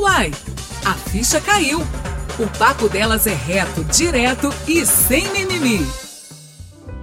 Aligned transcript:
Uai, 0.00 0.30
a 0.82 0.94
ficha 0.94 1.38
caiu. 1.42 1.80
O 2.38 2.58
papo 2.58 2.88
delas 2.88 3.26
é 3.26 3.34
reto, 3.34 3.84
direto 3.84 4.48
e 4.66 4.86
sem 4.86 5.28
mimimi. 5.28 5.86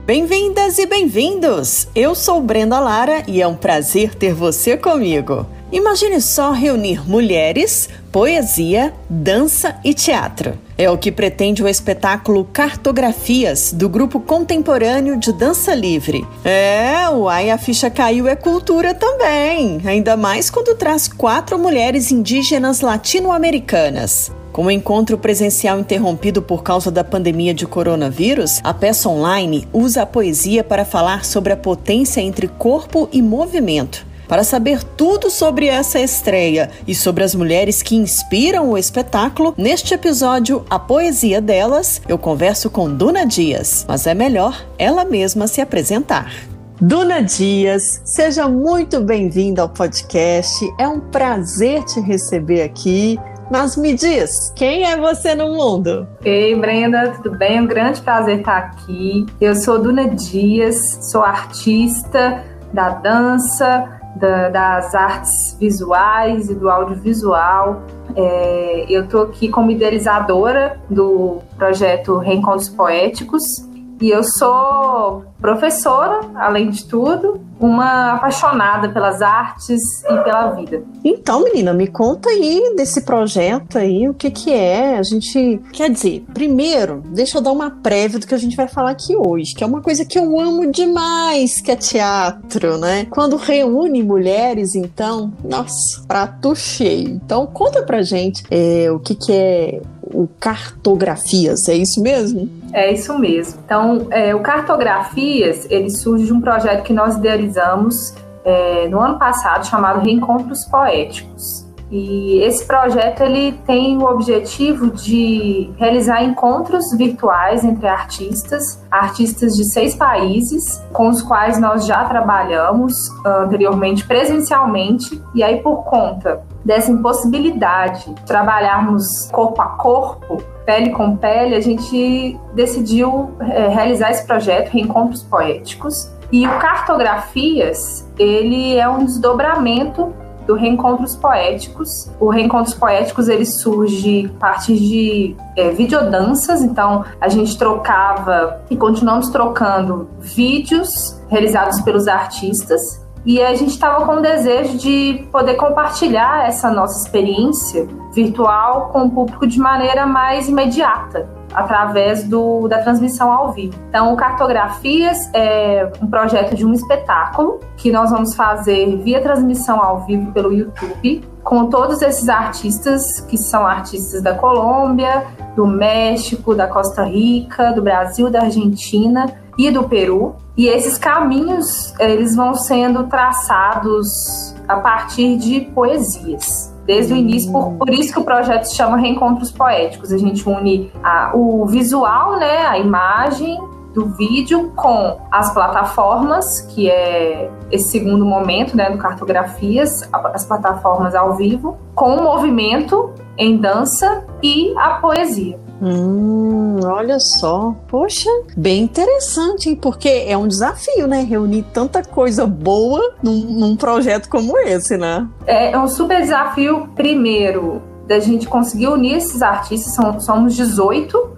Bem-vindas 0.04 0.80
e 0.80 0.88
bem-vindos! 0.88 1.88
Eu 1.94 2.16
sou 2.16 2.42
Brenda 2.42 2.80
Lara 2.80 3.24
e 3.28 3.40
é 3.40 3.48
um 3.48 3.56
prazer 3.56 4.16
ter 4.16 4.34
você 4.34 4.76
comigo. 4.76 5.46
Imagine 5.70 6.22
só 6.22 6.52
reunir 6.52 7.06
mulheres, 7.10 7.90
poesia, 8.10 8.94
dança 9.10 9.76
e 9.84 9.94
teatro. 9.94 10.58
É 10.78 10.90
o 10.90 10.98
que 10.98 11.12
pretende 11.12 11.62
o 11.62 11.68
espetáculo 11.68 12.46
Cartografias, 12.54 13.74
do 13.74 13.90
grupo 13.90 14.18
contemporâneo 14.22 15.18
de 15.18 15.34
dança 15.34 15.76
livre. 15.76 16.26
É, 16.46 17.10
uai, 17.10 17.50
a 17.50 17.58
ficha 17.58 17.90
caiu 17.90 18.30
é 18.30 18.36
cultura 18.36 18.94
também, 18.94 19.82
ainda 19.86 20.16
mais 20.16 20.50
quando 20.50 20.74
traz 20.74 21.10
quatro 21.10 21.60
mulheres 21.60 22.14
indígenas 22.14 22.80
latino-americanas. 22.80 24.32
Com 24.54 24.68
o 24.68 24.72
encontro 24.72 25.18
presencial 25.18 25.80
interrompido 25.80 26.42
por 26.42 26.64
causa 26.64 26.90
da 26.90 27.04
pandemia 27.04 27.54
de 27.54 27.68
coronavírus, 27.68 28.62
a 28.64 28.74
peça 28.74 29.10
online 29.10 29.68
usa 29.74 30.04
a 30.04 30.06
poesia 30.06 30.64
para 30.64 30.86
falar 30.86 31.26
sobre 31.26 31.52
a 31.52 31.58
potência 31.58 32.22
entre 32.22 32.48
corpo 32.48 33.10
e 33.12 33.22
movimento. 33.22 34.08
Para 34.28 34.44
saber 34.44 34.84
tudo 34.84 35.30
sobre 35.30 35.68
essa 35.68 36.00
estreia 36.00 36.70
e 36.86 36.94
sobre 36.94 37.24
as 37.24 37.34
mulheres 37.34 37.82
que 37.82 37.96
inspiram 37.96 38.70
o 38.70 38.78
espetáculo, 38.78 39.54
neste 39.58 39.94
episódio 39.94 40.66
A 40.70 40.78
Poesia 40.78 41.40
Delas, 41.40 42.02
eu 42.08 42.18
converso 42.18 42.70
com 42.70 42.94
Duna 42.94 43.26
Dias, 43.26 43.86
mas 43.88 44.06
é 44.06 44.14
melhor 44.14 44.66
ela 44.78 45.06
mesma 45.06 45.48
se 45.48 45.62
apresentar. 45.62 46.32
Duna 46.80 47.24
Dias, 47.24 48.02
seja 48.04 48.48
muito 48.48 49.00
bem-vinda 49.02 49.62
ao 49.62 49.70
podcast. 49.70 50.64
É 50.78 50.88
um 50.88 51.00
prazer 51.00 51.84
te 51.86 52.00
receber 52.02 52.62
aqui. 52.62 53.18
Mas 53.50 53.78
me 53.78 53.94
diz, 53.94 54.52
quem 54.56 54.84
é 54.84 54.98
você 54.98 55.34
no 55.34 55.54
mundo? 55.56 56.06
Ei, 56.24 56.54
Brenda, 56.54 57.14
tudo 57.24 57.38
bem? 57.38 57.58
É 57.58 57.62
um 57.62 57.66
grande 57.66 58.02
prazer 58.02 58.40
estar 58.40 58.58
aqui. 58.58 59.26
Eu 59.40 59.56
sou 59.56 59.82
Duna 59.82 60.10
Dias, 60.10 61.00
sou 61.02 61.24
artista 61.24 62.44
da 62.74 62.90
dança, 62.90 63.97
da, 64.18 64.50
das 64.50 64.96
artes 64.96 65.56
visuais 65.60 66.50
e 66.50 66.56
do 66.56 66.70
audiovisual. 66.70 67.84
É, 68.16 68.86
eu 68.90 69.04
estou 69.04 69.24
aqui 69.24 69.50
como 69.50 69.72
idealizadora 69.72 70.80
do 70.90 71.40
projeto 71.58 72.18
Reencontros 72.18 72.70
Poéticos 72.70 73.67
e 74.00 74.10
eu 74.10 74.24
sou 74.24 75.26
professora, 75.40 76.22
além 76.36 76.70
de 76.70 76.86
tudo, 76.86 77.40
uma 77.60 78.14
apaixonada 78.14 78.90
pelas 78.90 79.22
artes 79.22 79.82
e 80.04 80.18
pela 80.24 80.52
vida. 80.52 80.84
Então, 81.04 81.44
menina, 81.44 81.74
me 81.74 81.88
conta 81.88 82.30
aí 82.30 82.74
desse 82.76 83.02
projeto 83.02 83.78
aí, 83.78 84.08
o 84.08 84.14
que 84.14 84.30
que 84.30 84.54
é? 84.54 84.98
A 84.98 85.04
gente, 85.04 85.60
quer 85.74 85.90
dizer, 85.90 86.26
primeiro, 86.34 87.04
deixa 87.08 87.38
eu 87.38 87.42
dar 87.42 87.52
uma 87.52 87.72
prévia 87.72 88.20
do 88.20 88.28
que 88.28 88.36
a 88.36 88.38
gente 88.38 88.56
vai 88.56 88.68
falar 88.68 88.92
aqui 88.92 89.16
hoje, 89.16 89.56
que 89.56 89.64
é 89.64 89.68
uma 89.68 89.82
coisa 89.82 90.06
que 90.06 90.20
eu 90.20 90.40
amo 90.40 90.72
demais, 90.72 91.62
que 91.62 91.72
é 91.72 91.76
teatro, 91.76 92.78
né? 92.78 93.08
Quando 93.10 93.36
reúne 93.36 94.04
mulheres, 94.04 94.76
então, 94.76 95.32
nossa, 95.44 96.04
prato 96.08 96.56
cheio. 96.56 97.10
Então, 97.10 97.48
conta 97.48 97.82
pra 97.84 98.02
gente 98.02 98.44
é, 98.52 98.92
o 98.92 99.00
que 99.00 99.16
que 99.16 99.32
é 99.32 99.82
o 100.18 100.28
Cartografias, 100.40 101.70
é 101.70 101.76
isso 101.76 102.02
mesmo? 102.02 102.50
É 102.74 102.92
isso 102.92 103.18
mesmo. 103.20 103.60
Então, 103.64 104.08
é, 104.10 104.34
o 104.34 104.40
Cartografias, 104.40 105.68
ele 105.70 105.92
surge 105.92 106.26
de 106.26 106.34
um 106.34 106.42
projeto 106.42 106.82
que 106.82 106.92
nós 106.92 107.18
idealizamos 107.18 108.16
é, 108.44 108.88
no 108.88 109.00
ano 109.00 109.20
passado, 109.20 109.68
chamado 109.68 110.00
Reencontros 110.00 110.66
Poéticos. 110.66 111.68
E 111.92 112.40
esse 112.40 112.66
projeto 112.66 113.22
ele 113.22 113.54
tem 113.66 113.98
o 113.98 114.06
objetivo 114.06 114.90
de 114.92 115.70
realizar 115.78 116.24
encontros 116.24 116.92
virtuais 116.98 117.64
entre 117.64 117.88
artistas, 117.88 118.84
artistas 118.90 119.54
de 119.54 119.72
seis 119.72 119.96
países, 119.96 120.84
com 120.92 121.10
os 121.10 121.22
quais 121.22 121.62
nós 121.62 121.86
já 121.86 122.04
trabalhamos 122.06 122.94
anteriormente 123.24 124.06
presencialmente, 124.06 125.22
e 125.36 125.44
aí 125.44 125.62
por 125.62 125.84
conta 125.84 126.42
dessa 126.68 126.92
impossibilidade 126.92 128.14
de 128.14 128.22
trabalharmos 128.24 129.30
corpo 129.32 129.62
a 129.62 129.70
corpo, 129.70 130.44
pele 130.66 130.90
com 130.90 131.16
pele, 131.16 131.56
a 131.56 131.62
gente 131.62 132.38
decidiu 132.54 133.32
é, 133.40 133.70
realizar 133.70 134.12
esse 134.12 134.28
projeto 134.28 134.70
Reencontros 134.72 135.24
Poéticos. 135.24 136.12
E 136.30 136.46
o 136.46 136.60
Cartografias, 136.60 138.06
ele 138.20 138.76
é 138.76 138.88
um 138.90 139.06
desdobramento 139.06 140.14
do 140.46 140.56
Reencontros 140.56 141.16
Poéticos. 141.16 142.12
O 142.20 142.30
Reencontros 142.30 142.76
Poéticos 142.76 143.30
ele 143.30 143.46
surge 143.46 144.30
a 144.36 144.40
partir 144.40 144.76
de 144.76 145.38
é, 145.56 145.70
videodanças, 145.70 146.62
então 146.62 147.06
a 147.22 147.30
gente 147.30 147.58
trocava 147.58 148.60
e 148.70 148.76
continuamos 148.76 149.30
trocando 149.30 150.10
vídeos 150.20 151.18
realizados 151.30 151.80
pelos 151.80 152.10
artistas 152.10 153.07
e 153.28 153.42
a 153.42 153.54
gente 153.56 153.72
estava 153.72 154.06
com 154.06 154.14
o 154.14 154.22
desejo 154.22 154.78
de 154.78 155.28
poder 155.34 155.56
compartilhar 155.56 156.48
essa 156.48 156.72
nossa 156.72 157.06
experiência 157.06 157.86
virtual 158.14 158.88
com 158.88 159.02
o 159.02 159.10
público 159.10 159.46
de 159.46 159.60
maneira 159.60 160.08
mais 160.08 160.48
imediata, 160.48 161.28
através 161.54 162.24
do, 162.24 162.70
da 162.70 162.82
transmissão 162.82 163.30
ao 163.30 163.52
vivo. 163.52 163.78
Então, 163.90 164.16
Cartografias 164.16 165.30
é 165.34 165.92
um 166.02 166.08
projeto 166.08 166.56
de 166.56 166.66
um 166.66 166.72
espetáculo 166.72 167.60
que 167.76 167.92
nós 167.92 168.12
vamos 168.12 168.34
fazer 168.34 168.96
via 169.04 169.22
transmissão 169.22 169.84
ao 169.84 170.06
vivo 170.06 170.32
pelo 170.32 170.54
YouTube, 170.54 171.22
com 171.44 171.66
todos 171.66 172.02
esses 172.02 172.30
artistas 172.30 173.20
que 173.20 173.38
são 173.38 173.68
artistas 173.68 174.24
da 174.24 174.36
Colômbia, 174.36 175.28
do 175.54 175.68
México, 175.68 176.56
da 176.56 176.68
Costa 176.68 177.04
Rica, 177.04 177.74
do 177.74 177.82
Brasil, 177.82 178.30
da 178.30 178.44
Argentina 178.44 179.26
e 179.58 179.72
do 179.72 179.84
Peru. 179.84 180.36
E 180.56 180.68
esses 180.68 180.98
caminhos, 180.98 181.94
eles 182.00 182.36
vão 182.36 182.54
sendo 182.54 183.06
traçados 183.06 184.56
a 184.68 184.78
partir 184.78 185.38
de 185.38 185.62
poesias. 185.62 186.74
Desde 186.86 187.14
o 187.14 187.18
início, 187.18 187.52
por, 187.52 187.74
por 187.74 187.90
isso 187.90 188.14
que 188.14 188.20
o 188.20 188.24
projeto 188.24 188.64
se 188.66 188.76
chama 188.76 188.98
Reencontros 188.98 189.52
Poéticos. 189.52 190.12
A 190.12 190.18
gente 190.18 190.48
une 190.48 190.92
a, 191.04 191.32
o 191.34 191.66
visual, 191.66 192.38
né, 192.38 192.66
a 192.66 192.80
imagem 192.80 193.60
do 193.94 194.06
vídeo 194.06 194.72
com 194.76 195.18
as 195.32 195.52
plataformas, 195.54 196.62
que 196.62 196.90
é 196.90 197.50
esse 197.72 197.90
segundo 197.90 198.24
momento, 198.26 198.78
né, 198.78 198.92
do 198.92 198.98
Cartografias, 198.98 200.08
as 200.14 200.46
plataformas 200.46 201.16
ao 201.16 201.36
vivo, 201.36 201.78
com 201.96 202.16
o 202.16 202.24
movimento 202.24 203.12
em 203.38 203.58
dança 203.58 204.24
e 204.42 204.74
a 204.78 204.92
poesia. 204.92 205.67
Hum, 205.82 206.80
olha 206.84 207.20
só. 207.20 207.76
Poxa, 207.88 208.30
bem 208.56 208.84
interessante, 208.84 209.76
porque 209.76 210.10
é 210.28 210.38
um 210.38 210.48
desafio, 210.48 211.08
né? 211.08 211.22
Reunir 211.22 211.64
tanta 211.74 212.04
coisa 212.04 212.48
boa 212.48 213.16
num, 213.22 213.36
num 213.36 213.76
projeto 213.76 214.30
como 214.30 214.58
esse, 214.58 214.98
né? 214.98 215.28
É, 215.46 215.72
é 215.72 215.80
um 215.80 215.88
super 215.88 216.22
desafio, 216.22 216.90
primeiro, 216.96 217.82
da 218.08 218.20
gente 218.20 218.48
conseguir 218.48 218.88
unir 218.88 219.18
esses 219.18 219.42
artistas, 219.42 219.94
são, 219.94 220.20
somos 220.20 220.56
18. 220.56 221.38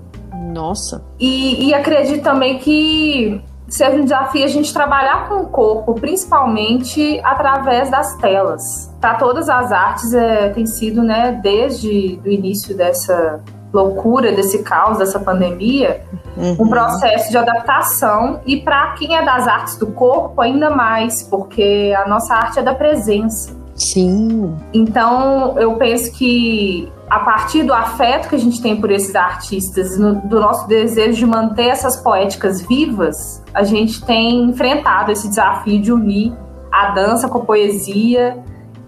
Nossa. 0.54 1.04
E, 1.20 1.68
e 1.68 1.74
acredito 1.74 2.24
também 2.24 2.58
que 2.60 3.42
seja 3.68 3.96
um 3.96 4.04
desafio 4.04 4.44
a 4.44 4.48
gente 4.48 4.74
trabalhar 4.74 5.30
com 5.30 5.42
o 5.42 5.46
corpo, 5.48 5.94
principalmente 5.94 7.20
através 7.24 7.92
das 7.92 8.16
telas. 8.18 8.92
Para 9.00 9.16
todas 9.16 9.48
as 9.48 9.72
artes 9.72 10.14
é, 10.14 10.50
tem 10.50 10.66
sido, 10.66 11.04
né, 11.04 11.40
desde 11.44 12.20
o 12.26 12.28
início 12.28 12.76
dessa 12.76 13.40
loucura, 13.72 14.32
desse 14.32 14.64
caos, 14.64 14.98
dessa 14.98 15.20
pandemia, 15.20 16.02
uhum. 16.36 16.56
um 16.60 16.70
processo 16.70 17.30
de 17.30 17.38
adaptação 17.38 18.42
e 18.46 18.58
para 18.58 18.94
quem 18.94 19.16
é 19.16 19.24
das 19.24 19.48
artes 19.48 19.78
do 19.78 19.88
corpo 19.88 20.42
ainda 20.42 20.70
mais, 20.70 21.24
porque 21.24 21.94
a 21.98 22.08
nossa 22.08 22.34
arte 22.34 22.60
é 22.60 22.64
da 22.64 22.74
presença. 22.74 23.58
Sim. 23.76 24.58
Então, 24.74 25.58
eu 25.58 25.76
penso 25.76 26.12
que 26.12 26.92
a 27.10 27.20
partir 27.20 27.64
do 27.64 27.74
afeto 27.74 28.28
que 28.28 28.36
a 28.36 28.40
gente 28.40 28.62
tem 28.62 28.80
por 28.80 28.92
esses 28.92 29.16
artistas, 29.16 29.98
no, 29.98 30.16
do 30.16 30.40
nosso 30.40 30.68
desejo 30.68 31.18
de 31.18 31.26
manter 31.26 31.68
essas 31.68 31.96
poéticas 31.96 32.62
vivas, 32.62 33.44
a 33.54 33.64
gente 33.64 34.04
tem 34.06 34.44
enfrentado 34.44 35.12
esse 35.12 35.28
desafio 35.28 35.82
de 35.82 35.92
unir 35.92 36.34
a 36.72 36.92
dança 36.92 37.28
com 37.28 37.40
a 37.40 37.42
poesia 37.42 38.38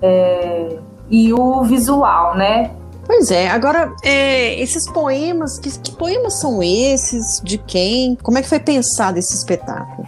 é, 0.02 0.78
e 1.10 1.34
o 1.34 1.64
visual, 1.64 2.36
né? 2.36 2.72
Pois 3.12 3.30
é, 3.30 3.50
agora, 3.50 3.94
é, 4.02 4.58
esses 4.62 4.90
poemas, 4.90 5.60
que, 5.60 5.70
que 5.80 5.92
poemas 5.98 6.40
são 6.40 6.64
esses? 6.64 7.42
De 7.44 7.58
quem? 7.58 8.16
Como 8.24 8.38
é 8.38 8.42
que 8.42 8.48
foi 8.48 8.58
pensado 8.58 9.20
esse 9.20 9.36
espetáculo? 9.36 10.08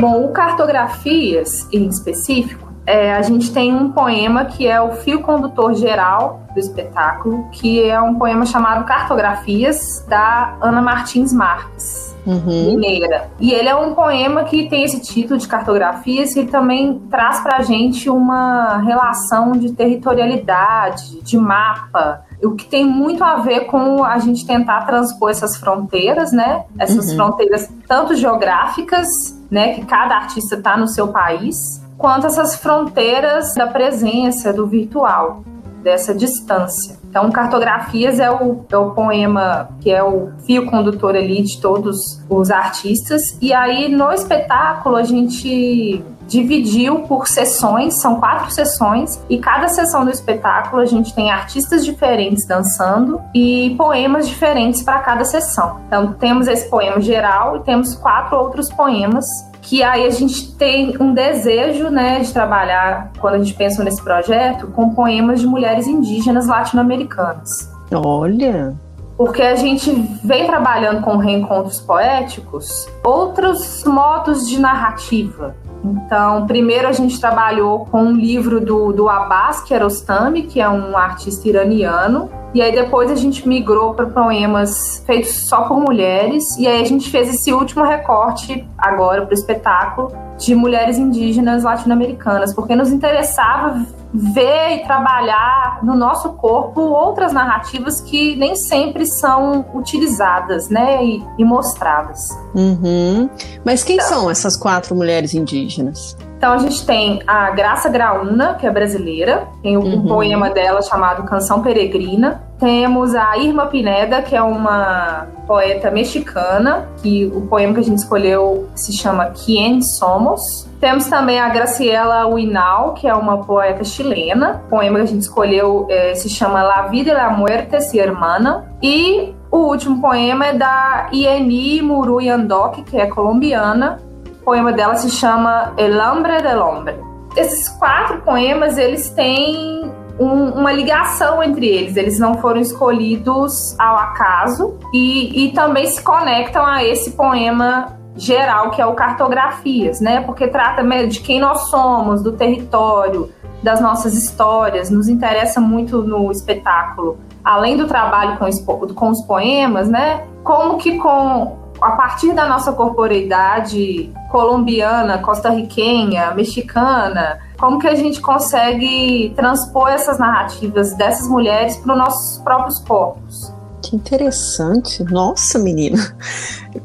Bom, 0.00 0.24
o 0.24 0.32
Cartografias, 0.32 1.68
em 1.72 1.86
específico, 1.86 2.68
é, 2.84 3.14
a 3.14 3.22
gente 3.22 3.52
tem 3.52 3.72
um 3.72 3.92
poema 3.92 4.46
que 4.46 4.66
é 4.66 4.80
o 4.80 4.90
fio 4.90 5.22
condutor 5.22 5.74
geral 5.74 6.42
do 6.52 6.58
espetáculo, 6.58 7.48
que 7.52 7.88
é 7.88 8.00
um 8.00 8.16
poema 8.16 8.44
chamado 8.44 8.84
Cartografias, 8.84 10.04
da 10.08 10.58
Ana 10.60 10.82
Martins 10.82 11.32
Marques. 11.32 12.16
Uhum. 12.26 12.72
Mineira. 12.72 13.30
E 13.38 13.52
ele 13.52 13.68
é 13.68 13.76
um 13.76 13.94
poema 13.94 14.42
que 14.42 14.68
tem 14.68 14.84
esse 14.84 15.00
título 15.00 15.38
de 15.38 15.46
cartografias 15.46 16.34
e 16.34 16.44
também 16.44 16.98
traz 17.08 17.40
para 17.40 17.58
a 17.58 17.62
gente 17.62 18.10
uma 18.10 18.78
relação 18.78 19.52
de 19.52 19.72
territorialidade, 19.72 21.22
de 21.22 21.38
mapa, 21.38 22.24
o 22.42 22.54
que 22.54 22.66
tem 22.66 22.84
muito 22.84 23.22
a 23.22 23.36
ver 23.36 23.66
com 23.66 24.04
a 24.04 24.18
gente 24.18 24.46
tentar 24.46 24.86
transpor 24.86 25.30
essas 25.30 25.56
fronteiras, 25.56 26.32
né? 26.32 26.64
Essas 26.78 27.10
uhum. 27.10 27.16
fronteiras 27.16 27.68
tanto 27.86 28.14
geográficas, 28.14 29.08
né, 29.50 29.74
que 29.74 29.84
cada 29.84 30.14
artista 30.14 30.54
está 30.54 30.76
no 30.76 30.86
seu 30.86 31.08
país, 31.08 31.82
quanto 31.98 32.26
essas 32.26 32.54
fronteiras 32.54 33.54
da 33.54 33.66
presença, 33.66 34.52
do 34.52 34.66
virtual, 34.66 35.42
dessa 35.82 36.14
distância. 36.14 36.98
Então, 37.08 37.30
Cartografias 37.30 38.20
é 38.20 38.30
o, 38.30 38.64
é 38.70 38.76
o 38.76 38.90
poema 38.90 39.68
que 39.80 39.90
é 39.90 40.02
o 40.02 40.30
fio 40.46 40.66
condutor 40.66 41.16
ali 41.16 41.42
de 41.42 41.60
todos 41.60 42.22
os 42.28 42.50
artistas. 42.50 43.36
E 43.40 43.52
aí, 43.52 43.88
no 43.88 44.12
espetáculo, 44.12 44.96
a 44.96 45.02
gente 45.02 46.04
dividiu 46.30 47.00
por 47.00 47.26
sessões, 47.26 47.94
são 47.94 48.20
quatro 48.20 48.50
sessões, 48.52 49.20
e 49.28 49.36
cada 49.38 49.66
sessão 49.66 50.04
do 50.04 50.10
espetáculo 50.10 50.80
a 50.80 50.86
gente 50.86 51.12
tem 51.12 51.30
artistas 51.30 51.84
diferentes 51.84 52.46
dançando 52.46 53.20
e 53.34 53.74
poemas 53.76 54.28
diferentes 54.28 54.80
para 54.82 55.00
cada 55.00 55.24
sessão. 55.24 55.80
Então, 55.88 56.12
temos 56.12 56.46
esse 56.46 56.70
poema 56.70 57.00
geral 57.00 57.56
e 57.56 57.60
temos 57.60 57.96
quatro 57.96 58.38
outros 58.38 58.70
poemas 58.70 59.26
que 59.60 59.82
aí 59.82 60.06
a 60.06 60.10
gente 60.10 60.52
tem 60.56 60.96
um 60.98 61.12
desejo, 61.12 61.90
né, 61.90 62.20
de 62.20 62.32
trabalhar, 62.32 63.10
quando 63.20 63.34
a 63.34 63.38
gente 63.38 63.52
pensa 63.54 63.84
nesse 63.84 64.02
projeto, 64.02 64.68
com 64.68 64.90
poemas 64.90 65.40
de 65.40 65.46
mulheres 65.46 65.86
indígenas 65.86 66.46
latino-americanas. 66.46 67.70
Olha! 67.92 68.74
Porque 69.16 69.42
a 69.42 69.54
gente 69.54 69.92
vem 70.24 70.46
trabalhando 70.46 71.02
com 71.02 71.18
reencontros 71.18 71.78
poéticos 71.78 72.88
outros 73.04 73.84
modos 73.84 74.48
de 74.48 74.58
narrativa. 74.58 75.54
Então, 75.84 76.46
primeiro 76.46 76.86
a 76.86 76.92
gente 76.92 77.20
trabalhou 77.20 77.86
com 77.86 78.02
um 78.02 78.12
livro 78.12 78.60
do, 78.60 78.92
do 78.92 79.08
Abbas 79.08 79.62
Kiarostami, 79.62 80.42
que 80.42 80.60
é 80.60 80.68
um 80.68 80.96
artista 80.96 81.48
iraniano, 81.48 82.30
e 82.52 82.60
aí 82.60 82.72
depois 82.72 83.10
a 83.10 83.14
gente 83.14 83.48
migrou 83.48 83.94
para 83.94 84.06
poemas 84.06 85.02
feitos 85.06 85.48
só 85.48 85.62
por 85.62 85.80
mulheres. 85.80 86.56
E 86.58 86.66
aí 86.66 86.82
a 86.82 86.84
gente 86.84 87.08
fez 87.08 87.32
esse 87.32 87.52
último 87.52 87.84
recorte 87.84 88.66
agora 88.76 89.22
para 89.22 89.30
o 89.30 89.34
espetáculo 89.34 90.12
de 90.36 90.54
mulheres 90.54 90.98
indígenas 90.98 91.62
latino-americanas, 91.62 92.52
porque 92.54 92.74
nos 92.74 92.90
interessava 92.90 93.86
ver 94.12 94.76
e 94.76 94.84
trabalhar 94.84 95.80
no 95.82 95.94
nosso 95.94 96.32
corpo 96.34 96.80
outras 96.80 97.32
narrativas 97.32 98.00
que 98.00 98.36
nem 98.36 98.56
sempre 98.56 99.06
são 99.06 99.64
utilizadas, 99.74 100.68
né, 100.68 101.04
e, 101.04 101.24
e 101.38 101.44
mostradas. 101.44 102.28
Uhum. 102.54 103.28
Mas 103.64 103.84
quem 103.84 103.96
então, 103.96 104.08
são 104.08 104.30
essas 104.30 104.56
quatro 104.56 104.94
mulheres 104.94 105.34
indígenas? 105.34 106.16
Então 106.40 106.54
a 106.54 106.58
gente 106.58 106.86
tem 106.86 107.22
a 107.26 107.50
Graça 107.50 107.90
Graúna, 107.90 108.54
que 108.54 108.66
é 108.66 108.70
brasileira, 108.70 109.46
tem 109.62 109.76
um 109.76 109.82
uhum. 109.82 110.06
poema 110.06 110.48
dela 110.48 110.80
chamado 110.80 111.24
Canção 111.24 111.60
Peregrina. 111.60 112.42
Temos 112.58 113.14
a 113.14 113.36
Irma 113.36 113.66
Pineda, 113.66 114.22
que 114.22 114.34
é 114.34 114.42
uma 114.42 115.26
poeta 115.46 115.90
mexicana, 115.90 116.88
que 117.02 117.26
o 117.26 117.42
poema 117.42 117.74
que 117.74 117.80
a 117.80 117.84
gente 117.84 117.98
escolheu 117.98 118.70
se 118.74 118.90
chama 118.90 119.26
Quien 119.26 119.82
Somos. 119.82 120.66
Temos 120.80 121.08
também 121.08 121.38
a 121.38 121.50
Graciela 121.50 122.26
Uinal, 122.26 122.94
que 122.94 123.06
é 123.06 123.14
uma 123.14 123.44
poeta 123.44 123.84
chilena. 123.84 124.62
O 124.66 124.70
poema 124.70 124.96
que 124.96 125.02
a 125.02 125.06
gente 125.08 125.20
escolheu 125.20 125.86
é, 125.90 126.14
se 126.14 126.30
chama 126.30 126.62
La 126.62 126.88
vida 126.88 127.10
y 127.10 127.14
la 127.14 127.28
muerte 127.28 127.80
se 127.82 127.98
hermana. 127.98 128.64
E 128.82 129.34
o 129.50 129.58
último 129.58 130.00
poema 130.00 130.46
é 130.46 130.52
da 130.54 131.10
Ieni 131.12 131.82
Muruyandoc, 131.82 132.82
que 132.84 132.96
é 132.96 133.06
colombiana, 133.06 134.00
poema 134.42 134.72
dela 134.72 134.96
se 134.96 135.10
chama 135.10 135.74
El 135.76 136.00
Hambre 136.00 136.40
del 136.40 136.60
Hombre. 136.60 136.96
Esses 137.36 137.68
quatro 137.78 138.22
poemas, 138.22 138.78
eles 138.78 139.10
têm 139.10 139.92
um, 140.18 140.50
uma 140.58 140.72
ligação 140.72 141.42
entre 141.42 141.66
eles. 141.66 141.96
Eles 141.96 142.18
não 142.18 142.34
foram 142.34 142.60
escolhidos 142.60 143.78
ao 143.78 143.96
acaso 143.96 144.78
e, 144.92 145.46
e 145.46 145.52
também 145.52 145.86
se 145.86 146.02
conectam 146.02 146.64
a 146.64 146.82
esse 146.82 147.12
poema 147.12 147.99
geral, 148.16 148.70
que 148.70 148.80
é 148.82 148.86
o 148.86 148.94
Cartografias, 148.94 150.00
né? 150.00 150.20
Porque 150.20 150.48
trata 150.48 150.82
de 151.06 151.20
quem 151.20 151.40
nós 151.40 151.70
somos, 151.70 152.22
do 152.22 152.32
território, 152.32 153.30
das 153.62 153.80
nossas 153.80 154.14
histórias. 154.14 154.90
Nos 154.90 155.08
interessa 155.08 155.60
muito 155.60 156.02
no 156.02 156.30
espetáculo, 156.30 157.18
além 157.44 157.76
do 157.76 157.86
trabalho 157.86 158.38
com, 158.38 158.94
com 158.94 159.10
os 159.10 159.22
poemas, 159.22 159.88
né? 159.88 160.24
Como 160.42 160.78
que 160.78 160.98
com 160.98 161.58
a 161.80 161.92
partir 161.92 162.34
da 162.34 162.46
nossa 162.46 162.72
corporeidade 162.72 164.12
colombiana, 164.30 165.18
costarriquenha, 165.18 166.32
mexicana, 166.32 167.38
como 167.58 167.78
que 167.78 167.88
a 167.88 167.94
gente 167.94 168.20
consegue 168.20 169.32
transpor 169.34 169.88
essas 169.88 170.18
narrativas 170.18 170.94
dessas 170.94 171.26
mulheres 171.26 171.76
para 171.78 171.92
os 171.92 171.98
nossos 171.98 172.38
próprios 172.42 172.78
corpos? 172.80 173.59
Que 173.82 173.96
interessante. 173.96 175.02
Nossa, 175.04 175.58
menina. 175.58 175.96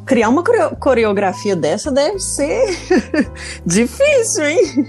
Criar 0.05 0.29
uma 0.29 0.43
coreografia 0.79 1.55
dessa 1.55 1.91
deve 1.91 2.19
ser 2.19 2.65
difícil, 3.65 4.45
hein? 4.45 4.87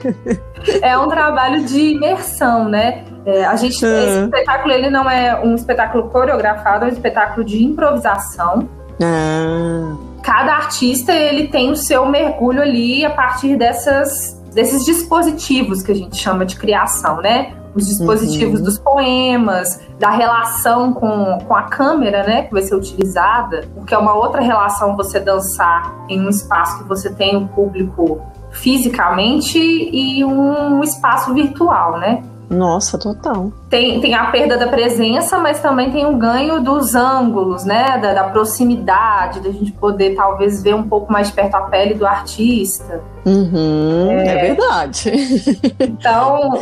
É 0.83 0.97
um 0.97 1.09
trabalho 1.09 1.65
de 1.65 1.93
imersão, 1.93 2.69
né? 2.69 3.05
É, 3.25 3.45
a 3.45 3.57
gente, 3.57 3.85
ah. 3.85 4.05
esse 4.05 4.25
espetáculo 4.25 4.73
ele 4.73 4.89
não 4.89 5.11
é 5.11 5.41
um 5.45 5.55
espetáculo 5.55 6.09
coreografado, 6.11 6.85
é 6.85 6.89
um 6.89 6.93
espetáculo 6.93 7.45
de 7.45 7.63
improvisação. 7.63 8.69
Ah. 9.03 9.97
Cada 10.23 10.55
artista 10.55 11.13
ele 11.13 11.49
tem 11.49 11.71
o 11.71 11.77
seu 11.77 12.07
mergulho 12.07 12.63
ali 12.63 13.05
a 13.05 13.11
partir 13.11 13.57
dessas, 13.57 14.41
desses 14.55 14.85
dispositivos 14.85 15.83
que 15.83 15.93
a 15.93 15.95
gente 15.95 16.17
chama 16.17 16.45
de 16.47 16.57
criação, 16.57 17.21
né? 17.21 17.53
Os 17.77 17.87
dispositivos 17.87 18.61
uhum. 18.61 18.65
dos 18.65 18.79
poemas, 18.79 19.81
da 19.99 20.11
relação 20.11 20.93
com, 20.95 21.39
com 21.47 21.55
a 21.55 21.65
câmera, 21.65 22.23
né, 22.23 22.43
que 22.43 22.53
vai 22.53 22.63
ser 22.63 22.75
utilizada, 22.75 23.69
porque 23.75 23.95
é 23.95 23.99
uma 23.99 24.15
outra 24.15 24.41
relação 24.41 24.97
você 24.97 25.21
dançar 25.21 25.95
em 26.09 26.21
um 26.21 26.29
espaço 26.31 26.79
que 26.79 26.89
você 26.89 27.13
tem 27.13 27.37
um 27.37 27.47
público 27.47 28.23
fisicamente 28.51 29.59
e 29.59 30.25
um 30.25 30.83
espaço 30.83 31.35
virtual, 31.35 31.99
né? 31.99 32.23
Nossa, 32.49 32.97
total. 32.97 33.53
Tem, 33.69 34.01
tem 34.01 34.15
a 34.15 34.27
perda 34.31 34.57
da 34.57 34.69
presença, 34.69 35.39
mas 35.39 35.61
também 35.61 35.91
tem 35.91 36.07
o 36.07 36.17
ganho 36.17 36.63
dos 36.63 36.95
ângulos, 36.95 37.65
né? 37.65 37.99
Da, 37.99 38.15
da 38.15 38.25
proximidade, 38.25 39.41
da 39.41 39.51
gente 39.51 39.73
poder 39.73 40.15
talvez 40.15 40.63
ver 40.63 40.75
um 40.75 40.85
pouco 40.85 41.13
mais 41.13 41.29
de 41.29 41.35
perto 41.35 41.57
a 41.57 41.63
pele 41.63 41.95
do 41.95 42.07
artista. 42.07 43.03
Uhum, 43.25 44.11
é, 44.11 44.29
é 44.29 44.43
verdade. 44.43 45.13
Então, 45.79 46.61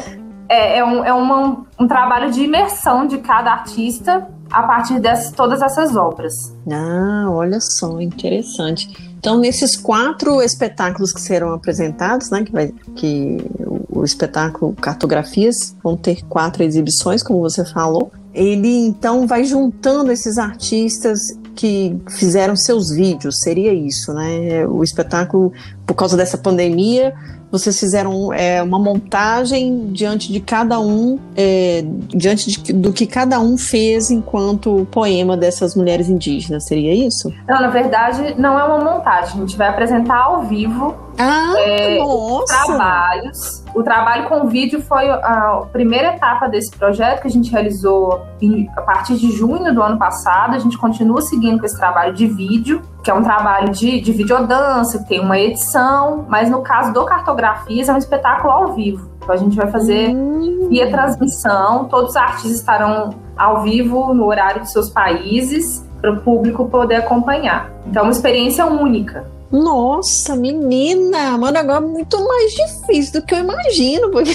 é, 0.48 0.78
é, 0.78 0.84
um, 0.84 1.04
é 1.04 1.12
uma, 1.12 1.64
um 1.78 1.86
trabalho 1.86 2.30
de 2.30 2.42
imersão 2.42 3.06
de 3.06 3.18
cada 3.18 3.52
artista 3.52 4.28
a 4.50 4.62
partir 4.62 5.00
de 5.00 5.32
todas 5.32 5.62
essas 5.62 5.96
obras. 5.96 6.54
Ah, 6.70 7.26
olha 7.30 7.60
só, 7.60 8.00
interessante. 8.00 9.14
Então, 9.18 9.38
nesses 9.38 9.76
quatro 9.76 10.42
espetáculos 10.42 11.12
que 11.12 11.20
serão 11.20 11.52
apresentados, 11.54 12.30
né, 12.30 12.44
que, 12.44 12.52
vai, 12.52 12.72
que 12.94 13.38
o, 13.60 14.00
o 14.00 14.04
espetáculo 14.04 14.74
Cartografias 14.74 15.74
vão 15.82 15.96
ter 15.96 16.22
quatro 16.28 16.62
exibições, 16.62 17.22
como 17.22 17.40
você 17.40 17.64
falou. 17.64 18.12
Ele 18.34 18.86
então 18.86 19.26
vai 19.26 19.44
juntando 19.44 20.12
esses 20.12 20.38
artistas 20.38 21.20
que 21.54 21.96
fizeram 22.10 22.56
seus 22.56 22.90
vídeos, 22.90 23.40
seria 23.40 23.72
isso, 23.72 24.12
né? 24.12 24.66
O 24.66 24.82
espetáculo, 24.82 25.52
por 25.86 25.94
causa 25.94 26.16
dessa 26.16 26.38
pandemia, 26.38 27.14
vocês 27.54 27.78
fizeram 27.78 28.32
é, 28.32 28.60
uma 28.60 28.80
montagem 28.80 29.92
diante 29.92 30.32
de 30.32 30.40
cada 30.40 30.80
um, 30.80 31.20
é, 31.36 31.84
diante 32.08 32.50
de, 32.50 32.72
do 32.72 32.92
que 32.92 33.06
cada 33.06 33.38
um 33.38 33.56
fez 33.56 34.10
enquanto 34.10 34.88
poema 34.90 35.36
dessas 35.36 35.76
mulheres 35.76 36.08
indígenas, 36.08 36.66
seria 36.66 36.92
isso? 36.92 37.32
Não, 37.48 37.60
na 37.60 37.68
verdade, 37.68 38.34
não 38.36 38.58
é 38.58 38.64
uma 38.64 38.78
montagem. 38.78 39.36
A 39.36 39.40
gente 39.46 39.56
vai 39.56 39.68
apresentar 39.68 40.20
ao 40.20 40.42
vivo 40.42 40.96
ah, 41.16 41.54
é, 41.58 41.98
trabalhos. 42.46 43.62
O 43.72 43.84
trabalho 43.84 44.28
com 44.28 44.48
vídeo 44.48 44.82
foi 44.82 45.08
a 45.08 45.62
primeira 45.72 46.16
etapa 46.16 46.48
desse 46.48 46.72
projeto 46.76 47.22
que 47.22 47.28
a 47.28 47.30
gente 47.30 47.52
realizou 47.52 48.20
em, 48.42 48.68
a 48.76 48.82
partir 48.82 49.14
de 49.16 49.30
junho 49.30 49.72
do 49.72 49.80
ano 49.80 49.96
passado. 49.96 50.56
A 50.56 50.58
gente 50.58 50.76
continua 50.76 51.22
seguindo 51.22 51.60
com 51.60 51.66
esse 51.66 51.76
trabalho 51.76 52.14
de 52.14 52.26
vídeo, 52.26 52.82
que 53.04 53.10
é 53.10 53.14
um 53.14 53.22
trabalho 53.22 53.70
de, 53.70 54.00
de 54.00 54.12
videodança, 54.12 55.04
tem 55.06 55.20
uma 55.20 55.38
edição, 55.38 56.24
mas 56.26 56.48
no 56.48 56.62
caso 56.62 56.90
do 56.92 57.04
Cartografias 57.04 57.86
é 57.86 57.92
um 57.92 57.98
espetáculo 57.98 58.50
ao 58.50 58.72
vivo. 58.72 59.10
Então 59.18 59.34
a 59.34 59.36
gente 59.36 59.54
vai 59.54 59.70
fazer 59.70 60.08
hum. 60.08 60.68
via 60.70 60.90
transmissão, 60.90 61.84
todos 61.84 62.10
os 62.10 62.16
artistas 62.16 62.52
estarão 62.52 63.10
ao 63.36 63.62
vivo 63.62 64.14
no 64.14 64.24
horário 64.26 64.62
de 64.62 64.72
seus 64.72 64.88
países 64.88 65.86
para 66.00 66.12
o 66.12 66.20
público 66.20 66.66
poder 66.68 66.96
acompanhar. 66.96 67.70
Então 67.86 68.00
é 68.00 68.06
uma 68.06 68.12
experiência 68.12 68.64
única. 68.64 69.26
Nossa, 69.52 70.34
menina, 70.34 71.36
mano, 71.36 71.58
agora 71.58 71.84
é 71.84 71.86
muito 71.86 72.26
mais 72.26 72.52
difícil 72.52 73.20
do 73.20 73.26
que 73.26 73.34
eu 73.34 73.38
imagino. 73.38 74.10
Porque... 74.10 74.34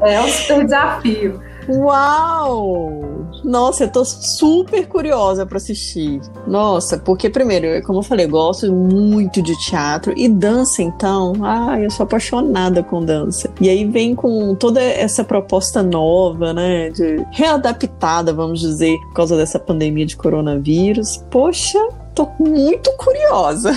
É 0.00 0.20
um 0.20 0.28
super 0.28 0.64
desafio. 0.64 1.40
Uau! 1.68 3.26
Nossa, 3.44 3.84
eu 3.84 3.88
tô 3.88 4.04
super 4.04 4.86
curiosa 4.86 5.44
para 5.46 5.56
assistir. 5.56 6.20
Nossa, 6.46 6.98
porque 6.98 7.28
primeiro, 7.28 7.82
como 7.84 8.00
eu 8.00 8.02
falei, 8.02 8.26
eu 8.26 8.30
gosto 8.30 8.72
muito 8.72 9.42
de 9.42 9.56
teatro 9.64 10.12
e 10.16 10.28
dança, 10.28 10.82
então, 10.82 11.32
ai, 11.42 11.86
eu 11.86 11.90
sou 11.90 12.04
apaixonada 12.04 12.82
com 12.82 13.04
dança. 13.04 13.50
E 13.60 13.68
aí 13.68 13.84
vem 13.84 14.14
com 14.14 14.54
toda 14.54 14.80
essa 14.80 15.22
proposta 15.22 15.82
nova, 15.82 16.52
né, 16.52 16.90
de 16.90 17.24
readaptada, 17.30 18.32
vamos 18.32 18.60
dizer, 18.60 18.96
por 19.08 19.14
causa 19.14 19.36
dessa 19.36 19.58
pandemia 19.58 20.06
de 20.06 20.16
coronavírus. 20.16 21.24
Poxa, 21.30 21.78
tô 22.14 22.28
muito 22.38 22.90
curiosa. 22.96 23.72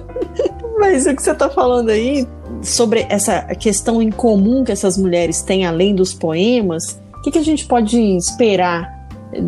Mas 0.78 1.06
o 1.06 1.14
que 1.14 1.22
você 1.22 1.34
tá 1.34 1.48
falando 1.48 1.90
aí 1.90 2.26
sobre 2.62 3.06
essa 3.08 3.42
questão 3.54 4.00
em 4.02 4.10
comum 4.10 4.64
que 4.64 4.72
essas 4.72 4.96
mulheres 4.96 5.42
têm 5.42 5.66
além 5.66 5.94
dos 5.94 6.14
poemas, 6.14 6.98
o 7.20 7.22
que, 7.22 7.30
que 7.30 7.38
a 7.38 7.44
gente 7.44 7.66
pode 7.66 8.00
esperar 8.00 8.98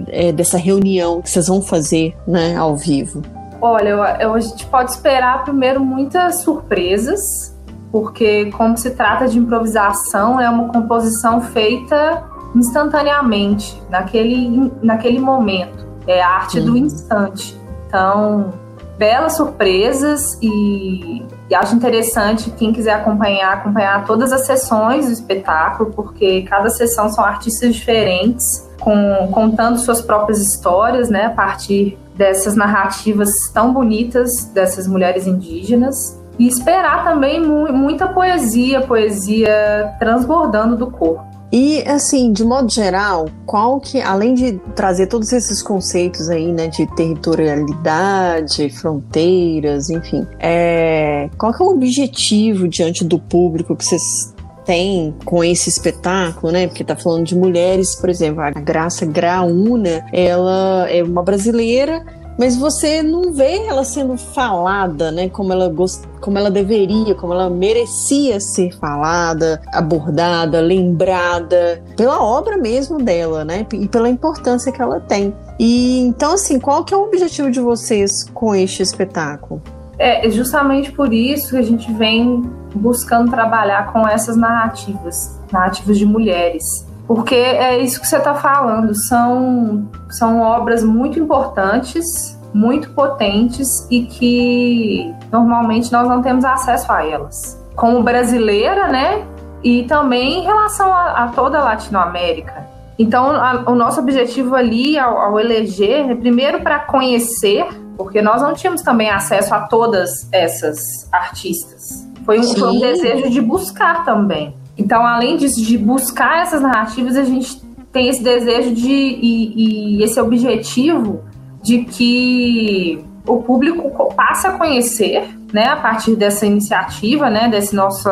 é, 0.09 0.31
dessa 0.31 0.59
reunião 0.59 1.23
que 1.23 1.31
vocês 1.31 1.49
vão 1.49 1.63
fazer 1.63 2.15
né, 2.29 2.55
ao 2.55 2.77
vivo? 2.77 3.23
Olha, 3.63 3.89
eu, 3.89 4.05
eu, 4.05 4.35
a 4.35 4.41
gente 4.41 4.67
pode 4.67 4.91
esperar 4.91 5.43
primeiro 5.43 5.81
muitas 5.83 6.43
surpresas, 6.43 7.57
porque 7.91 8.51
como 8.51 8.77
se 8.77 8.91
trata 8.91 9.27
de 9.27 9.39
improvisação, 9.39 10.39
é 10.39 10.51
uma 10.51 10.69
composição 10.69 11.41
feita 11.41 12.23
instantaneamente, 12.55 13.83
naquele, 13.89 14.71
naquele 14.83 15.19
momento. 15.19 15.87
É 16.07 16.21
a 16.21 16.29
arte 16.29 16.61
do 16.61 16.77
instante. 16.77 17.59
Então, 17.87 18.53
belas 18.99 19.33
surpresas 19.33 20.39
e, 20.43 21.23
e, 21.51 21.55
acho 21.55 21.75
interessante 21.75 22.51
quem 22.51 22.73
quiser 22.73 22.95
acompanhar, 22.95 23.53
acompanhar 23.53 24.05
todas 24.07 24.33
as 24.33 24.47
sessões 24.47 25.07
do 25.07 25.13
espetáculo, 25.13 25.91
porque 25.91 26.43
cada 26.43 26.71
sessão 26.71 27.11
são 27.11 27.25
artistas 27.25 27.75
diferentes, 27.75 28.69
com, 28.81 29.29
contando 29.31 29.79
suas 29.79 30.01
próprias 30.01 30.41
histórias, 30.41 31.09
né, 31.09 31.27
a 31.27 31.31
partir 31.31 31.99
dessas 32.15 32.55
narrativas 32.55 33.51
tão 33.53 33.73
bonitas 33.73 34.47
dessas 34.47 34.87
mulheres 34.87 35.27
indígenas. 35.27 36.21
E 36.39 36.49
esperar 36.49 37.05
também 37.05 37.41
mu 37.41 37.71
muita 37.73 38.09
poesia, 38.09 38.81
poesia 38.81 39.95
transbordando 39.99 40.77
do 40.77 40.91
corpo. 40.91 41.32
E 41.53 41.83
assim, 41.87 42.33
de 42.33 42.43
modo 42.43 42.73
geral, 42.73 43.27
qual 43.45 43.79
que, 43.79 44.01
além 44.01 44.33
de 44.33 44.59
trazer 44.75 45.07
todos 45.07 45.33
esses 45.33 45.63
conceitos 45.63 46.31
aí, 46.31 46.51
né, 46.51 46.69
de 46.69 46.87
territorialidade, 46.97 48.71
fronteiras, 48.71 49.91
enfim, 49.91 50.27
é, 50.41 51.29
qual 51.37 51.53
que 51.53 51.63
é 51.63 51.67
o 51.67 51.69
objetivo 51.69 52.67
diante 52.67 53.05
do 53.05 53.19
público 53.19 53.77
que 53.77 53.85
vocês 53.85 54.35
têm 54.65 55.15
com 55.25 55.45
esse 55.45 55.69
espetáculo, 55.69 56.53
né? 56.53 56.69
Porque 56.69 56.85
tá 56.85 56.97
falando 56.97 57.27
de 57.27 57.37
mulheres, 57.37 57.97
por 57.97 58.09
exemplo, 58.09 58.41
a 58.41 58.51
Graça 58.51 59.05
Graúna, 59.05 60.07
ela 60.13 60.89
é 60.89 61.03
uma 61.03 61.23
brasileira 61.23 62.03
mas 62.39 62.57
você 62.57 63.03
não 63.03 63.33
vê 63.33 63.67
ela 63.67 63.85
sendo 63.85 64.17
falada, 64.17 65.11
né, 65.11 65.29
como 65.29 65.53
ela 65.53 65.69
gost... 65.69 66.05
como 66.21 66.39
ela 66.39 66.51
deveria, 66.51 67.15
como 67.15 67.33
ela 67.33 67.51
merecia 67.51 68.41
ser 68.41 68.73
falada, 68.79 69.61
abordada, 69.73 70.61
lembrada 70.61 71.83
pela 71.97 72.23
obra 72.23 72.57
mesmo 72.57 72.99
dela, 72.99 73.45
né, 73.45 73.67
e 73.73 73.87
pela 73.89 74.09
importância 74.09 74.73
que 74.73 74.81
ela 74.81 75.01
tem. 75.01 75.35
E 75.59 76.01
então 76.01 76.33
assim, 76.33 76.59
qual 76.59 76.85
que 76.85 76.95
é 76.95 76.97
o 76.97 77.05
objetivo 77.05 77.51
de 77.51 77.61
vocês 77.61 78.25
com 78.35 78.55
este 78.55 78.83
espetáculo? 78.83 79.63
É 79.99 80.29
justamente 80.31 80.91
por 80.91 81.13
isso 81.13 81.51
que 81.51 81.57
a 81.57 81.63
gente 81.63 81.93
vem 81.93 82.43
buscando 82.75 83.31
trabalhar 83.31 83.93
com 83.93 84.09
essas 84.09 84.37
narrativas, 84.37 85.39
narrativas 85.53 85.99
de 85.99 86.07
mulheres 86.07 86.87
porque 87.07 87.35
é 87.35 87.79
isso 87.79 88.01
que 88.01 88.07
você 88.07 88.17
está 88.17 88.35
falando, 88.35 88.95
são, 88.95 89.89
são 90.11 90.41
obras 90.41 90.83
muito 90.83 91.19
importantes, 91.19 92.39
muito 92.55 92.91
potentes 92.91 93.87
e 93.91 94.03
que 94.03 95.15
normalmente 95.31 95.93
nós 95.93 96.09
não 96.09 96.23
temos 96.23 96.45
acesso 96.45 96.91
a 96.93 97.05
elas. 97.05 97.61
Como 97.75 98.03
brasileira, 98.03 98.89
né? 98.89 99.25
E 99.63 99.85
também 99.85 100.41
em 100.41 100.43
relação 100.43 100.93
a, 100.93 101.25
a 101.25 101.29
toda 101.29 101.59
a 101.59 101.65
Latinoamérica. 101.65 102.67
Então, 102.99 103.31
a, 103.31 103.65
o 103.71 103.75
nosso 103.75 104.01
objetivo 104.01 104.55
ali 104.55 104.99
ao, 104.99 105.17
ao 105.17 105.41
eleger 105.41 106.11
é 106.11 106.15
primeiro 106.15 106.61
para 106.61 106.81
conhecer, 106.81 107.67
porque 107.97 108.21
nós 108.21 108.43
não 108.43 108.53
tínhamos 108.53 108.83
também 108.83 109.11
acesso 109.11 109.55
a 109.55 109.61
todas 109.61 110.29
essas 110.31 111.09
artistas. 111.11 112.07
Foi 112.25 112.39
um, 112.39 112.43
foi 112.43 112.69
um 112.69 112.79
desejo 112.79 113.31
de 113.31 113.41
buscar 113.41 114.05
também. 114.05 114.55
Então, 114.77 115.07
além 115.07 115.37
disso, 115.37 115.63
de 115.63 115.77
buscar 115.77 116.43
essas 116.43 116.63
narrativas, 116.63 117.17
a 117.17 117.25
gente 117.25 117.61
tem 117.93 118.09
esse 118.09 118.23
desejo 118.23 118.75
de 118.75 118.91
e, 118.91 119.99
e 119.99 120.03
esse 120.03 120.19
objetivo 120.21 121.23
de 121.63 121.85
que 121.85 123.05
o 123.27 123.43
público 123.43 124.13
passe 124.15 124.47
a 124.47 124.53
conhecer, 124.53 125.29
né, 125.53 125.67
a 125.67 125.77
partir 125.77 126.17
dessa 126.17 126.47
iniciativa, 126.47 127.31
né, 127.31 127.49
desse 127.49 127.75
nosso, 127.75 128.09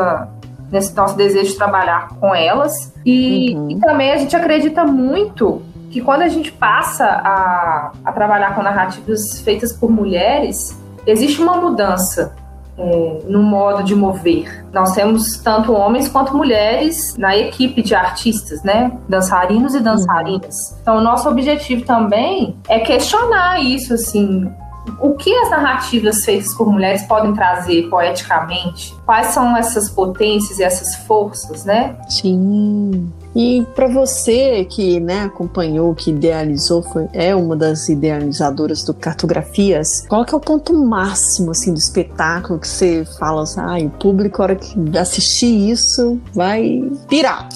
desse 0.71 0.95
nosso 0.95 1.17
desejo 1.17 1.51
de 1.51 1.57
trabalhar 1.57 2.11
com 2.21 2.35
elas. 2.35 2.93
E, 3.05 3.55
uhum. 3.57 3.71
e 3.71 3.81
também 3.81 4.13
a 4.13 4.19
gente 4.19 4.37
acredita 4.37 4.85
muito 4.85 5.63
que 5.91 6.01
quando 6.01 6.23
a 6.23 6.29
gente 6.29 6.53
passa 6.53 7.05
a, 7.05 7.93
a 8.05 8.13
trabalhar 8.13 8.55
com 8.55 8.63
narrativas 8.63 9.41
feitas 9.41 9.73
por 9.73 9.91
mulheres, 9.91 10.79
existe 11.05 11.43
uma 11.43 11.57
mudança 11.57 12.37
é, 12.81 13.19
no 13.29 13.43
modo 13.43 13.85
de 13.85 13.95
mover. 13.95 14.65
Nós 14.73 14.93
temos 14.93 15.37
tanto 15.37 15.73
homens 15.73 16.09
quanto 16.09 16.35
mulheres 16.35 17.15
na 17.19 17.37
equipe 17.37 17.83
de 17.83 17.95
artistas, 17.95 18.63
né? 18.63 18.91
Dançarinos 19.07 19.75
e 19.75 19.81
dançarinas. 19.81 20.79
Então, 20.81 20.97
o 20.97 21.01
nosso 21.03 21.29
objetivo 21.29 21.85
também 21.85 22.57
é 22.69 22.79
questionar 22.79 23.61
isso, 23.63 23.93
assim, 23.93 24.51
o 24.99 25.15
que 25.15 25.35
as 25.35 25.51
narrativas 25.51 26.25
feitas 26.25 26.55
por 26.55 26.73
mulheres 26.73 27.03
podem 27.03 27.35
trazer 27.35 27.89
poeticamente? 27.91 28.95
Quais 29.05 29.29
são 29.29 29.55
essas 29.57 29.91
potências 29.91 30.59
e 30.59 30.63
essas 30.63 30.95
forças, 31.07 31.65
né? 31.65 31.97
Sim. 32.09 33.13
E 33.35 33.65
para 33.75 33.87
você 33.87 34.65
que 34.65 34.99
né, 34.99 35.23
acompanhou, 35.23 35.95
que 35.95 36.11
idealizou, 36.11 36.83
foi, 36.83 37.09
é 37.13 37.35
uma 37.35 37.57
das 37.57 37.89
idealizadoras 37.89 38.85
do 38.85 38.93
Cartografias, 38.93 40.05
qual 40.09 40.25
que 40.25 40.35
é 40.35 40.37
o 40.37 40.41
ponto 40.41 40.75
máximo 40.75 41.53
assim, 41.53 41.73
do 41.73 41.79
espetáculo 41.79 42.59
que 42.59 42.67
você 42.67 43.05
fala 43.19 43.43
assim, 43.43 43.61
ah, 43.61 43.79
o 43.87 43.91
público, 43.91 44.43
a 44.43 44.45
hora 44.47 44.57
que 44.57 44.99
assistir 44.99 45.71
isso, 45.71 46.21
vai 46.35 46.83
pirar? 47.09 47.49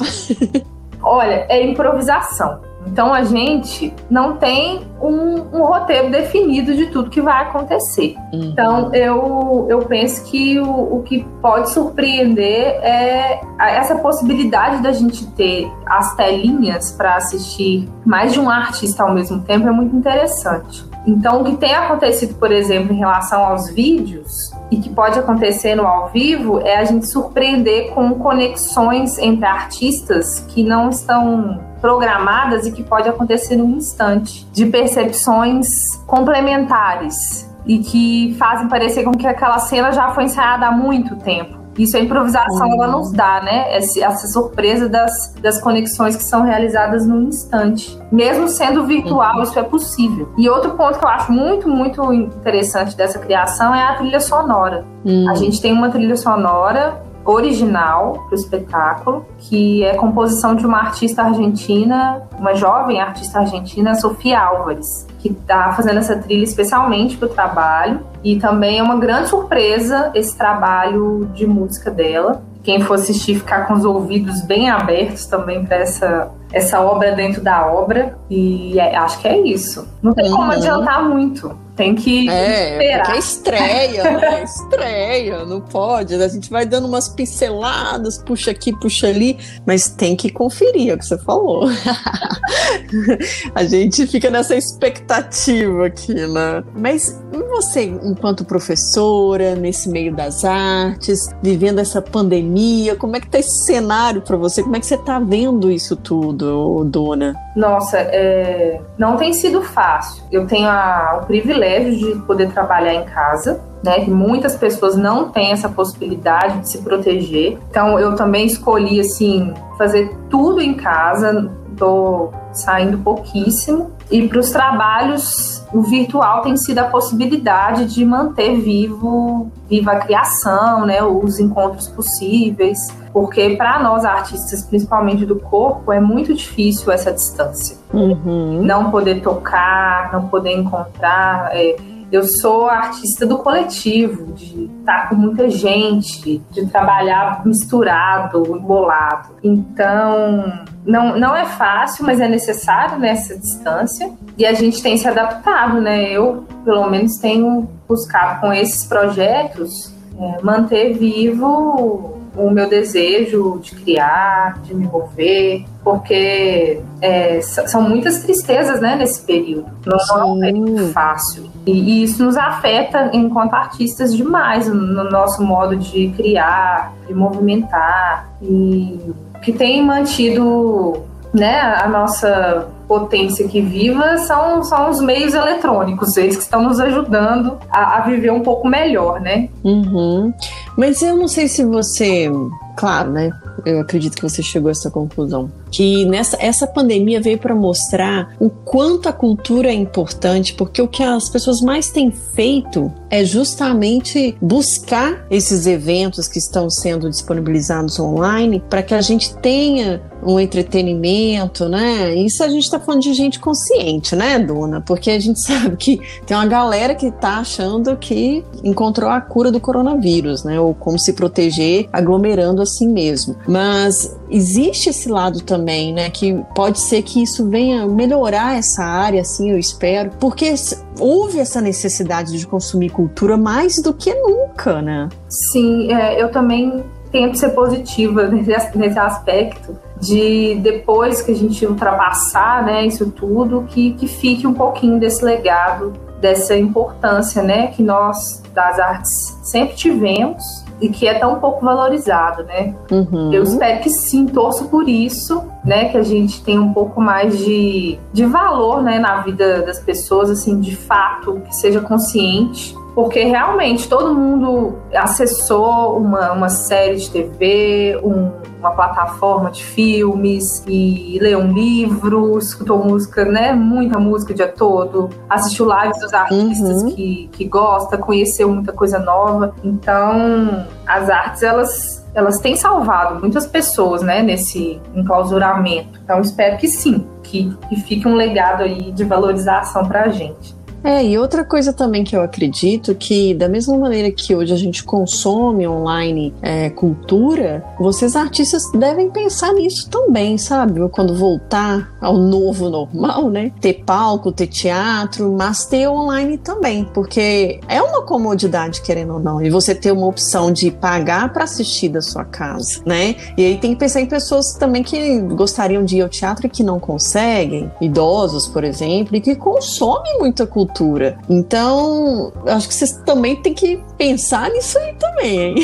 Olha, 1.03 1.47
é 1.49 1.63
improvisação. 1.63 2.61
Então 2.87 3.13
a 3.13 3.25
gente 3.25 3.95
não 4.11 4.37
tem 4.37 4.87
um, 5.01 5.59
um, 5.59 5.65
roteiro 5.65 6.11
definido 6.11 6.75
de 6.75 6.87
tudo 6.87 7.11
que 7.11 7.21
vai 7.21 7.43
acontecer. 7.43 8.15
Uhum. 8.33 8.45
Então 8.45 8.95
eu, 8.95 9.67
eu 9.69 9.79
penso 9.81 10.25
que 10.31 10.59
o, 10.59 10.99
o 10.99 11.03
que 11.03 11.25
pode 11.41 11.71
surpreender 11.71 12.79
é 12.83 13.41
essa 13.59 13.97
possibilidade 13.97 14.83
da 14.83 14.93
gente 14.93 15.27
ter 15.33 15.71
as 15.87 16.15
telinhas 16.15 16.93
para 16.93 17.17
assistir 17.17 17.89
mais 18.05 18.33
de 18.33 18.41
um 18.41 18.51
artista 18.51 19.03
ao 19.03 19.15
mesmo 19.15 19.41
tempo 19.43 19.67
é 19.69 19.73
muito 19.73 19.97
interessante. 19.97 20.85
Então, 21.07 21.43
o 21.43 21.45
que 21.45 21.57
tem 21.57 21.75
acontecido, 21.75 22.35
por 22.37 22.51
exemplo, 22.51 22.95
em 22.95 22.99
relação 22.99 23.45
aos 23.45 23.69
vídeos, 23.69 24.51
e 24.71 24.79
que 24.79 24.89
pode 24.89 25.19
acontecer 25.19 25.75
no 25.75 25.87
ao 25.87 26.09
vivo, 26.09 26.61
é 26.61 26.79
a 26.79 26.85
gente 26.85 27.07
surpreender 27.07 27.93
com 27.93 28.15
conexões 28.15 29.19
entre 29.19 29.45
artistas 29.45 30.41
que 30.49 30.65
não 30.65 30.89
estão 30.89 31.61
programadas 31.85 32.67
e 32.67 32.73
que 32.73 32.83
pode 32.83 33.07
acontecer 33.11 33.57
num 33.57 33.77
instante, 33.77 34.47
de 34.51 34.65
percepções 34.65 35.95
complementares 36.07 37.47
e 37.67 37.79
que 37.79 38.35
fazem 38.39 38.69
parecer 38.69 39.05
com 39.05 39.13
que 39.13 39.27
aquela 39.27 39.59
cena 39.59 39.93
já 39.93 40.09
foi 40.13 40.25
ensaiada 40.25 40.67
há 40.67 40.73
muito 40.73 41.15
tempo. 41.17 41.63
Isso 41.79 41.95
a 41.99 42.01
improvisação 42.01 42.73
ela 42.73 42.87
nos 42.87 43.13
dá, 43.13 43.43
né? 43.43 43.77
Essa 43.77 44.29
surpresa 44.29 44.89
das, 44.89 45.35
das 45.43 45.61
conexões 45.61 46.17
que 46.17 46.23
são 46.23 46.43
realizadas 46.43 47.07
num 47.07 47.25
instante. 47.25 47.99
Mesmo 48.11 48.49
sendo 48.49 48.87
virtual, 48.87 49.37
uhum. 49.37 49.43
isso 49.43 49.59
é 49.59 49.63
possível. 49.63 50.33
E 50.39 50.49
outro 50.49 50.71
ponto 50.77 50.99
que 50.99 51.05
eu 51.05 51.09
acho 51.09 51.31
muito, 51.31 51.69
muito 51.69 52.11
interessante 52.15 52.97
dessa 52.97 53.19
criação 53.19 53.75
é 53.75 53.83
a 53.83 53.95
trilha 53.97 54.21
sonora. 54.21 54.87
Uhum. 55.05 55.29
A 55.29 55.35
gente 55.35 55.61
tem 55.61 55.73
uma 55.73 55.91
trilha 55.91 56.17
sonora 56.17 57.04
original 57.25 58.25
para 58.27 58.33
o 58.33 58.35
espetáculo, 58.35 59.27
que 59.39 59.83
é 59.85 59.95
composição 59.95 60.55
de 60.55 60.67
uma 60.67 60.79
artista 60.79 61.23
argentina, 61.23 62.23
uma 62.39 62.55
jovem 62.55 63.01
artista 63.01 63.41
argentina, 63.41 63.95
Sofia 63.95 64.41
Álvares, 64.41 65.07
que 65.19 65.29
está 65.29 65.73
fazendo 65.73 65.99
essa 65.99 66.17
trilha 66.17 66.45
especialmente 66.45 67.17
para 67.17 67.27
o 67.27 67.29
trabalho. 67.31 68.01
E 68.23 68.37
também 68.37 68.79
é 68.79 68.83
uma 68.83 68.97
grande 68.97 69.29
surpresa 69.29 70.11
esse 70.15 70.37
trabalho 70.37 71.29
de 71.35 71.47
música 71.47 71.91
dela. 71.91 72.43
Quem 72.63 72.81
for 72.81 72.95
assistir, 72.95 73.37
ficar 73.37 73.67
com 73.67 73.75
os 73.75 73.85
ouvidos 73.85 74.41
bem 74.43 74.71
abertos 74.71 75.27
também 75.27 75.65
para 75.65 75.77
essa 75.77 76.31
essa 76.55 76.81
obra 76.81 77.13
dentro 77.13 77.43
da 77.43 77.67
obra. 77.67 78.17
E 78.31 78.79
é, 78.79 78.97
acho 78.97 79.21
que 79.21 79.29
é 79.29 79.39
isso. 79.41 79.87
Não 80.03 80.15
tem 80.15 80.31
uhum. 80.31 80.37
como 80.37 80.53
adiantar 80.53 81.09
muito. 81.09 81.65
Tem 81.77 81.97
que 81.97 82.31
é, 82.31 82.71
esperar. 82.71 82.99
Porque 82.99 83.17
é 83.17 83.19
estreia, 83.19 84.05
né? 84.05 84.45
estreia, 84.45 85.45
não 85.45 85.61
pode. 85.61 86.15
A 86.15 86.29
gente 86.29 86.49
vai 86.49 86.65
dando 86.65 86.87
umas 86.87 87.09
pinceladas, 87.09 88.19
puxa 88.19 88.53
aqui, 88.53 88.73
puxa 88.79 89.09
ali, 89.09 89.37
mas 89.67 89.89
tem 89.89 90.15
que 90.15 90.31
conferir, 90.31 90.91
é 90.91 90.95
o 90.95 90.99
que 90.99 91.05
você 91.05 91.19
falou. 91.19 91.69
a 93.55 93.65
gente 93.65 94.07
fica 94.07 94.31
nessa 94.31 94.55
expectativa 94.55 95.87
aqui, 95.87 96.15
né? 96.15 96.63
Mas 96.77 97.21
você, 97.55 97.83
enquanto 97.83 98.45
professora, 98.45 99.57
nesse 99.57 99.89
meio 99.89 100.15
das 100.15 100.45
artes, 100.45 101.29
vivendo 101.43 101.81
essa 101.81 102.01
pandemia, 102.01 102.95
como 102.95 103.17
é 103.17 103.21
que 103.21 103.29
tá 103.29 103.39
esse 103.39 103.65
cenário 103.65 104.23
para 104.23 104.37
você? 104.37 104.63
Como 104.63 104.77
é 104.77 104.81
que 104.81 104.87
você 104.87 104.99
tá 104.99 105.19
vendo 105.19 105.71
isso 105.71 105.97
tudo, 105.97 106.44
Dona? 106.85 107.35
Nossa, 107.57 107.99
é... 107.99 108.81
não 108.99 109.17
tem 109.17 109.33
sido 109.33 109.63
fácil. 109.63 110.23
Eu 110.31 110.47
tenho 110.47 110.69
a... 110.69 111.21
o 111.23 111.27
privilégio 111.27 111.97
de 111.97 112.21
poder 112.23 112.51
trabalhar 112.53 112.95
em 112.95 113.05
casa, 113.05 113.61
né? 113.83 114.05
Muitas 114.07 114.57
pessoas 114.57 114.97
não 114.97 115.31
têm 115.31 115.53
essa 115.53 115.69
possibilidade 115.69 116.61
de 116.61 116.69
se 116.69 116.79
proteger. 116.79 117.59
Então 117.71 117.99
eu 117.99 118.17
também 118.17 118.47
escolhi 118.47 119.01
assim 119.01 119.53
fazer 119.77 120.15
tudo 120.31 120.61
em 120.61 120.75
casa. 120.75 121.51
Tô 121.77 122.33
saindo 122.53 122.99
pouquíssimo. 122.99 123.91
E 124.11 124.29
para 124.29 124.39
os 124.39 124.51
trabalhos, 124.51 125.65
o 125.73 125.83
virtual 125.83 126.43
tem 126.43 126.57
sido 126.57 126.79
a 126.79 126.85
possibilidade 126.85 127.87
de 127.87 128.05
manter 128.05 128.61
vivo, 128.61 129.51
viva 129.69 129.93
a 129.93 129.97
criação, 129.97 130.85
né, 130.85 131.03
os 131.03 131.41
encontros 131.41 131.89
possíveis, 131.89 132.79
porque 133.13 133.57
para 133.57 133.83
nós 133.83 134.05
artistas, 134.05 134.63
principalmente 134.63 135.25
do 135.25 135.37
corpo, 135.37 135.91
é 135.91 136.01
muito 136.01 136.35
difícil 136.35 136.93
essa 136.93 137.13
distância. 137.13 137.77
Uhum. 137.93 138.63
Não 138.63 138.91
poder 138.91 139.23
tocar, 139.23 140.13
não 140.13 140.29
poder 140.29 140.53
encontrar. 140.53 141.51
É, 141.53 141.77
eu 142.13 142.23
sou 142.23 142.69
artista 142.69 143.27
do 143.27 143.39
coletivo, 143.39 144.33
de 144.35 144.71
estar 144.79 145.09
com 145.09 145.17
muita 145.17 145.49
gente, 145.49 146.41
de 146.51 146.67
trabalhar 146.67 147.45
misturado, 147.45 148.57
embolado. 148.57 149.31
Então, 149.43 150.65
não, 150.85 151.19
não 151.19 151.35
é 151.35 151.47
fácil, 151.47 152.05
mas 152.05 152.21
é 152.21 152.29
necessário 152.29 152.99
nessa 152.99 153.39
distância. 153.39 154.13
E 154.37 154.45
a 154.45 154.53
gente 154.53 154.83
tem 154.83 154.97
se 154.97 155.09
adaptado, 155.09 155.81
né? 155.81 156.11
Eu, 156.11 156.45
pelo 156.65 156.89
menos, 156.89 157.17
tenho 157.17 157.69
buscado 157.89 158.41
com 158.41 158.53
esses 158.53 158.85
projetos 158.85 159.95
é, 160.19 160.43
manter 160.43 160.95
vivo 160.95 162.14
o 162.37 162.51
meu 162.51 162.69
desejo 162.69 163.59
de 163.63 163.75
criar, 163.75 164.61
de 164.63 164.75
me 164.75 164.85
envolver, 164.85 165.65
porque 165.83 166.81
é, 167.01 167.41
são 167.41 167.83
muitas 167.83 168.23
tristezas 168.23 168.81
né, 168.81 168.97
nesse 168.97 169.23
período. 169.23 169.67
Não, 169.87 170.19
é 170.19 170.25
um 170.25 170.41
período 170.41 170.93
fácil. 170.93 171.51
E, 171.67 171.73
e, 171.73 172.03
isso 172.05 172.25
nos 172.25 172.37
afeta 172.37 173.11
enquanto 173.13 173.55
artistas 173.55 174.15
demais 174.15 174.69
no 174.69 175.05
nosso 175.11 175.43
modo 175.43 175.77
de 175.77 176.09
criar, 176.17 176.93
de 177.07 177.15
movimentar 177.15 178.29
e 178.43 179.13
que 179.43 179.53
tem 179.53 179.85
mantido 179.85 181.03
né, 181.33 181.61
a 181.61 181.89
nossa 181.89 182.69
potência 182.87 183.49
que 183.49 183.61
viva 183.61 184.19
são, 184.19 184.63
são 184.63 184.91
os 184.91 185.01
meios 185.01 185.35
eletrônicos, 185.35 186.17
eles 186.17 186.37
que 186.37 186.43
estão 186.43 186.63
nos 186.63 186.81
ajudando 186.81 187.59
a, 187.71 187.99
a 187.99 188.01
viver 188.03 188.31
um 188.31 188.41
pouco 188.41 188.69
melhor, 188.69 189.21
né? 189.21 189.49
Uhum. 189.63 190.33
Mas 190.77 191.03
eu 191.03 191.17
não 191.17 191.29
sei 191.29 191.49
se 191.49 191.65
você, 191.65 192.31
claro, 192.77 193.11
né? 193.11 193.31
Eu 193.65 193.81
acredito 193.81 194.17
que 194.17 194.23
você 194.23 194.43
chegou 194.43 194.69
a 194.69 194.73
essa 194.73 194.91
conclusão 194.91 195.51
que 195.75 196.05
nessa 196.05 196.37
essa 196.41 196.69
pandemia 196.69 197.21
veio 197.21 197.37
para 197.37 197.53
mostrar 197.53 198.33
o 198.39 198.49
quanto 198.49 199.09
a 199.09 199.13
cultura 199.13 199.69
é 199.69 199.75
importante, 199.75 200.55
porque 200.55 200.81
o 200.81 200.87
que 200.87 201.03
as 201.03 201.29
pessoas 201.29 201.61
mais 201.61 201.91
têm 201.91 202.13
feito 202.13 202.93
é 203.11 203.25
justamente 203.25 204.37
buscar 204.41 205.27
esses 205.29 205.67
eventos 205.67 206.29
que 206.29 206.39
estão 206.39 206.71
sendo 206.71 207.11
disponibilizados 207.11 207.99
online 207.99 208.63
para 208.71 208.85
que 208.85 208.95
a 208.95 209.01
gente 209.01 209.37
tenha 209.39 210.01
um 210.23 210.41
entretenimento, 210.41 211.69
né? 211.69 212.15
Isso 212.15 212.43
a 212.43 212.49
gente 212.49 212.63
está 212.63 212.81
falando 212.81 213.03
de 213.03 213.13
gente 213.13 213.39
consciente, 213.39 214.17
né, 214.17 214.39
Dona? 214.39 214.81
Porque 214.81 215.11
a 215.11 215.19
gente 215.19 215.41
sabe 215.43 215.77
que 215.77 216.01
tem 216.25 216.37
uma 216.37 216.47
galera 216.47 216.95
que 216.95 217.07
está 217.07 217.39
achando 217.39 217.97
que 217.97 218.45
encontrou 218.63 219.11
a 219.11 219.21
cura 219.21 219.51
do 219.51 219.61
coronavírus, 219.61 220.45
né? 220.45 220.59
Ou 220.59 220.73
como 220.73 220.99
se 220.99 221.13
proteger 221.13 221.89
aglomerando 221.93 222.63
assim 222.63 222.89
mesmo. 222.89 223.37
Mas 223.47 224.17
existe 224.31 224.89
esse 224.89 225.09
lado 225.09 225.41
também 225.43 225.64
também, 225.65 225.95
né? 225.95 226.11
Que 226.11 226.45
pode 226.55 226.79
ser 226.79 227.03
que 227.03 227.23
isso 227.23 227.49
venha 227.49 227.87
melhorar 227.87 228.59
essa 228.59 228.85
área, 228.85 229.23
assim, 229.23 229.51
eu 229.51 229.59
espero, 229.59 230.11
porque 230.21 230.55
houve 231.01 231.41
essa 231.41 231.61
necessidade 231.61 232.39
de 232.39 232.47
consumir 232.47 232.91
cultura 232.91 233.39
mais 233.39 233.81
do 233.81 233.95
que 233.95 234.15
nunca, 234.15 234.83
né? 234.83 235.09
Sim, 235.27 235.91
é, 235.91 236.23
eu 236.23 236.31
também 236.31 236.85
tento 237.11 237.39
ser 237.39 237.51
positiva 237.51 238.29
nesse, 238.29 238.99
aspecto 238.99 239.77
de 239.99 240.57
depois 240.57 241.23
que 241.23 241.33
a 241.33 241.35
gente 241.35 241.65
ultrapassar, 241.65 242.65
né, 242.65 242.85
isso 242.85 243.11
tudo, 243.11 243.65
que, 243.69 243.93
que 243.93 244.07
fique 244.07 244.47
um 244.47 244.53
pouquinho 244.53 245.01
desse 245.01 245.25
legado, 245.25 245.95
dessa 246.21 246.57
importância, 246.57 247.43
né, 247.43 247.69
que 247.69 247.83
nós 247.83 248.43
das 248.53 248.79
artes 248.79 249.39
sempre 249.43 249.75
tivemos 249.75 250.64
e 250.81 250.89
que 250.89 251.07
é 251.07 251.15
tão 251.15 251.41
pouco 251.41 251.65
valorizado, 251.65 252.43
né? 252.45 252.75
Uhum. 252.91 253.33
Eu 253.33 253.43
espero 253.43 253.81
que 253.81 253.91
sim, 253.91 254.27
torço 254.27 254.67
por 254.69 254.89
isso, 254.89 255.43
né? 255.65 255.89
Que 255.89 255.97
a 255.97 256.03
gente 256.03 256.43
tenha 256.43 256.61
um 256.61 256.73
pouco 256.73 257.01
mais 257.01 257.39
de, 257.39 257.99
de 258.13 258.25
valor, 258.25 258.83
né, 258.83 258.99
na 258.99 259.21
vida 259.21 259.63
das 259.63 259.79
pessoas, 259.79 260.31
assim, 260.31 260.61
de 260.61 260.75
fato, 260.75 261.41
que 261.47 261.55
seja 261.55 261.81
consciente 261.81 262.75
porque 262.95 263.25
realmente 263.25 263.89
todo 263.89 264.15
mundo 264.15 264.79
acessou 264.95 265.99
uma, 265.99 266.31
uma 266.31 266.49
série 266.49 266.97
de 266.97 267.11
TV, 267.11 268.01
um, 268.05 268.31
uma 268.65 268.73
plataforma 268.73 269.51
de 269.51 269.63
filmes 269.63 270.65
e 270.67 271.19
leu 271.21 271.41
um 271.41 271.53
livro, 271.53 272.39
escutou 272.39 272.83
música, 272.83 273.25
né? 273.25 273.53
Muita 273.53 273.99
música 273.99 274.33
o 274.33 274.35
dia 274.35 274.49
todo, 274.49 275.11
assistiu 275.29 275.67
lives 275.69 276.01
dos 276.01 276.15
artistas 276.15 276.83
uhum. 276.83 276.95
que, 276.95 277.29
que 277.33 277.45
gosta, 277.45 277.99
conheceu 277.99 278.49
muita 278.49 278.73
coisa 278.73 278.99
nova. 278.99 279.55
Então, 279.63 280.67
as 280.87 281.11
artes, 281.11 281.43
elas 281.43 282.05
elas 282.15 282.39
têm 282.39 282.55
salvado 282.55 283.19
muitas 283.19 283.45
pessoas, 283.45 284.01
né, 284.01 284.23
nesse 284.23 284.81
enclausuramento. 284.95 286.01
Então, 286.05 286.21
espero 286.21 286.57
que 286.57 286.69
sim, 286.69 287.05
que, 287.25 287.53
que 287.69 287.77
fique 287.81 288.07
um 288.07 288.15
legado 288.15 288.63
aí 288.63 288.93
de 288.93 289.03
valorização 289.03 289.85
para 289.85 290.03
a 290.03 290.09
gente. 290.09 290.55
É, 290.85 291.03
e 291.03 291.17
outra 291.17 291.43
coisa 291.43 291.73
também 291.73 292.05
que 292.05 292.15
eu 292.15 292.21
acredito 292.21 292.95
que, 292.95 293.33
da 293.33 293.49
mesma 293.49 293.79
maneira 293.79 294.11
que 294.11 294.35
hoje 294.35 294.53
a 294.53 294.57
gente 294.57 294.85
consome 294.85 295.67
online 295.67 296.35
é, 296.43 296.69
cultura, 296.69 297.65
vocês 297.81 298.15
artistas 298.15 298.71
devem 298.73 299.11
pensar 299.11 299.55
nisso 299.55 299.89
também, 299.89 300.37
sabe? 300.37 300.87
Quando 300.91 301.17
voltar 301.17 301.97
ao 302.03 302.19
novo 302.19 302.69
normal, 302.69 303.31
né? 303.31 303.51
Ter 303.63 303.83
palco, 303.87 304.31
ter 304.31 304.47
teatro, 304.47 305.33
mas 305.33 305.65
ter 305.65 305.89
online 305.89 306.37
também, 306.37 306.85
porque 306.93 307.61
é 307.67 307.81
uma 307.81 308.03
comodidade, 308.03 308.83
querendo 308.83 309.15
ou 309.15 309.21
não, 309.21 309.41
e 309.41 309.49
você 309.49 309.75
ter 309.75 309.91
uma 309.91 310.07
opção 310.07 310.53
de 310.53 310.71
pagar 310.71 311.33
para 311.33 311.45
assistir 311.45 311.89
da 311.89 312.03
sua 312.03 312.27
casa, 312.27 312.83
né? 312.85 313.17
E 313.39 313.47
aí 313.47 313.57
tem 313.57 313.73
que 313.73 313.81
pensar 313.81 314.03
em 314.03 314.07
pessoas 314.07 314.53
também 314.53 314.83
que 314.83 315.19
gostariam 315.21 315.83
de 315.83 315.97
ir 315.97 316.03
ao 316.03 316.11
teatro 316.11 316.47
e 316.47 316.51
que 316.51 316.63
não 316.63 316.79
conseguem, 316.79 317.73
idosos, 317.81 318.47
por 318.47 318.65
exemplo, 318.65 319.17
e 319.17 319.21
que 319.23 319.35
consomem 319.35 320.19
muita 320.19 320.47
cultura 320.47 320.74
cultura. 320.75 321.17
Então, 321.31 322.33
acho 322.49 322.67
que 322.69 322.75
vocês 322.75 322.93
também 323.07 323.37
têm 323.37 323.55
que 323.55 323.81
pensar 323.97 324.51
nisso 324.51 324.77
aí 324.79 324.95
também, 324.95 325.39
hein? 325.41 325.55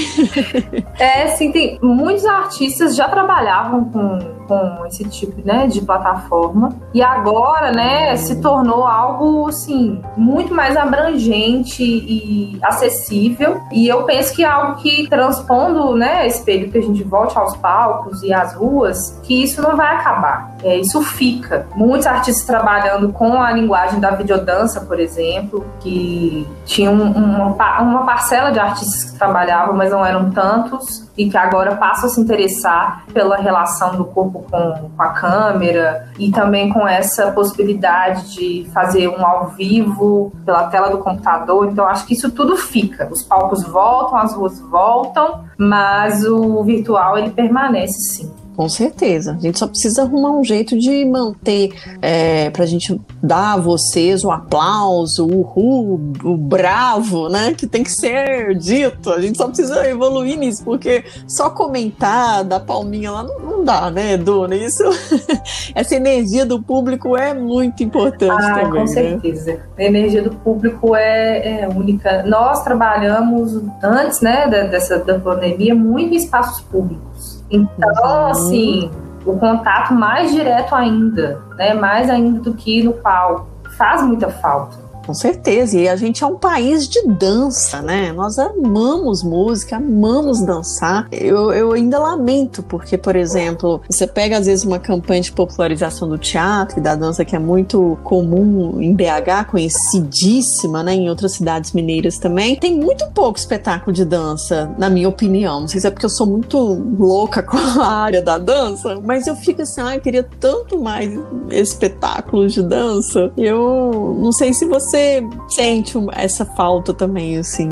é, 0.98 1.26
sim, 1.28 1.50
tem 1.50 1.78
muitos 1.82 2.24
artistas 2.24 2.94
já 2.94 3.08
trabalhavam 3.08 3.84
com, 3.86 4.18
com 4.50 4.86
esse 4.86 5.04
tipo 5.04 5.40
né, 5.46 5.68
de 5.68 5.80
plataforma 5.80 6.70
e 6.92 7.00
agora, 7.02 7.70
né, 7.70 8.16
se 8.16 8.40
tornou 8.40 8.84
algo 8.84 9.48
assim 9.48 10.02
muito 10.16 10.52
mais 10.52 10.76
abrangente 10.76 11.82
e 11.82 12.58
acessível. 12.62 13.60
E 13.70 13.86
eu 13.86 14.02
penso 14.02 14.34
que 14.34 14.42
é 14.42 14.48
algo 14.48 14.76
que 14.80 15.08
transpondo, 15.08 15.94
né, 15.94 16.26
esse 16.26 16.44
período 16.44 16.72
que 16.72 16.78
a 16.78 16.82
gente 16.82 17.04
volte 17.04 17.38
aos 17.38 17.56
palcos 17.56 18.22
e 18.22 18.32
às 18.32 18.54
ruas, 18.54 19.20
que 19.22 19.42
isso 19.42 19.62
não 19.62 19.76
vai 19.76 19.94
acabar. 19.94 20.50
É, 20.62 20.76
isso 20.76 21.00
fica. 21.02 21.66
Muitos 21.74 22.06
artistas 22.06 22.44
trabalhando 22.44 23.12
com 23.12 23.40
a 23.40 23.52
linguagem 23.52 24.00
da 24.00 24.10
videodança, 24.10 24.80
por 24.80 24.98
exemplo, 24.98 25.64
que 25.80 26.46
tinha 26.64 26.90
um, 26.90 27.10
uma, 27.12 27.80
uma 27.80 28.04
parcela 28.04 28.50
de 28.50 28.58
artistas 28.58 29.04
que 29.04 29.18
trabalhavam, 29.18 29.74
mas 29.76 29.90
não 29.90 30.04
eram 30.04 30.30
tantos, 30.30 31.08
e 31.16 31.28
que 31.28 31.36
agora 31.36 31.76
passam 31.76 32.08
a 32.08 32.12
se 32.12 32.20
interessar 32.20 33.04
pela 33.12 33.36
relação 33.36 33.94
do 33.96 34.04
corpo 34.06 34.39
com, 34.42 34.90
com 34.96 35.02
a 35.02 35.08
câmera 35.08 36.08
e 36.18 36.30
também 36.30 36.72
com 36.72 36.86
essa 36.86 37.30
possibilidade 37.32 38.34
de 38.34 38.70
fazer 38.72 39.08
um 39.08 39.24
ao 39.24 39.48
vivo 39.48 40.32
pela 40.44 40.68
tela 40.68 40.90
do 40.90 40.98
computador. 40.98 41.68
Então, 41.70 41.86
acho 41.86 42.06
que 42.06 42.14
isso 42.14 42.30
tudo 42.30 42.56
fica. 42.56 43.08
Os 43.10 43.22
palcos 43.22 43.64
voltam, 43.64 44.18
as 44.18 44.34
ruas 44.34 44.60
voltam, 44.60 45.44
mas 45.58 46.24
o 46.24 46.62
virtual 46.62 47.18
ele 47.18 47.30
permanece 47.30 48.00
sim. 48.00 48.39
Com 48.60 48.68
certeza. 48.68 49.36
A 49.38 49.40
gente 49.40 49.58
só 49.58 49.66
precisa 49.66 50.02
arrumar 50.02 50.32
um 50.32 50.44
jeito 50.44 50.78
de 50.78 51.02
manter, 51.06 51.72
é, 52.02 52.50
pra 52.50 52.66
gente 52.66 53.00
dar 53.22 53.54
a 53.54 53.56
vocês 53.56 54.22
o 54.22 54.30
aplauso, 54.30 55.26
o 55.26 55.40
ru, 55.40 56.12
o 56.22 56.36
bravo, 56.36 57.30
né? 57.30 57.54
Que 57.54 57.66
tem 57.66 57.82
que 57.82 57.90
ser 57.90 58.54
dito. 58.54 59.14
A 59.14 59.20
gente 59.22 59.38
só 59.38 59.46
precisa 59.46 59.88
evoluir 59.88 60.38
nisso, 60.38 60.62
porque 60.62 61.02
só 61.26 61.48
comentar, 61.48 62.44
dar 62.44 62.60
palminha 62.60 63.10
lá, 63.10 63.22
não, 63.22 63.40
não 63.40 63.64
dá, 63.64 63.90
né, 63.90 64.18
Dona? 64.18 64.54
Isso, 64.54 64.84
essa 65.74 65.94
energia 65.94 66.44
do 66.44 66.62
público 66.62 67.16
é 67.16 67.32
muito 67.32 67.82
importante 67.82 68.44
ah, 68.44 68.56
também. 68.56 68.72
Com 68.72 68.78
né? 68.80 68.86
certeza. 68.88 69.60
A 69.78 69.82
energia 69.82 70.22
do 70.22 70.32
público 70.32 70.94
é, 70.94 71.62
é, 71.62 71.68
única. 71.68 72.24
Nós 72.24 72.62
trabalhamos 72.62 73.58
antes, 73.82 74.20
né, 74.20 74.46
dessa 74.70 74.98
da 74.98 75.18
pandemia, 75.18 75.74
muito 75.74 76.12
em 76.12 76.18
espaços 76.18 76.60
públicos. 76.60 77.39
Então, 77.50 77.88
uhum. 78.04 78.26
assim, 78.26 78.90
o 79.24 79.36
contato 79.38 79.92
mais 79.92 80.32
direto 80.32 80.74
ainda, 80.74 81.40
né? 81.56 81.74
Mais 81.74 82.08
ainda 82.08 82.40
do 82.40 82.54
que 82.54 82.82
no 82.82 82.92
palco. 82.92 83.46
Faz 83.76 84.02
muita 84.02 84.28
falta. 84.28 84.89
Com 85.04 85.14
certeza, 85.14 85.78
e 85.78 85.88
a 85.88 85.96
gente 85.96 86.22
é 86.22 86.26
um 86.26 86.36
país 86.36 86.88
de 86.88 87.02
dança, 87.06 87.82
né? 87.82 88.12
Nós 88.12 88.38
amamos 88.38 89.22
música, 89.22 89.76
amamos 89.76 90.40
dançar. 90.44 91.08
Eu, 91.10 91.52
eu 91.52 91.72
ainda 91.72 91.98
lamento, 91.98 92.62
porque, 92.62 92.96
por 92.96 93.16
exemplo, 93.16 93.80
você 93.88 94.06
pega 94.06 94.38
às 94.38 94.46
vezes 94.46 94.64
uma 94.64 94.78
campanha 94.78 95.22
de 95.22 95.32
popularização 95.32 96.08
do 96.08 96.18
teatro 96.18 96.78
e 96.78 96.82
da 96.82 96.94
dança 96.94 97.24
que 97.24 97.34
é 97.34 97.38
muito 97.38 97.98
comum 98.04 98.80
em 98.80 98.94
BH, 98.94 99.46
conhecidíssima, 99.50 100.82
né? 100.82 100.94
Em 100.94 101.08
outras 101.08 101.32
cidades 101.32 101.72
mineiras 101.72 102.18
também. 102.18 102.56
Tem 102.56 102.76
muito 102.76 103.06
pouco 103.10 103.38
espetáculo 103.38 103.92
de 103.92 104.04
dança, 104.04 104.70
na 104.78 104.88
minha 104.90 105.08
opinião. 105.08 105.60
Não 105.60 105.68
sei 105.68 105.80
se 105.80 105.86
é 105.86 105.90
porque 105.90 106.06
eu 106.06 106.10
sou 106.10 106.26
muito 106.26 106.56
louca 106.98 107.42
com 107.42 107.56
a 107.56 107.86
área 107.86 108.22
da 108.22 108.38
dança, 108.38 109.00
mas 109.02 109.26
eu 109.26 109.34
fico 109.34 109.62
assim, 109.62 109.80
ah, 109.80 109.94
eu 109.94 110.00
queria 110.00 110.26
tanto 110.38 110.78
mais 110.78 111.10
espetáculos 111.50 112.52
de 112.52 112.62
dança. 112.62 113.32
Eu 113.36 114.16
não 114.20 114.32
sei 114.32 114.52
se 114.52 114.66
você 114.66 114.89
você 114.90 115.28
sente 115.48 115.96
essa 116.12 116.44
falta 116.44 116.92
também, 116.92 117.38
assim, 117.38 117.68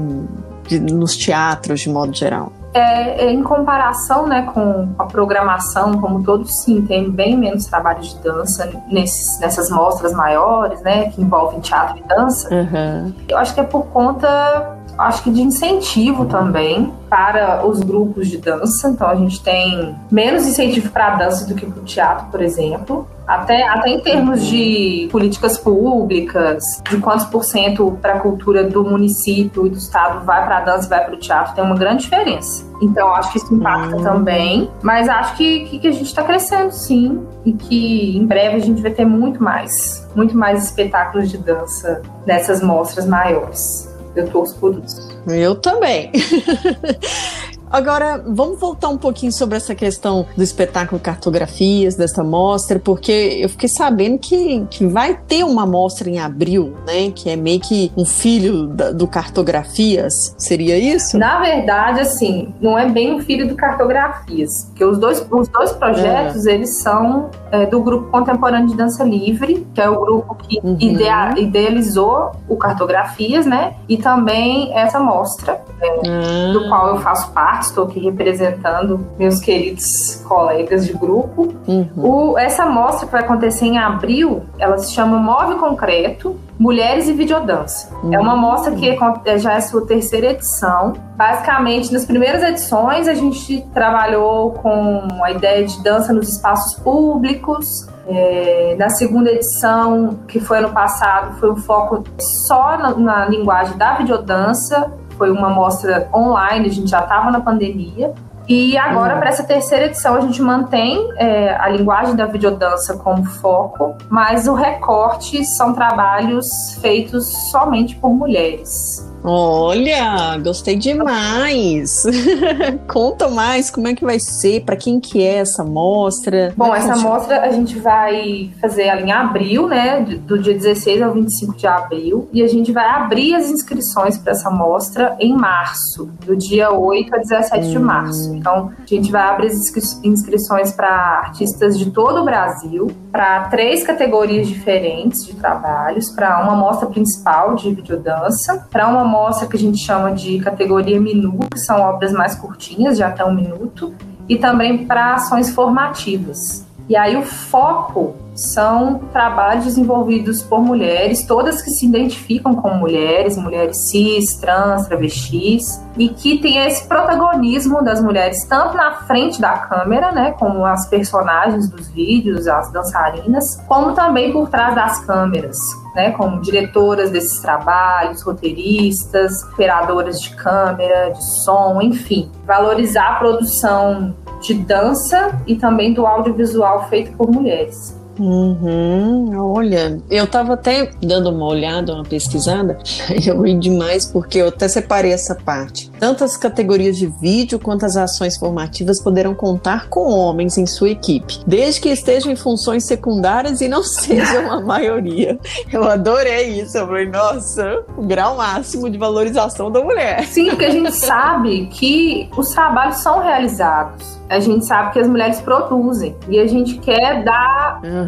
de, 0.66 0.78
nos 0.78 1.16
teatros 1.16 1.80
de 1.80 1.88
modo 1.88 2.14
geral? 2.14 2.52
É, 2.74 3.24
é, 3.24 3.32
em 3.32 3.42
comparação 3.42 4.26
né, 4.26 4.42
com 4.54 4.88
a 4.98 5.06
programação, 5.06 5.98
como 6.00 6.22
todos, 6.22 6.62
sim, 6.62 6.82
tem 6.82 7.10
bem 7.10 7.36
menos 7.36 7.64
trabalho 7.64 8.00
de 8.00 8.16
dança 8.18 8.70
nesses, 8.88 9.40
nessas 9.40 9.70
mostras 9.70 10.12
maiores, 10.12 10.80
né, 10.82 11.10
que 11.10 11.20
envolvem 11.20 11.60
teatro 11.60 11.98
e 11.98 12.02
dança. 12.06 12.48
Uhum. 12.54 13.12
Eu 13.26 13.38
acho 13.38 13.54
que 13.54 13.60
é 13.60 13.64
por 13.64 13.86
conta, 13.86 14.76
acho 14.98 15.22
que 15.22 15.30
de 15.30 15.40
incentivo 15.40 16.26
também 16.26 16.92
para 17.08 17.66
os 17.66 17.80
grupos 17.80 18.28
de 18.28 18.36
dança. 18.36 18.88
Então 18.88 19.08
a 19.08 19.14
gente 19.16 19.42
tem 19.42 19.96
menos 20.10 20.46
incentivo 20.46 20.90
para 20.90 21.14
a 21.14 21.16
dança 21.16 21.46
do 21.46 21.54
que 21.54 21.66
para 21.66 21.80
o 21.80 21.84
teatro, 21.84 22.26
por 22.26 22.42
exemplo. 22.42 23.08
Até, 23.28 23.68
até 23.68 23.90
em 23.90 24.00
termos 24.00 24.46
de 24.46 25.06
políticas 25.12 25.58
públicas, 25.58 26.82
de 26.88 26.96
quantos 26.96 27.26
por 27.26 27.44
cento 27.44 27.98
para 28.00 28.14
a 28.14 28.20
cultura 28.20 28.64
do 28.64 28.82
município 28.82 29.66
e 29.66 29.70
do 29.70 29.76
estado 29.76 30.24
vai 30.24 30.46
para 30.46 30.56
a 30.56 30.60
dança 30.62 30.86
e 30.86 30.88
vai 30.88 31.04
para 31.04 31.14
o 31.14 31.18
teatro, 31.18 31.54
tem 31.54 31.62
uma 31.62 31.76
grande 31.76 32.04
diferença. 32.04 32.66
Então, 32.80 33.08
acho 33.14 33.32
que 33.32 33.38
isso 33.38 33.54
impacta 33.54 33.96
uhum. 33.96 34.02
também. 34.02 34.70
Mas 34.82 35.08
acho 35.08 35.36
que, 35.36 35.66
que, 35.66 35.78
que 35.80 35.88
a 35.88 35.92
gente 35.92 36.06
está 36.06 36.22
crescendo, 36.22 36.70
sim. 36.70 37.22
E 37.44 37.52
que 37.52 38.16
em 38.16 38.26
breve 38.26 38.56
a 38.56 38.60
gente 38.60 38.80
vai 38.80 38.92
ter 38.92 39.04
muito 39.04 39.42
mais, 39.42 40.08
muito 40.14 40.36
mais 40.36 40.64
espetáculos 40.64 41.30
de 41.30 41.36
dança 41.36 42.00
nessas 42.26 42.62
mostras 42.62 43.06
maiores. 43.06 43.94
Eu 44.16 44.28
torço 44.30 44.56
por 44.58 44.78
isso. 44.78 45.20
Eu 45.26 45.54
também. 45.56 46.10
Agora, 47.70 48.22
vamos 48.26 48.58
voltar 48.58 48.88
um 48.88 48.96
pouquinho 48.96 49.30
sobre 49.30 49.56
essa 49.56 49.74
questão 49.74 50.26
do 50.36 50.42
espetáculo 50.42 51.00
Cartografias, 51.00 51.96
dessa 51.96 52.24
mostra, 52.24 52.78
porque 52.78 53.38
eu 53.40 53.48
fiquei 53.48 53.68
sabendo 53.68 54.18
que, 54.18 54.66
que 54.70 54.86
vai 54.86 55.14
ter 55.14 55.44
uma 55.44 55.66
mostra 55.66 56.08
em 56.08 56.18
abril, 56.18 56.76
né? 56.86 57.10
Que 57.14 57.30
é 57.30 57.36
meio 57.36 57.60
que 57.60 57.92
um 57.96 58.04
filho 58.04 58.66
da, 58.66 58.90
do 58.90 59.06
Cartografias. 59.06 60.34
Seria 60.38 60.78
isso? 60.78 61.18
Na 61.18 61.40
verdade, 61.40 62.00
assim, 62.00 62.54
não 62.60 62.78
é 62.78 62.88
bem 62.88 63.14
um 63.14 63.20
filho 63.20 63.46
do 63.46 63.54
Cartografias, 63.54 64.64
porque 64.66 64.84
os 64.84 64.98
dois, 64.98 65.26
os 65.30 65.48
dois 65.48 65.72
projetos, 65.72 66.46
é. 66.46 66.54
eles 66.54 66.78
são 66.78 67.30
é, 67.50 67.66
do 67.66 67.80
Grupo 67.80 68.10
Contemporâneo 68.10 68.68
de 68.68 68.76
Dança 68.76 69.04
Livre, 69.04 69.66
que 69.74 69.80
é 69.80 69.88
o 69.88 70.00
grupo 70.00 70.34
que 70.34 70.58
uhum. 70.62 70.76
idea, 70.80 71.34
idealizou 71.38 72.32
o 72.48 72.56
Cartografias, 72.56 73.44
né? 73.44 73.74
E 73.88 73.96
também 73.96 74.72
essa 74.76 74.98
mostra, 74.98 75.60
é, 75.80 76.08
uhum. 76.08 76.52
do 76.52 76.68
qual 76.68 76.88
eu 76.88 77.00
faço 77.00 77.30
parte 77.32 77.57
estou 77.60 77.84
aqui 77.84 78.00
representando 78.00 79.06
meus 79.18 79.40
queridos 79.40 80.22
colegas 80.26 80.86
de 80.86 80.92
grupo. 80.92 81.54
Uhum. 81.66 81.88
O, 81.96 82.38
essa 82.38 82.66
mostra 82.66 83.06
que 83.06 83.12
vai 83.12 83.22
acontecer 83.22 83.66
em 83.66 83.78
abril, 83.78 84.42
ela 84.58 84.78
se 84.78 84.92
chama 84.92 85.18
Move 85.18 85.56
Concreto, 85.56 86.36
Mulheres 86.58 87.08
e 87.08 87.12
Videodança. 87.12 87.94
Uhum. 88.02 88.14
É 88.14 88.18
uma 88.18 88.36
mostra 88.36 88.74
que 88.74 88.88
é, 89.24 89.38
já 89.38 89.52
é 89.52 89.56
a 89.56 89.60
sua 89.60 89.86
terceira 89.86 90.32
edição. 90.32 90.94
Basicamente, 91.16 91.92
nas 91.92 92.04
primeiras 92.04 92.42
edições, 92.42 93.06
a 93.06 93.14
gente 93.14 93.64
trabalhou 93.72 94.52
com 94.52 95.06
a 95.22 95.30
ideia 95.30 95.64
de 95.64 95.82
dança 95.82 96.12
nos 96.12 96.28
espaços 96.28 96.74
públicos, 96.80 97.86
é, 98.08 98.74
na 98.78 98.88
segunda 98.88 99.30
edição, 99.30 100.18
que 100.26 100.40
foi 100.40 100.58
ano 100.58 100.70
passado, 100.70 101.38
foi 101.38 101.50
um 101.50 101.56
foco 101.56 102.04
só 102.18 102.78
na, 102.78 102.94
na 102.96 103.26
linguagem 103.26 103.76
da 103.76 103.94
videodança 103.94 104.90
foi 105.18 105.30
uma 105.30 105.50
mostra 105.50 106.08
online, 106.14 106.68
a 106.68 106.72
gente 106.72 106.88
já 106.88 107.00
estava 107.00 107.30
na 107.30 107.40
pandemia. 107.40 108.14
E 108.48 108.78
agora, 108.78 109.12
uhum. 109.12 109.20
para 109.20 109.28
essa 109.28 109.44
terceira 109.44 109.84
edição, 109.84 110.14
a 110.14 110.20
gente 110.20 110.40
mantém 110.40 111.06
é, 111.18 111.54
a 111.54 111.68
linguagem 111.68 112.16
da 112.16 112.24
videodança 112.24 112.96
como 112.96 113.22
foco, 113.22 113.94
mas 114.08 114.48
o 114.48 114.54
recorte 114.54 115.44
são 115.44 115.74
trabalhos 115.74 116.78
feitos 116.80 117.26
somente 117.50 117.94
por 117.96 118.08
mulheres. 118.08 119.06
Olha, 119.24 120.38
gostei 120.38 120.76
demais. 120.76 122.04
Conta 122.86 123.28
mais 123.28 123.70
como 123.70 123.88
é 123.88 123.94
que 123.94 124.04
vai 124.04 124.18
ser, 124.18 124.64
para 124.64 124.76
quem 124.76 125.00
que 125.00 125.22
é 125.22 125.36
essa 125.36 125.64
mostra. 125.64 126.52
Bom, 126.56 126.74
essa 126.74 126.96
mostra 126.96 127.42
a 127.42 127.50
gente 127.50 127.78
vai 127.78 128.50
fazer 128.60 128.84
ela 128.84 129.00
em 129.00 129.12
abril, 129.12 129.68
né, 129.68 130.00
do 130.00 130.38
dia 130.38 130.54
16 130.54 131.02
ao 131.02 131.12
25 131.12 131.56
de 131.56 131.66
abril, 131.66 132.28
e 132.32 132.42
a 132.42 132.46
gente 132.46 132.72
vai 132.72 132.86
abrir 132.86 133.34
as 133.34 133.50
inscrições 133.50 134.16
para 134.18 134.32
essa 134.32 134.50
mostra 134.50 135.16
em 135.18 135.34
março, 135.34 136.10
do 136.24 136.36
dia 136.36 136.70
8 136.70 137.14
a 137.14 137.18
17 137.18 137.66
hum. 137.66 137.70
de 137.70 137.78
março. 137.78 138.34
Então, 138.34 138.70
a 138.78 138.86
gente 138.86 139.10
vai 139.10 139.22
abrir 139.22 139.48
as 139.48 139.72
inscrições 140.04 140.72
para 140.72 140.88
artistas 140.88 141.78
de 141.78 141.90
todo 141.90 142.20
o 142.20 142.24
Brasil, 142.24 142.88
para 143.10 143.48
três 143.48 143.82
categorias 143.82 144.46
diferentes 144.46 145.24
de 145.24 145.34
trabalhos, 145.34 146.10
para 146.10 146.40
uma 146.42 146.54
mostra 146.54 146.88
principal 146.88 147.54
de 147.54 147.74
videodança, 147.74 148.66
para 148.70 148.88
uma 148.88 149.07
mostra 149.08 149.48
que 149.48 149.56
a 149.56 149.58
gente 149.58 149.78
chama 149.78 150.12
de 150.12 150.38
categoria 150.40 151.00
Minu, 151.00 151.38
que 151.50 151.58
são 151.58 151.80
obras 151.80 152.12
mais 152.12 152.34
curtinhas, 152.34 152.96
de 152.96 153.02
até 153.02 153.24
um 153.24 153.34
minuto, 153.34 153.94
e 154.28 154.36
também 154.36 154.86
para 154.86 155.14
ações 155.14 155.50
formativas. 155.50 156.66
E 156.88 156.96
aí 156.96 157.16
o 157.16 157.22
foco 157.22 158.14
são 158.38 159.00
trabalhos 159.12 159.64
desenvolvidos 159.64 160.42
por 160.42 160.60
mulheres, 160.60 161.26
todas 161.26 161.60
que 161.60 161.70
se 161.70 161.86
identificam 161.86 162.54
como 162.54 162.76
mulheres, 162.76 163.36
mulheres 163.36 163.90
cis, 163.90 164.36
trans, 164.36 164.86
travestis, 164.86 165.82
e 165.96 166.08
que 166.08 166.38
tem 166.38 166.64
esse 166.64 166.86
protagonismo 166.86 167.82
das 167.82 168.00
mulheres 168.00 168.44
tanto 168.44 168.76
na 168.76 168.92
frente 169.02 169.40
da 169.40 169.58
câmera, 169.58 170.12
né, 170.12 170.30
como 170.38 170.64
as 170.64 170.86
personagens 170.88 171.68
dos 171.68 171.88
vídeos, 171.88 172.46
as 172.46 172.70
dançarinas, 172.70 173.60
como 173.66 173.92
também 173.92 174.32
por 174.32 174.48
trás 174.48 174.72
das 174.72 175.04
câmeras, 175.04 175.58
né, 175.96 176.12
como 176.12 176.40
diretoras 176.40 177.10
desses 177.10 177.40
trabalhos, 177.40 178.22
roteiristas, 178.22 179.42
operadoras 179.52 180.20
de 180.20 180.36
câmera, 180.36 181.10
de 181.10 181.24
som, 181.24 181.82
enfim, 181.82 182.30
valorizar 182.46 183.08
a 183.08 183.14
produção 183.14 184.14
de 184.40 184.54
dança 184.54 185.36
e 185.44 185.56
também 185.56 185.92
do 185.92 186.06
audiovisual 186.06 186.88
feito 186.88 187.16
por 187.16 187.28
mulheres. 187.28 187.97
Uhum, 188.18 189.30
olha, 189.54 190.00
eu 190.10 190.26
tava 190.26 190.54
até 190.54 190.90
dando 191.00 191.30
uma 191.30 191.46
olhada, 191.46 191.94
uma 191.94 192.04
pesquisada, 192.04 192.78
e 193.10 193.26
eu 193.28 193.40
ri 193.42 193.54
demais 193.54 194.06
porque 194.06 194.38
eu 194.38 194.48
até 194.48 194.66
separei 194.68 195.12
essa 195.12 195.34
parte. 195.34 195.90
Tanto 195.98 196.24
as 196.24 196.36
categorias 196.36 196.96
de 196.96 197.06
vídeo 197.06 197.58
quanto 197.58 197.86
as 197.86 197.96
ações 197.96 198.36
formativas 198.36 199.00
poderão 199.00 199.34
contar 199.34 199.88
com 199.88 200.10
homens 200.10 200.58
em 200.58 200.66
sua 200.66 200.90
equipe, 200.90 201.40
desde 201.46 201.80
que 201.80 201.88
estejam 201.88 202.32
em 202.32 202.36
funções 202.36 202.84
secundárias 202.84 203.60
e 203.60 203.68
não 203.68 203.82
sejam 203.84 204.50
a 204.50 204.60
maioria. 204.60 205.38
Eu 205.72 205.84
adorei 205.84 206.60
isso, 206.60 206.76
eu 206.76 206.86
falei, 206.86 207.06
nossa, 207.06 207.84
o 207.96 208.02
grau 208.02 208.36
máximo 208.36 208.90
de 208.90 208.98
valorização 208.98 209.70
da 209.70 209.82
mulher. 209.82 210.24
Sim, 210.26 210.50
porque 210.50 210.64
a 210.64 210.70
gente 210.70 210.92
sabe 210.92 211.66
que 211.66 212.28
os 212.36 212.50
trabalhos 212.50 212.96
são 212.96 213.20
realizados 213.20 214.18
a 214.28 214.40
gente 214.40 214.66
sabe 214.66 214.92
que 214.92 214.98
as 214.98 215.08
mulheres 215.08 215.40
produzem 215.40 216.14
e 216.28 216.38
a 216.38 216.46
gente 216.46 216.78
quer 216.78 217.24
dar, 217.24 217.80
uhum. 217.82 218.07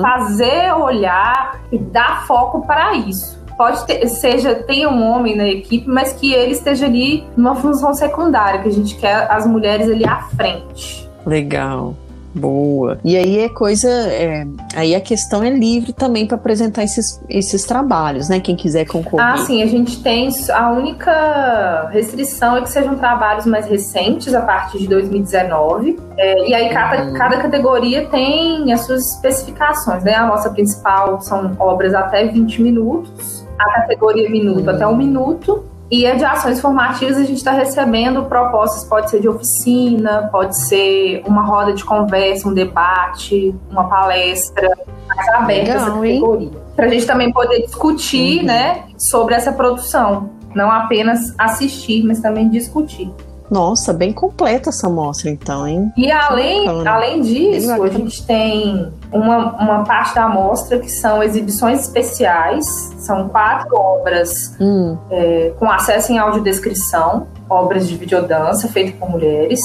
Fazer 0.00 0.72
olhar 0.74 1.60
e 1.70 1.78
dar 1.78 2.26
foco 2.26 2.66
para 2.66 2.94
isso. 2.94 3.38
Pode 3.56 3.84
ter, 3.86 4.06
seja, 4.08 4.54
tenha 4.54 4.88
um 4.88 5.02
homem 5.02 5.36
na 5.36 5.46
equipe, 5.46 5.86
mas 5.86 6.14
que 6.14 6.32
ele 6.32 6.52
esteja 6.52 6.86
ali 6.86 7.24
numa 7.36 7.54
função 7.54 7.92
secundária, 7.92 8.62
que 8.62 8.68
a 8.68 8.72
gente 8.72 8.96
quer 8.96 9.30
as 9.30 9.46
mulheres 9.46 9.88
ali 9.88 10.06
à 10.06 10.22
frente. 10.34 11.08
Legal. 11.26 11.94
Boa. 12.34 12.98
E 13.04 13.16
aí 13.16 13.38
é 13.40 13.48
coisa. 13.48 13.88
É, 13.88 14.46
aí 14.74 14.94
a 14.94 15.00
questão 15.00 15.42
é 15.42 15.50
livre 15.50 15.92
também 15.92 16.26
para 16.26 16.36
apresentar 16.36 16.84
esses, 16.84 17.20
esses 17.28 17.64
trabalhos, 17.64 18.28
né? 18.28 18.38
Quem 18.38 18.54
quiser 18.54 18.86
concorrer. 18.86 19.26
Ah, 19.26 19.36
sim, 19.38 19.62
a 19.62 19.66
gente 19.66 20.02
tem. 20.02 20.28
A 20.52 20.70
única 20.70 21.88
restrição 21.92 22.56
é 22.56 22.62
que 22.62 22.70
sejam 22.70 22.96
trabalhos 22.96 23.46
mais 23.46 23.66
recentes, 23.66 24.32
a 24.34 24.42
partir 24.42 24.78
de 24.78 24.88
2019. 24.88 25.98
É, 26.16 26.48
e 26.48 26.54
aí 26.54 26.68
cada, 26.70 27.04
uhum. 27.04 27.14
cada 27.14 27.38
categoria 27.38 28.06
tem 28.06 28.72
as 28.72 28.82
suas 28.82 29.14
especificações, 29.14 30.04
né? 30.04 30.14
A 30.14 30.26
nossa 30.26 30.50
principal 30.50 31.20
são 31.20 31.56
obras 31.58 31.94
até 31.94 32.26
20 32.26 32.62
minutos, 32.62 33.46
a 33.58 33.72
categoria 33.72 34.30
minuto 34.30 34.62
uhum. 34.62 34.70
até 34.70 34.86
um 34.86 34.96
minuto. 34.96 35.64
E 35.90 36.06
a 36.06 36.14
de 36.14 36.24
ações 36.24 36.60
formativas 36.60 37.16
a 37.16 37.24
gente 37.24 37.38
está 37.38 37.50
recebendo 37.50 38.24
propostas, 38.26 38.84
pode 38.84 39.10
ser 39.10 39.20
de 39.20 39.28
oficina, 39.28 40.28
pode 40.30 40.56
ser 40.56 41.20
uma 41.26 41.42
roda 41.42 41.72
de 41.72 41.84
conversa, 41.84 42.48
um 42.48 42.54
debate, 42.54 43.52
uma 43.68 43.88
palestra 43.88 44.70
mais 45.08 45.28
aberta 45.30 45.72
Legal, 45.72 45.76
essa 45.76 45.90
categoria. 45.90 46.50
Para 46.76 46.86
a 46.86 46.88
gente 46.88 47.06
também 47.06 47.32
poder 47.32 47.62
discutir 47.62 48.40
uhum. 48.40 48.46
né, 48.46 48.84
sobre 48.96 49.34
essa 49.34 49.52
produção. 49.52 50.30
Não 50.54 50.70
apenas 50.70 51.34
assistir, 51.36 52.04
mas 52.04 52.20
também 52.20 52.48
discutir. 52.48 53.12
Nossa, 53.50 53.92
bem 53.92 54.12
completa 54.12 54.68
essa 54.68 54.88
mostra, 54.88 55.28
então, 55.28 55.66
hein? 55.66 55.92
E 55.96 56.10
além, 56.10 56.68
além 56.86 57.20
disso, 57.20 57.72
a 57.82 57.88
gente 57.88 58.24
tem 58.24 58.92
uma, 59.12 59.56
uma 59.56 59.84
parte 59.84 60.14
da 60.14 60.28
mostra 60.28 60.78
que 60.78 60.90
são 60.90 61.22
exibições 61.22 61.80
especiais. 61.80 62.66
São 62.98 63.28
quatro 63.28 63.74
obras 63.76 64.56
hum. 64.60 64.96
é, 65.10 65.52
com 65.58 65.70
acesso 65.70 66.12
em 66.12 66.18
audiodescrição, 66.18 67.26
obras 67.48 67.88
de 67.88 67.96
videodança 67.96 68.68
feitas 68.68 68.94
por 68.94 69.10
mulheres 69.10 69.60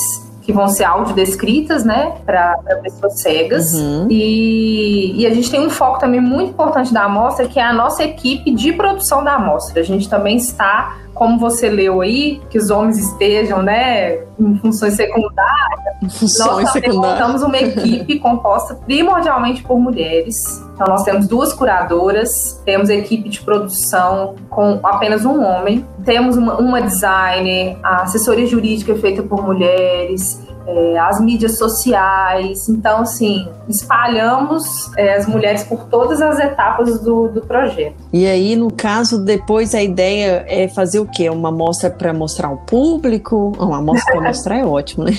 que 0.46 0.54
vão 0.54 0.68
ser 0.68 0.84
audiodescritas, 0.84 1.84
né, 1.84 2.14
para 2.24 2.56
pessoas 2.84 3.20
cegas. 3.20 3.74
Uhum. 3.74 4.08
E, 4.12 5.22
e, 5.22 5.26
a 5.26 5.34
gente 5.34 5.50
tem 5.50 5.60
um 5.60 5.72
foco 5.72 6.00
também 6.00 6.22
muito 6.22 6.52
importante 6.52 6.94
da 6.94 7.06
amostra, 7.06 7.48
que 7.48 7.60
é 7.60 7.64
a 7.64 7.74
nossa 7.74 8.04
equipe 8.04 8.52
de 8.52 8.72
produção 8.72 9.24
da 9.24 9.34
amostra. 9.34 9.82
A 9.82 9.84
gente 9.84 10.08
também 10.08 10.38
está 10.38 10.98
como 11.16 11.40
você 11.40 11.70
leu 11.70 12.02
aí, 12.02 12.42
que 12.50 12.58
os 12.58 12.70
homens 12.70 13.00
estejam, 13.00 13.64
né, 13.64 14.20
em 14.38 14.58
funções 14.58 14.96
secundárias, 14.96 16.04
em 16.04 16.10
funções 16.10 16.64
nós 16.64 16.74
também 16.74 16.92
montamos 16.92 17.42
uma 17.42 17.58
equipe 17.58 18.20
composta 18.20 18.76
primordialmente 18.76 19.64
por 19.64 19.80
mulheres. 19.80 20.62
Então 20.74 20.88
nós 20.88 21.04
temos 21.04 21.26
duas 21.26 21.54
curadoras, 21.54 22.62
temos 22.66 22.90
equipe 22.90 23.30
de 23.30 23.40
produção 23.42 24.36
com 24.50 24.80
apenas 24.84 25.24
um 25.24 25.42
homem, 25.42 25.86
temos 26.04 26.36
uma, 26.36 26.58
uma 26.58 26.82
designer, 26.82 27.78
a 27.82 28.04
assessoria 28.04 28.46
jurídica 28.46 28.92
é 28.92 28.96
feita 28.96 29.24
por 29.24 29.42
mulheres, 29.42 30.45
é, 30.68 30.98
as 30.98 31.22
mídias 31.22 31.58
sociais. 31.58 32.68
Então, 32.70 33.02
assim, 33.02 33.48
espalhamos 33.68 34.92
é, 34.98 35.16
as 35.16 35.28
mulheres 35.28 35.64
por 35.64 35.86
todas 35.86 36.22
as 36.22 36.40
etapas 36.40 37.00
do, 37.00 37.28
do 37.28 37.42
projeto. 37.42 37.96
E 38.12 38.26
aí, 38.26 38.56
no 38.56 38.72
caso, 38.72 39.24
depois 39.24 39.76
a 39.76 39.82
ideia 39.82 40.46
é 40.48 40.68
fazer 40.68 41.00
o 41.00 41.06
quê? 41.06 41.30
Uma 41.30 41.52
mostra 41.52 41.90
para 41.90 42.14
mostrar 42.14 42.50
ao 42.50 42.58
público? 42.58 43.54
Uma 43.60 43.82
mostra 43.82 44.14
para 44.14 44.28
mostrar 44.28 44.58
é 44.58 44.66
ótimo, 44.66 45.06
né? 45.06 45.12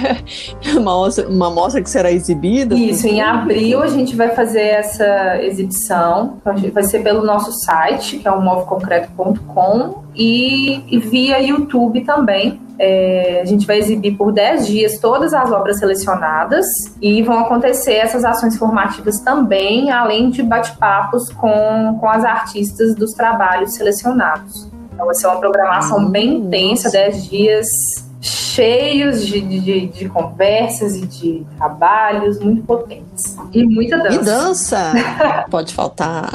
uma, 0.76 0.80
mostra, 0.94 1.28
uma 1.28 1.50
mostra 1.50 1.82
que 1.82 1.90
será 1.90 2.10
exibida? 2.10 2.74
Isso, 2.74 3.06
em 3.06 3.20
abril 3.20 3.82
a 3.82 3.88
gente 3.88 4.16
vai 4.16 4.34
fazer 4.34 4.62
essa 4.62 5.42
exibição. 5.42 6.38
Vai 6.72 6.84
ser 6.84 7.00
pelo 7.02 7.24
nosso 7.24 7.52
site, 7.52 8.18
que 8.18 8.28
é 8.28 8.30
o 8.30 8.40
moveconcreto.com, 8.40 10.02
e, 10.14 10.84
e 10.94 10.98
via 10.98 11.38
YouTube 11.40 12.02
também. 12.02 12.60
É, 12.78 13.40
a 13.42 13.44
gente 13.44 13.66
vai 13.66 13.78
exibir 13.78 14.16
por 14.16 14.32
10 14.32 14.66
dias 14.66 14.98
todas 14.98 15.34
as 15.34 15.52
obras 15.52 15.78
selecionadas 15.78 16.66
e 17.00 17.22
vão 17.22 17.40
acontecer 17.40 17.94
essas 17.94 18.24
ações 18.24 18.56
formativas 18.56 19.20
também, 19.20 19.90
além 19.90 20.30
de 20.30 20.42
bate-papos 20.42 21.30
com, 21.30 21.98
com 22.00 22.08
as 22.08 22.24
artistas 22.24 22.94
dos 22.94 23.12
trabalhos 23.12 23.74
selecionados. 23.74 24.66
Então 24.94 25.04
vai 25.04 25.14
ser 25.14 25.26
uma 25.26 25.38
programação 25.38 25.98
hum, 25.98 26.10
bem 26.10 26.36
intensa, 26.38 26.90
10 26.90 27.28
dias 27.28 28.09
cheios 28.50 29.26
de, 29.26 29.40
de, 29.40 29.86
de, 29.86 30.08
conversas 30.08 30.96
e 30.96 31.06
de 31.06 31.46
trabalhos 31.56 32.40
muito 32.40 32.62
potentes. 32.62 33.36
E 33.52 33.64
muita 33.64 33.98
dança. 33.98 34.14
E 34.14 34.24
dança! 34.24 34.92
Pode 35.50 35.74
faltar. 35.74 36.30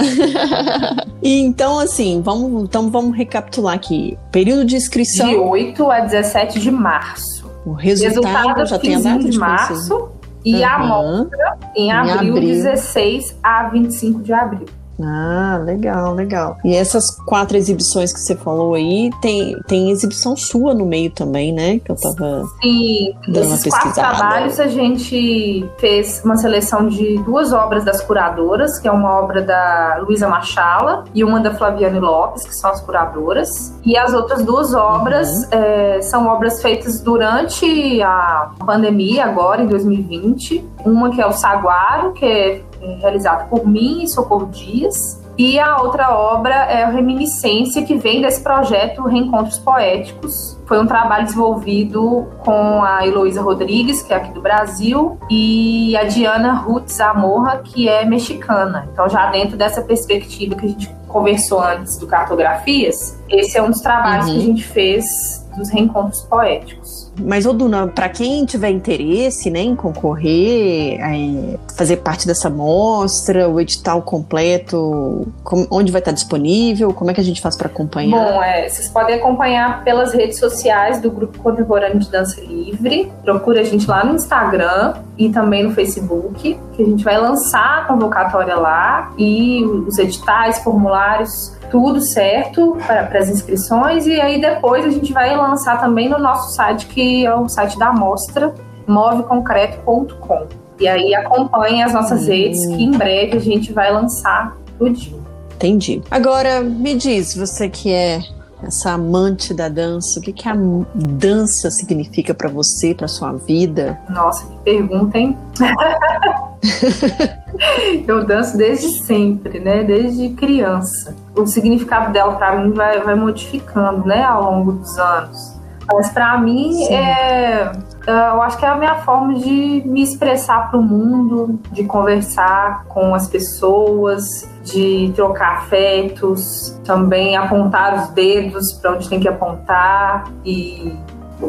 e 1.21 1.41
então, 1.41 1.79
assim, 1.79 2.21
vamos, 2.21 2.63
então 2.63 2.89
vamos 2.89 3.15
recapitular 3.15 3.75
aqui. 3.75 4.17
Período 4.31 4.65
de 4.65 4.75
inscrição. 4.75 5.27
De 5.27 5.35
8 5.35 5.91
a 5.91 5.99
17 6.01 6.59
de 6.59 6.71
março. 6.71 7.45
O 7.65 7.73
resultado, 7.73 8.25
resultado 8.25 8.65
já 8.67 8.79
tem 8.79 8.95
a 8.95 8.99
data 8.99 9.19
de, 9.19 9.29
de 9.29 9.37
março. 9.37 10.09
E 10.43 10.57
uhum. 10.57 10.65
a 10.65 10.79
mostra 10.79 11.57
em, 11.75 11.87
em 11.87 11.91
abril, 11.91 12.33
abril 12.35 12.41
16 12.41 13.35
a 13.41 13.69
25 13.69 14.21
de 14.21 14.31
abril. 14.31 14.67
Ah, 15.01 15.59
legal, 15.63 16.13
legal. 16.13 16.57
E 16.63 16.75
essas 16.75 17.11
quatro 17.25 17.57
exibições 17.57 18.13
que 18.13 18.19
você 18.19 18.35
falou 18.35 18.75
aí, 18.75 19.09
tem, 19.21 19.55
tem 19.67 19.91
exibição 19.91 20.35
sua 20.35 20.73
no 20.73 20.85
meio 20.85 21.11
também, 21.11 21.51
né? 21.51 21.79
Que 21.79 21.91
eu 21.91 21.95
tava 21.95 22.43
Sim, 22.61 23.13
dando 23.27 23.53
esses 23.53 23.73
quatro 23.73 23.93
trabalhos 23.93 24.59
a 24.59 24.67
gente 24.67 25.69
fez 25.77 26.21
uma 26.23 26.37
seleção 26.37 26.87
de 26.87 27.17
duas 27.19 27.51
obras 27.51 27.83
das 27.83 28.01
curadoras, 28.01 28.79
que 28.79 28.87
é 28.87 28.91
uma 28.91 29.19
obra 29.19 29.41
da 29.41 29.97
Luísa 30.01 30.27
Machala 30.27 31.03
e 31.13 31.23
uma 31.23 31.39
da 31.39 31.53
Flaviane 31.53 31.99
Lopes, 31.99 32.43
que 32.45 32.55
são 32.55 32.71
as 32.71 32.81
curadoras. 32.81 33.73
E 33.85 33.97
as 33.97 34.13
outras 34.13 34.43
duas 34.43 34.73
obras 34.73 35.43
uhum. 35.43 35.49
é, 35.51 36.01
são 36.01 36.27
obras 36.27 36.61
feitas 36.61 37.01
durante 37.01 38.01
a 38.01 38.51
pandemia, 38.65 39.25
agora 39.25 39.61
em 39.61 39.67
2020. 39.67 40.63
Uma 40.85 41.09
que 41.09 41.21
é 41.21 41.25
o 41.25 41.31
Saguaro, 41.31 42.13
que 42.13 42.25
é 42.25 42.61
realizado 42.95 43.49
por 43.49 43.67
mim 43.67 44.03
e 44.03 44.07
Socorro 44.07 44.47
Dias. 44.47 45.23
E 45.37 45.59
a 45.59 45.81
outra 45.81 46.15
obra 46.15 46.55
é 46.55 46.83
a 46.83 46.89
Reminiscência, 46.89 47.83
que 47.83 47.95
vem 47.95 48.21
desse 48.21 48.41
projeto 48.41 49.01
Reencontros 49.01 49.59
Poéticos. 49.59 50.57
Foi 50.65 50.79
um 50.79 50.87
trabalho 50.87 51.25
desenvolvido 51.25 52.25
com 52.39 52.81
a 52.81 53.05
Heloísa 53.05 53.41
Rodrigues, 53.41 54.01
que 54.01 54.13
é 54.13 54.15
aqui 54.15 54.31
do 54.31 54.41
Brasil, 54.41 55.17
e 55.29 55.95
a 55.97 56.05
Diana 56.05 56.53
Ruth 56.53 56.87
Zamorra, 56.87 57.57
que 57.57 57.89
é 57.89 58.05
mexicana. 58.05 58.87
Então, 58.93 59.09
já 59.09 59.29
dentro 59.29 59.57
dessa 59.57 59.81
perspectiva 59.81 60.55
que 60.55 60.65
a 60.65 60.69
gente 60.69 60.89
conversou 61.15 61.61
antes 61.61 61.97
do 61.97 62.05
Cartografias, 62.07 63.17
esse 63.29 63.57
é 63.57 63.63
um 63.63 63.69
dos 63.69 63.79
trabalhos 63.79 64.27
uhum. 64.27 64.33
que 64.33 64.37
a 64.37 64.41
gente 64.41 64.63
fez 64.65 65.45
dos 65.55 65.69
reencontros 65.69 66.23
poéticos. 66.23 67.09
Mas, 67.17 67.45
Oduna, 67.45 67.87
para 67.87 68.09
quem 68.09 68.43
tiver 68.43 68.69
interesse 68.69 69.49
né, 69.49 69.61
em 69.61 69.77
concorrer, 69.77 70.99
é, 70.99 71.57
fazer 71.77 71.97
parte 71.97 72.27
dessa 72.27 72.49
mostra, 72.49 73.47
o 73.47 73.61
edital 73.61 74.01
completo, 74.01 75.25
com, 75.41 75.65
onde 75.71 75.89
vai 75.89 75.99
estar 75.99 76.11
disponível? 76.11 76.93
Como 76.93 77.09
é 77.09 77.13
que 77.13 77.21
a 77.21 77.23
gente 77.23 77.39
faz 77.39 77.55
para 77.55 77.67
acompanhar? 77.67 78.33
Bom, 78.33 78.43
é, 78.43 78.67
vocês 78.67 78.89
podem 78.89 79.15
acompanhar 79.15 79.85
pelas 79.85 80.13
redes 80.13 80.37
sociais 80.37 80.99
do 80.99 81.09
Grupo 81.09 81.39
Contemporâneo 81.39 81.99
de 81.99 82.09
Dança 82.09 82.41
Livre. 82.41 83.09
Procura 83.23 83.61
a 83.61 83.63
gente 83.63 83.87
lá 83.87 84.03
no 84.03 84.15
Instagram 84.15 84.95
e 85.17 85.29
também 85.29 85.63
no 85.63 85.71
Facebook, 85.71 86.59
que 86.73 86.81
a 86.81 86.85
gente 86.85 87.03
vai 87.03 87.17
lançar 87.17 87.79
a 87.79 87.85
convocatória 87.85 88.55
lá 88.55 89.13
e 89.17 89.63
os 89.63 89.97
editais, 89.97 90.59
formulários 90.59 91.55
tudo 91.71 91.99
certo 91.99 92.77
para 92.85 93.19
as 93.19 93.29
inscrições 93.29 94.05
e 94.05 94.19
aí 94.19 94.39
depois 94.39 94.85
a 94.85 94.89
gente 94.89 95.11
vai 95.11 95.35
lançar 95.35 95.79
também 95.79 96.07
no 96.07 96.17
nosso 96.17 96.53
site, 96.53 96.85
que 96.87 97.25
é 97.25 97.35
o 97.35 97.49
site 97.49 97.77
da 97.77 97.87
amostra, 97.87 98.53
moveconcreto.com. 98.87 100.47
E 100.79 100.87
aí 100.87 101.15
acompanhe 101.15 101.81
as 101.81 101.93
nossas 101.93 102.23
hum. 102.23 102.27
redes, 102.27 102.65
que 102.65 102.83
em 102.83 102.91
breve 102.91 103.37
a 103.37 103.39
gente 103.39 103.71
vai 103.71 103.91
lançar 103.91 104.55
tudinho. 104.77 105.23
Entendi. 105.55 106.01
Agora, 106.11 106.61
me 106.61 106.95
diz, 106.95 107.35
você 107.35 107.69
que 107.69 107.91
é 107.91 108.19
essa 108.65 108.91
amante 108.91 109.53
da 109.53 109.69
dança, 109.69 110.19
o 110.19 110.21
que, 110.21 110.33
que 110.33 110.49
a 110.49 110.55
dança 110.95 111.69
significa 111.69 112.33
para 112.33 112.49
você, 112.49 112.95
para 112.95 113.07
sua 113.07 113.33
vida? 113.33 113.99
Nossa, 114.09 114.47
que 114.47 114.55
pergunta, 114.63 115.17
hein? 115.17 115.37
eu 118.07 118.25
danço 118.25 118.57
desde 118.57 118.89
sempre, 119.03 119.59
né? 119.59 119.83
Desde 119.83 120.29
criança. 120.29 121.15
O 121.35 121.45
significado 121.45 122.11
dela 122.11 122.35
para 122.35 122.55
mim 122.55 122.71
vai, 122.71 122.99
vai 123.01 123.15
modificando, 123.15 124.07
né? 124.07 124.23
Ao 124.23 124.43
longo 124.43 124.71
dos 124.73 124.97
anos. 124.97 125.55
Mas 125.87 126.09
para 126.09 126.37
mim 126.39 126.73
Sim. 126.73 126.93
é, 126.93 127.71
eu 128.07 128.41
acho 128.41 128.57
que 128.57 128.65
é 128.65 128.67
a 128.67 128.75
minha 128.75 128.95
forma 128.95 129.33
de 129.33 129.81
me 129.85 130.03
expressar 130.03 130.69
para 130.69 130.79
o 130.79 130.83
mundo, 130.83 131.59
de 131.71 131.83
conversar 131.85 132.85
com 132.85 133.15
as 133.15 133.27
pessoas, 133.27 134.47
de 134.63 135.11
trocar 135.15 135.57
afetos, 135.57 136.79
também 136.83 137.35
apontar 137.35 138.03
os 138.03 138.09
dedos 138.09 138.73
para 138.73 138.93
onde 138.93 139.09
tem 139.09 139.19
que 139.19 139.27
apontar. 139.27 140.25
E 140.45 140.95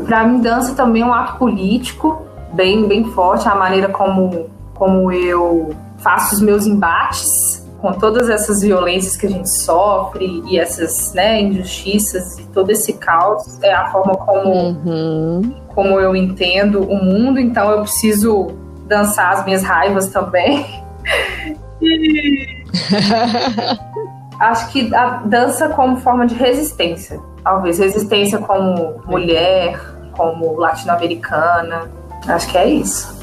para 0.07 0.25
mim 0.25 0.41
dança 0.41 0.75
também 0.75 1.03
é 1.03 1.07
um 1.07 1.13
ato 1.13 1.39
político 1.39 2.23
bem 2.53 2.89
bem 2.89 3.05
forte 3.13 3.49
a 3.49 3.55
maneira 3.55 3.89
como 3.89 4.49
como 4.75 5.13
eu 5.13 5.75
faço 5.99 6.35
os 6.35 6.41
meus 6.41 6.67
embates 6.67 7.66
com 7.87 7.93
todas 7.93 8.29
essas 8.29 8.63
violências 8.63 9.17
que 9.17 9.27
a 9.27 9.31
gente 9.31 9.49
sofre 9.49 10.43
e 10.49 10.59
essas 10.59 11.15
né, 11.15 11.41
injustiças 11.41 12.37
e 12.37 12.43
todo 12.47 12.69
esse 12.71 12.95
caos 12.95 13.63
é 13.63 13.73
a 13.73 13.87
forma 13.93 14.17
como, 14.17 14.51
uhum. 14.51 15.55
como 15.69 16.01
eu 16.01 16.17
entendo 16.17 16.83
o 16.83 16.97
mundo. 16.97 17.39
Então 17.39 17.71
eu 17.71 17.83
preciso 17.83 18.49
dançar 18.89 19.35
as 19.35 19.45
minhas 19.45 19.63
raivas 19.63 20.09
também. 20.09 20.67
E 21.79 22.65
acho 24.41 24.73
que 24.73 24.95
a 24.95 25.19
dança 25.27 25.69
como 25.69 25.99
forma 25.99 26.27
de 26.27 26.35
resistência. 26.35 27.21
Talvez 27.45 27.79
resistência 27.79 28.39
como 28.39 28.99
mulher, 29.05 29.79
como 30.13 30.59
latino-americana. 30.59 31.91
Acho 32.27 32.51
que 32.51 32.57
é 32.57 32.67
isso. 32.67 33.16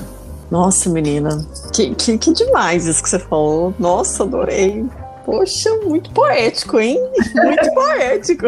Nossa, 0.53 0.87
menina, 0.87 1.43
que, 1.73 1.95
que, 1.95 2.15
que 2.15 2.31
demais 2.31 2.85
isso 2.85 3.01
que 3.01 3.09
você 3.09 3.17
falou. 3.17 3.73
Nossa, 3.79 4.21
adorei. 4.21 4.85
Poxa, 5.25 5.67
muito 5.83 6.11
poético, 6.11 6.79
hein? 6.79 6.99
Muito 7.33 7.69
poético. 7.73 8.45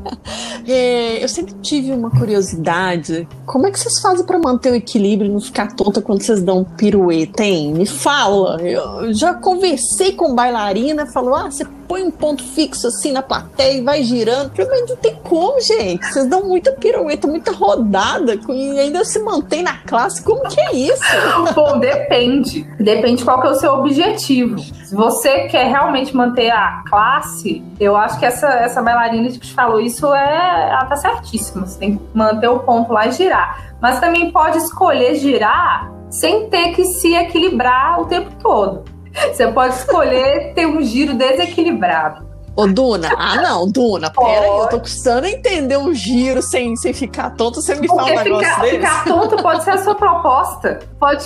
é, 0.66 1.22
eu 1.22 1.28
sempre 1.28 1.52
tive 1.60 1.92
uma 1.92 2.10
curiosidade. 2.10 3.28
Como 3.44 3.66
é 3.66 3.70
que 3.70 3.78
vocês 3.78 4.00
fazem 4.00 4.24
para 4.24 4.38
manter 4.38 4.72
o 4.72 4.74
equilíbrio 4.76 5.28
e 5.28 5.32
não 5.34 5.40
ficar 5.40 5.74
tonta 5.74 6.00
quando 6.00 6.22
vocês 6.22 6.42
dão 6.42 6.60
um 6.60 6.64
pirueta, 6.64 7.44
hein? 7.44 7.74
Me 7.74 7.84
fala. 7.84 8.58
Eu 8.62 9.12
já 9.12 9.34
conversei 9.34 10.12
com 10.12 10.34
bailarina, 10.34 11.04
falou: 11.04 11.34
ah, 11.34 11.50
você 11.50 11.66
põe 11.86 12.02
um 12.02 12.10
ponto 12.10 12.42
fixo 12.42 12.86
assim 12.86 13.12
na 13.12 13.22
plateia 13.22 13.78
e 13.78 13.82
vai 13.82 14.02
girando. 14.02 14.52
Mas 14.56 14.88
não 14.88 14.96
tem 14.96 15.14
como, 15.22 15.60
gente. 15.60 16.04
Vocês 16.06 16.26
dão 16.26 16.44
muita 16.44 16.72
pirueta, 16.72 17.26
muita 17.26 17.52
rodada 17.52 18.38
e 18.48 18.78
ainda 18.78 19.04
se 19.04 19.18
mantém 19.20 19.62
na 19.62 19.78
classe. 19.78 20.22
Como 20.22 20.42
que 20.48 20.60
é 20.60 20.74
isso? 20.74 21.02
Bom, 21.54 21.78
depende. 21.78 22.62
Depende 22.78 23.24
qual 23.24 23.40
que 23.40 23.46
é 23.46 23.50
o 23.50 23.54
seu 23.54 23.72
objetivo. 23.74 24.58
Se 24.58 24.94
você 24.94 25.48
quer 25.48 25.68
realmente 25.68 26.14
manter 26.14 26.50
a 26.50 26.82
classe, 26.88 27.62
eu 27.78 27.96
acho 27.96 28.18
que 28.18 28.26
essa, 28.26 28.48
essa 28.48 28.82
bailarina 28.82 29.28
que 29.28 29.38
te 29.38 29.54
falou 29.54 29.80
isso 29.80 30.14
é. 30.14 30.70
Ela 30.70 30.84
tá 30.86 30.96
certíssima. 30.96 31.66
Você 31.66 31.78
tem 31.78 31.96
que 31.96 32.04
manter 32.14 32.48
o 32.48 32.60
ponto 32.60 32.92
lá 32.92 33.06
e 33.06 33.12
girar. 33.12 33.74
Mas 33.80 34.00
também 34.00 34.30
pode 34.30 34.58
escolher 34.58 35.14
girar 35.16 35.92
sem 36.10 36.48
ter 36.48 36.72
que 36.72 36.84
se 36.84 37.14
equilibrar 37.14 38.00
o 38.00 38.06
tempo 38.06 38.30
todo. 38.40 38.95
Você 39.32 39.46
pode 39.48 39.74
escolher 39.74 40.52
ter 40.54 40.66
um 40.66 40.82
giro 40.82 41.14
desequilibrado. 41.14 42.26
Ô, 42.56 42.66
Duna, 42.66 43.10
ah 43.18 43.36
não, 43.42 43.70
Duna, 43.70 44.10
pera 44.10 44.46
aí, 44.46 44.58
eu 44.60 44.66
tô 44.68 44.80
custando 44.80 45.26
entender 45.26 45.76
o 45.76 45.92
giro 45.92 46.40
sem, 46.40 46.74
sem 46.74 46.94
ficar 46.94 47.28
tonto, 47.36 47.60
você 47.60 47.74
me 47.74 47.86
Porque 47.86 48.02
fala 48.02 48.18
um 48.18 48.24
negócio 48.24 48.48
ficar, 48.48 48.62
desse. 48.62 48.76
Ficar 48.76 49.04
tonto 49.04 49.36
pode 49.42 49.62
ser 49.62 49.70
a 49.72 49.78
sua 49.78 49.94
proposta, 49.94 50.78
pode 50.98 51.22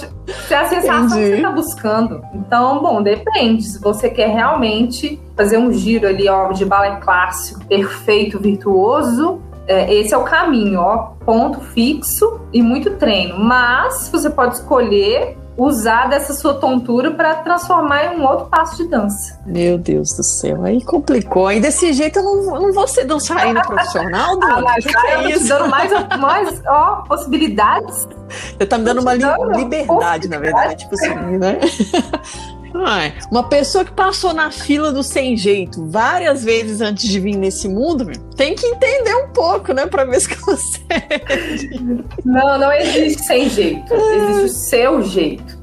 ser 0.48 0.54
a 0.54 0.68
sensação 0.68 1.06
Entendi. 1.06 1.30
que 1.30 1.36
você 1.36 1.42
tá 1.42 1.52
buscando. 1.52 2.22
Então, 2.34 2.82
bom, 2.82 3.00
depende, 3.00 3.62
se 3.62 3.80
você 3.80 4.10
quer 4.10 4.30
realmente 4.30 5.22
fazer 5.36 5.56
um 5.56 5.72
giro 5.72 6.08
ali, 6.08 6.28
ó, 6.28 6.50
de 6.50 6.64
balé 6.64 6.96
clássico, 6.96 7.64
perfeito, 7.66 8.40
virtuoso, 8.40 9.40
é, 9.68 9.94
esse 9.94 10.12
é 10.12 10.18
o 10.18 10.24
caminho, 10.24 10.80
ó, 10.80 11.12
ponto 11.24 11.60
fixo 11.60 12.40
e 12.52 12.60
muito 12.60 12.96
treino. 12.96 13.38
Mas 13.38 14.08
você 14.10 14.28
pode 14.28 14.56
escolher 14.56 15.38
usar 15.62 16.08
dessa 16.08 16.32
sua 16.32 16.54
tontura 16.54 17.10
para 17.10 17.34
transformar 17.36 18.04
em 18.06 18.18
um 18.18 18.26
outro 18.26 18.46
passo 18.46 18.76
de 18.76 18.88
dança. 18.88 19.38
Meu 19.44 19.76
Deus 19.76 20.08
do 20.16 20.22
céu, 20.22 20.64
aí 20.64 20.82
complicou. 20.82 21.46
Aí 21.46 21.60
desse 21.60 21.92
jeito 21.92 22.18
eu 22.18 22.22
não, 22.22 22.60
não 22.60 22.72
vou 22.72 22.88
ser 22.88 23.04
dançarina 23.04 23.60
profissional, 23.66 24.38
Dona. 24.38 24.54
Ah, 24.56 24.60
mas 24.62 24.84
que 24.84 24.92
que 24.92 25.06
é 25.06 25.30
isso? 25.30 25.48
dando 25.48 25.68
mais, 25.68 25.90
mais 26.18 26.62
ó, 26.66 27.02
possibilidades. 27.06 28.08
Você 28.56 28.66
tá 28.66 28.78
me 28.78 28.84
dando 28.84 29.00
uma 29.00 29.14
li 29.14 29.24
liberdade, 29.56 30.28
na 30.28 30.38
verdade, 30.38 30.76
tipo 30.76 30.94
assim, 30.94 31.14
né? 31.38 31.58
Ai, 32.74 33.14
uma 33.30 33.48
pessoa 33.48 33.84
que 33.84 33.92
passou 33.92 34.32
na 34.32 34.50
fila 34.50 34.92
do 34.92 35.02
sem 35.02 35.36
jeito 35.36 35.86
várias 35.86 36.44
vezes 36.44 36.80
antes 36.80 37.08
de 37.08 37.18
vir 37.18 37.36
nesse 37.36 37.68
mundo, 37.68 38.06
tem 38.36 38.54
que 38.54 38.66
entender 38.66 39.14
um 39.14 39.28
pouco, 39.28 39.72
né, 39.72 39.86
para 39.86 40.04
ver 40.04 40.20
se 40.20 40.28
consegue. 40.36 42.04
Não, 42.24 42.58
não 42.58 42.72
existe 42.72 43.24
sem 43.24 43.48
jeito. 43.48 43.92
Existe 43.94 44.44
o 44.44 44.48
seu 44.48 45.02
jeito. 45.02 45.60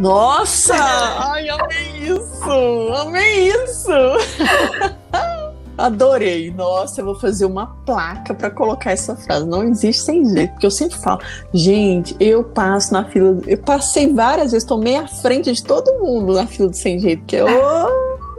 Nossa! 0.00 0.74
Ai, 0.74 1.48
amei 1.48 2.12
isso! 2.12 2.92
Amei 2.94 3.48
isso! 3.48 3.90
Adorei. 5.78 6.50
Nossa, 6.50 7.00
eu 7.00 7.04
vou 7.04 7.14
fazer 7.14 7.44
uma 7.44 7.66
placa 7.86 8.34
para 8.34 8.50
colocar 8.50 8.90
essa 8.90 9.14
frase. 9.14 9.46
Não 9.46 9.62
existe 9.62 10.02
sem 10.02 10.24
jeito. 10.24 10.50
Porque 10.50 10.66
eu 10.66 10.70
sempre 10.72 10.98
falo, 10.98 11.20
gente, 11.54 12.16
eu 12.18 12.42
passo 12.42 12.92
na 12.92 13.04
fila. 13.04 13.40
Eu 13.46 13.58
passei 13.58 14.12
várias 14.12 14.50
vezes, 14.50 14.66
tomei 14.66 14.96
à 14.96 15.06
frente 15.06 15.52
de 15.52 15.62
todo 15.62 16.00
mundo 16.00 16.34
na 16.34 16.48
fila 16.48 16.68
do 16.68 16.76
sem 16.76 16.98
jeito. 16.98 17.20
Porque 17.20 17.36
eu, 17.36 17.46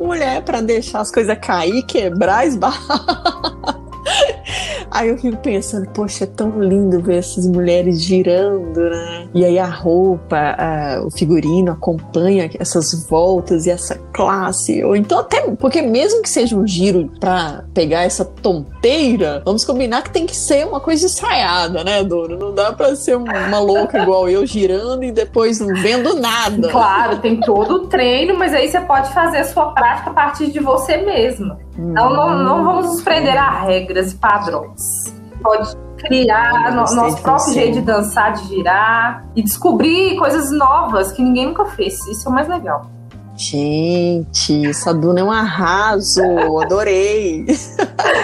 mulher, 0.01 0.43
para 0.43 0.59
deixar 0.59 0.99
as 0.99 1.09
coisas 1.09 1.37
cair, 1.39 1.81
quebrar, 1.83 2.45
esbarrar. 2.45 3.75
Aí 4.91 5.09
eu 5.09 5.17
fico 5.17 5.37
pensando, 5.37 5.87
poxa, 5.91 6.23
é 6.23 6.27
tão 6.27 6.61
lindo 6.61 7.01
ver 7.01 7.17
essas 7.17 7.47
mulheres 7.47 8.01
girando, 8.01 8.79
né? 8.79 9.27
E 9.33 9.45
aí 9.45 9.59
a 9.59 9.67
roupa, 9.67 10.35
a, 10.35 11.03
o 11.05 11.11
figurino 11.11 11.71
acompanha 11.71 12.49
essas 12.59 13.07
voltas 13.07 13.65
e 13.65 13.69
essa 13.69 13.95
classe. 14.13 14.83
Ou 14.83 14.95
então 14.95 15.19
até, 15.19 15.41
porque 15.51 15.81
mesmo 15.81 16.21
que 16.21 16.29
seja 16.29 16.55
um 16.55 16.65
giro 16.65 17.11
pra 17.19 17.63
pegar 17.73 18.01
essa 18.01 18.25
tonteira, 18.25 19.43
vamos 19.45 19.63
combinar 19.63 20.01
que 20.01 20.09
tem 20.09 20.25
que 20.25 20.35
ser 20.35 20.65
uma 20.65 20.79
coisa 20.79 21.05
ensaiada, 21.05 21.83
né, 21.83 22.03
Dona? 22.03 22.35
Não 22.35 22.53
dá 22.53 22.73
pra 22.73 22.95
ser 22.95 23.15
uma 23.15 23.59
louca 23.59 24.01
igual 24.01 24.27
eu 24.27 24.45
girando 24.45 25.03
e 25.03 25.11
depois 25.11 25.59
não 25.59 25.73
vendo 25.81 26.15
nada. 26.15 26.69
Claro, 26.69 27.19
tem 27.19 27.39
todo 27.39 27.75
o 27.75 27.87
treino, 27.87 28.37
mas 28.37 28.53
aí 28.53 28.67
você 28.67 28.81
pode 28.81 29.13
fazer 29.13 29.37
a 29.37 29.45
sua 29.45 29.67
prática 29.71 30.09
a 30.09 30.13
partir 30.13 30.51
de 30.51 30.59
você 30.59 30.97
mesma. 30.97 31.59
Então 31.79 32.09
não, 32.13 32.37
não 32.39 32.65
vamos 32.65 32.85
nos 32.87 33.01
prender 33.01 33.37
a 33.37 33.61
regras 33.61 34.11
e 34.11 34.15
padrões. 34.15 35.13
Pode 35.41 35.75
criar 35.97 36.71
no, 36.71 36.95
nosso 36.95 37.21
próprio 37.21 37.53
jeito 37.53 37.73
de 37.75 37.81
dançar, 37.81 38.33
de 38.33 38.47
girar 38.47 39.25
e 39.35 39.41
descobrir 39.41 40.17
coisas 40.17 40.51
novas 40.51 41.11
que 41.11 41.23
ninguém 41.23 41.47
nunca 41.47 41.65
fez. 41.65 42.05
Isso 42.07 42.27
é 42.27 42.31
o 42.31 42.33
mais 42.33 42.47
legal. 42.47 42.89
Gente, 43.35 44.67
essa 44.67 44.93
Duna 44.93 45.21
é 45.21 45.23
um 45.23 45.31
arraso. 45.31 46.21
Adorei. 46.61 47.45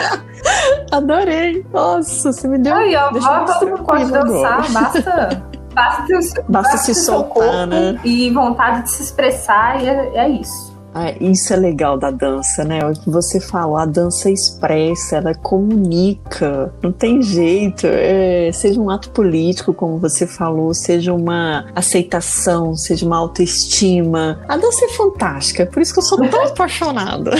Adorei. 0.91 1.65
Nossa, 1.73 2.33
você 2.33 2.47
me 2.49 2.57
deu. 2.57 2.75
Aí, 2.75 2.93
ó, 2.95 3.09
todo 3.09 3.69
mundo 3.69 3.83
pode 3.83 4.11
dançar, 4.11 4.71
basta. 4.71 5.55
Basta, 5.75 6.05
basta, 6.09 6.45
basta 6.47 6.77
se 6.77 6.95
soltar, 6.95 7.67
né? 7.67 7.99
E 8.01 8.31
vontade 8.31 8.83
de 8.83 8.91
se 8.91 9.03
expressar, 9.03 9.83
e 9.83 9.89
é, 9.89 10.11
é 10.15 10.29
isso. 10.29 10.64
Ah, 10.97 11.11
isso 11.19 11.51
é 11.51 11.57
legal 11.57 11.97
da 11.97 12.09
dança, 12.09 12.63
né? 12.63 12.79
O 12.79 12.93
que 12.93 13.09
você 13.09 13.41
falou, 13.41 13.75
a 13.75 13.85
dança 13.85 14.31
expressa, 14.31 15.17
ela 15.17 15.35
comunica, 15.35 16.73
não 16.81 16.89
tem 16.89 17.21
jeito. 17.21 17.85
É, 17.85 18.49
seja 18.53 18.79
um 18.79 18.89
ato 18.89 19.09
político, 19.09 19.73
como 19.73 19.97
você 19.97 20.25
falou, 20.25 20.73
seja 20.73 21.13
uma 21.13 21.65
aceitação, 21.75 22.77
seja 22.77 23.05
uma 23.05 23.17
autoestima. 23.17 24.39
A 24.47 24.55
dança 24.55 24.85
é 24.85 24.89
fantástica, 24.93 25.65
por 25.65 25.81
isso 25.81 25.91
que 25.91 25.99
eu 25.99 26.03
sou 26.03 26.29
tão 26.29 26.43
apaixonada. 26.47 27.31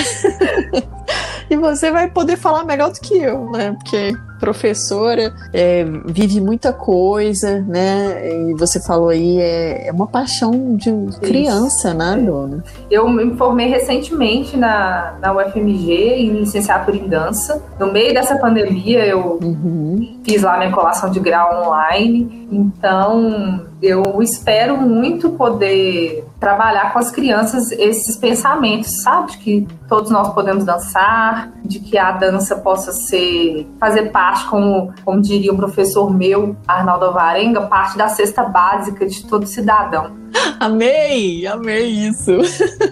e 1.49 1.55
você 1.55 1.89
vai 1.91 2.09
poder 2.09 2.35
falar 2.35 2.65
melhor 2.65 2.91
do 2.91 2.99
que 2.99 3.17
eu, 3.17 3.49
né? 3.51 3.71
Porque 3.71 4.13
professora, 4.45 5.33
é, 5.51 5.83
vive 6.05 6.39
muita 6.39 6.71
coisa, 6.71 7.61
né? 7.61 8.51
E 8.51 8.53
você 8.53 8.79
falou 8.79 9.09
aí, 9.09 9.39
é, 9.41 9.87
é 9.87 9.91
uma 9.91 10.05
paixão 10.05 10.75
de 10.75 10.91
criança, 11.19 11.89
Isso. 11.89 11.97
né, 11.97 12.15
dona? 12.15 12.63
Eu 12.91 13.09
me 13.09 13.35
formei 13.35 13.67
recentemente 13.67 14.55
na, 14.55 15.15
na 15.19 15.33
UFMG 15.33 15.93
em 15.93 16.29
licenciatura 16.29 16.95
em 16.95 17.07
dança. 17.07 17.59
No 17.79 17.91
meio 17.91 18.13
dessa 18.13 18.37
pandemia, 18.37 19.03
eu 19.05 19.39
uhum. 19.41 20.19
fiz 20.23 20.43
lá 20.43 20.57
minha 20.57 20.71
colação 20.71 21.09
de 21.09 21.19
grau 21.19 21.67
online. 21.67 22.47
Então, 22.51 23.65
eu 23.81 24.21
espero 24.21 24.77
muito 24.77 25.31
poder 25.31 26.25
trabalhar 26.39 26.91
com 26.91 26.99
as 26.99 27.11
crianças 27.11 27.71
esses 27.71 28.15
pensamentos, 28.17 29.01
sabe? 29.01 29.31
De 29.31 29.37
que 29.37 29.67
todos 29.87 30.09
nós 30.11 30.33
podemos 30.33 30.65
dançar, 30.65 31.51
de 31.63 31.79
que 31.79 31.97
a 31.97 32.11
dança 32.11 32.55
possa 32.57 32.91
ser, 32.91 33.67
fazer 33.79 34.11
parte, 34.11 34.34
como, 34.43 34.93
como 35.03 35.21
diria 35.21 35.51
um 35.51 35.57
professor 35.57 36.13
meu, 36.13 36.55
Arnaldo 36.67 37.05
Alvarenga, 37.05 37.61
parte 37.61 37.97
da 37.97 38.07
cesta 38.07 38.43
básica 38.43 39.05
de 39.05 39.25
todo 39.25 39.45
cidadão. 39.45 40.11
Amei, 40.59 41.45
amei 41.47 41.87
isso. 41.87 42.31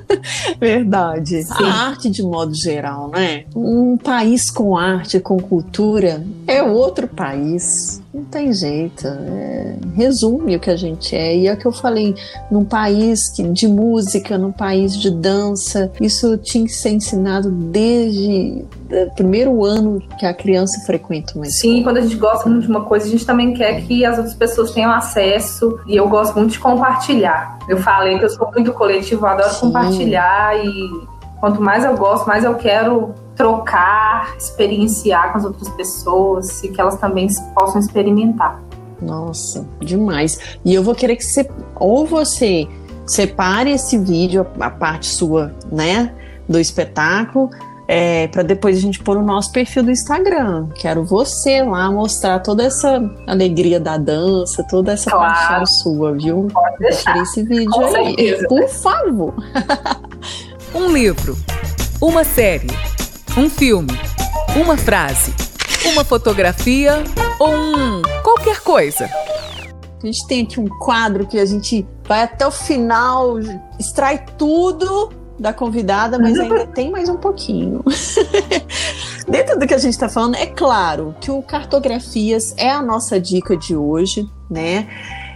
Verdade. 0.59 1.43
Sim. 1.43 1.63
A 1.63 1.87
arte 1.87 2.09
de 2.09 2.23
modo 2.23 2.53
geral, 2.53 3.09
né? 3.09 3.45
Um 3.55 3.97
país 3.97 4.49
com 4.49 4.77
arte, 4.77 5.19
com 5.19 5.37
cultura, 5.37 6.25
é 6.47 6.63
outro 6.63 7.07
país. 7.07 8.01
Não 8.13 8.23
tem 8.25 8.53
jeito. 8.53 9.07
É, 9.07 9.75
resume 9.95 10.55
o 10.55 10.59
que 10.59 10.69
a 10.69 10.75
gente 10.75 11.15
é. 11.15 11.35
E 11.35 11.47
é 11.47 11.53
o 11.53 11.57
que 11.57 11.65
eu 11.65 11.71
falei, 11.71 12.13
num 12.51 12.63
país 12.63 13.29
que, 13.29 13.41
de 13.41 13.67
música, 13.67 14.37
num 14.37 14.51
país 14.51 14.95
de 14.95 15.09
dança, 15.09 15.91
isso 15.99 16.37
tinha 16.37 16.63
que 16.63 16.71
ser 16.71 16.89
ensinado 16.89 17.49
desde 17.49 18.63
o 18.91 19.15
primeiro 19.15 19.65
ano 19.65 19.99
que 20.19 20.27
a 20.27 20.33
criança 20.33 20.79
frequenta 20.85 21.33
uma 21.35 21.47
escola. 21.47 21.73
Sim, 21.73 21.81
quando 21.81 21.97
a 21.97 22.01
gente 22.01 22.15
gosta 22.15 22.47
muito 22.47 22.65
de 22.65 22.69
uma 22.69 22.85
coisa, 22.85 23.07
a 23.07 23.09
gente 23.09 23.25
também 23.25 23.53
quer 23.55 23.81
que 23.81 24.05
as 24.05 24.17
outras 24.17 24.35
pessoas 24.35 24.71
tenham 24.71 24.91
acesso. 24.91 25.79
E 25.87 25.95
eu 25.95 26.07
gosto 26.07 26.35
muito 26.35 26.51
de 26.51 26.59
compartilhar. 26.59 27.57
Eu 27.67 27.77
falei 27.77 28.19
que 28.19 28.25
eu 28.25 28.29
sou 28.29 28.51
muito 28.51 28.71
coletivo, 28.73 29.25
eu 29.25 29.29
adoro 29.29 29.49
Sim. 29.49 29.59
compartilhar 29.61 30.63
e 30.63 30.71
quanto 31.39 31.59
mais 31.61 31.83
eu 31.83 31.97
gosto, 31.97 32.27
mais 32.27 32.43
eu 32.43 32.53
quero 32.55 33.15
trocar, 33.35 34.35
experienciar 34.37 35.31
com 35.31 35.39
as 35.39 35.45
outras 35.45 35.69
pessoas 35.69 36.63
e 36.63 36.69
que 36.69 36.79
elas 36.79 36.97
também 36.97 37.27
possam 37.55 37.79
experimentar. 37.79 38.61
Nossa, 39.01 39.67
demais. 39.79 40.57
E 40.63 40.73
eu 40.73 40.83
vou 40.83 40.95
querer 40.95 41.15
que 41.15 41.25
você, 41.25 41.49
ou 41.75 42.05
você 42.05 42.67
separe 43.05 43.71
esse 43.71 43.97
vídeo, 43.97 44.45
a 44.59 44.69
parte 44.69 45.07
sua, 45.07 45.53
né, 45.71 46.13
do 46.47 46.59
espetáculo, 46.59 47.49
é, 47.87 48.27
para 48.29 48.43
depois 48.43 48.77
a 48.77 48.79
gente 48.79 48.99
pôr 48.99 49.15
no 49.17 49.23
nosso 49.23 49.51
perfil 49.51 49.83
do 49.83 49.91
Instagram. 49.91 50.67
Quero 50.75 51.03
você 51.03 51.61
lá 51.61 51.91
mostrar 51.91 52.39
toda 52.39 52.63
essa 52.63 53.01
alegria 53.27 53.79
da 53.79 53.97
dança, 53.97 54.65
toda 54.69 54.93
essa 54.93 55.11
claro. 55.11 55.33
paixão 55.33 55.65
sua, 55.65 56.13
viu? 56.13 56.47
Pode 56.51 56.77
deixar. 56.79 57.17
esse 57.17 57.43
vídeo 57.43 57.69
Com 57.71 57.85
aí, 57.85 58.15
certeza. 58.15 58.47
por 58.47 58.67
favor. 58.69 59.33
um 60.73 60.87
livro, 60.93 61.37
uma 62.01 62.23
série, 62.23 62.67
um 63.35 63.49
filme, 63.49 63.91
uma 64.55 64.77
frase, 64.77 65.33
uma 65.91 66.03
fotografia 66.03 67.03
ou 67.39 67.49
um 67.49 68.01
qualquer 68.21 68.61
coisa. 68.61 69.09
A 70.01 70.05
gente 70.05 70.27
tem 70.27 70.43
aqui 70.43 70.59
um 70.59 70.67
quadro 70.67 71.25
que 71.25 71.39
a 71.39 71.45
gente 71.45 71.85
vai 72.07 72.23
até 72.23 72.45
o 72.45 72.51
final, 72.51 73.39
extrai 73.79 74.23
tudo 74.37 75.11
da 75.39 75.51
convidada, 75.51 76.19
mas 76.19 76.37
ainda 76.37 76.67
tem 76.75 76.91
mais 76.91 77.09
um 77.09 77.17
pouquinho. 77.17 77.83
Dentro 79.27 79.57
do 79.57 79.65
que 79.65 79.73
a 79.73 79.79
gente 79.79 79.93
está 79.93 80.09
falando, 80.09 80.35
é 80.35 80.45
claro 80.45 81.15
que 81.19 81.31
o 81.31 81.41
Cartografias 81.41 82.53
é 82.55 82.69
a 82.69 82.81
nossa 82.81 83.19
dica 83.19 83.57
de 83.57 83.75
hoje, 83.75 84.29
né? 84.49 84.87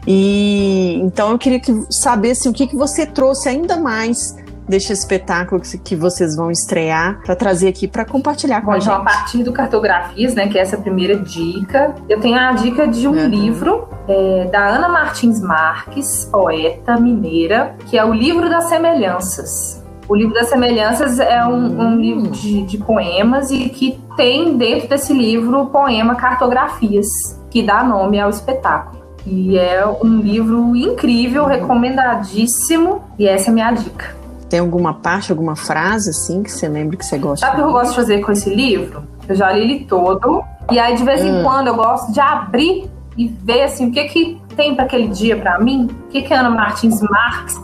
E 0.06 1.00
então 1.02 1.32
eu 1.32 1.40
queria 1.40 1.60
que, 1.60 1.74
saber 1.90 2.32
assim, 2.32 2.50
o 2.50 2.54
que, 2.54 2.68
que 2.68 2.76
você 2.76 3.06
trouxe 3.06 3.50
ainda 3.50 3.78
mais 3.78 4.36
deste 4.68 4.92
espetáculo 4.92 5.62
que, 5.62 5.78
que 5.78 5.96
vocês 5.96 6.36
vão 6.36 6.52
estrear 6.52 7.22
para 7.24 7.36
trazer 7.36 7.70
aqui 7.70 7.88
para 7.88 8.06
compartilhar 8.06 8.62
com 8.62 8.68
Bom, 8.68 8.74
a 8.74 8.80
gente. 8.80 8.90
Então, 8.90 9.02
a 9.02 9.06
partir 9.06 9.44
do 9.44 9.52
Cartografias, 9.52 10.36
né, 10.36 10.48
que 10.48 10.58
é 10.58 10.62
essa 10.62 10.78
primeira 10.78 11.16
dica, 11.16 11.96
eu 12.10 12.20
tenho 12.20 12.38
a 12.38 12.52
dica 12.52 12.88
de 12.88 13.08
um 13.08 13.12
uhum. 13.12 13.28
livro 13.28 13.88
é, 14.08 14.50
da 14.52 14.68
Ana 14.68 14.90
Martins 14.90 15.42
Marques, 15.42 16.28
poeta 16.32 17.00
mineira, 17.00 17.76
que 17.86 17.98
é 17.98 18.04
o 18.04 18.14
Livro 18.14 18.50
das 18.50 18.66
Semelhanças. 18.66 19.86
O 20.10 20.16
livro 20.16 20.34
das 20.34 20.48
semelhanças 20.48 21.20
é 21.20 21.46
um, 21.46 21.52
um 21.52 21.88
hum. 21.90 21.96
livro 21.98 22.32
de, 22.32 22.64
de, 22.64 22.78
poemas 22.78 23.52
e 23.52 23.68
que 23.68 24.00
tem 24.16 24.58
dentro 24.58 24.88
desse 24.88 25.12
livro 25.12 25.64
o 25.64 25.66
poema 25.66 26.16
Cartografias, 26.16 27.08
que 27.50 27.62
dá 27.62 27.84
nome 27.84 28.18
ao 28.18 28.30
espetáculo. 28.30 29.04
E 29.26 29.58
é 29.58 29.86
um 29.86 30.20
livro 30.20 30.74
incrível, 30.78 31.44
uhum. 31.44 31.50
recomendadíssimo, 31.50 33.04
e 33.20 33.28
essa 33.28 33.50
é 33.50 33.52
a 33.52 33.54
minha 33.54 33.72
dica. 33.72 34.16
Tem 34.50 34.60
alguma 34.60 34.94
parte, 34.94 35.32
alguma 35.32 35.56
frase 35.56 36.10
assim 36.10 36.44
que 36.44 36.52
você 36.52 36.68
lembra 36.68 36.98
que 36.98 37.06
você 37.06 37.18
gosta? 37.18 37.46
Sabe 37.46 37.62
o 37.62 37.64
que 37.64 37.70
eu 37.70 37.74
gosto 37.74 37.90
de 37.90 37.96
fazer 37.96 38.22
com 38.22 38.32
esse 38.32 38.54
livro? 38.54 39.04
Eu 39.28 39.36
já 39.36 39.52
li 39.52 39.62
ele 39.62 39.86
todo, 39.86 40.44
e 40.72 40.80
aí 40.80 40.96
de 40.96 41.04
vez 41.04 41.22
em 41.22 41.40
hum. 41.40 41.44
quando 41.44 41.68
eu 41.68 41.76
gosto 41.76 42.12
de 42.14 42.20
abrir 42.20 42.90
e 43.18 43.28
ver 43.28 43.64
assim 43.64 43.90
o 43.90 43.92
que 43.92 44.04
que 44.06 44.42
tem 44.56 44.76
para 44.76 44.86
aquele 44.86 45.08
dia 45.08 45.36
para 45.38 45.60
mim, 45.60 45.88
o 46.06 46.08
que 46.08 46.22
que 46.22 46.34
Ana 46.34 46.50
Martins 46.50 47.02
Marques 47.02 47.60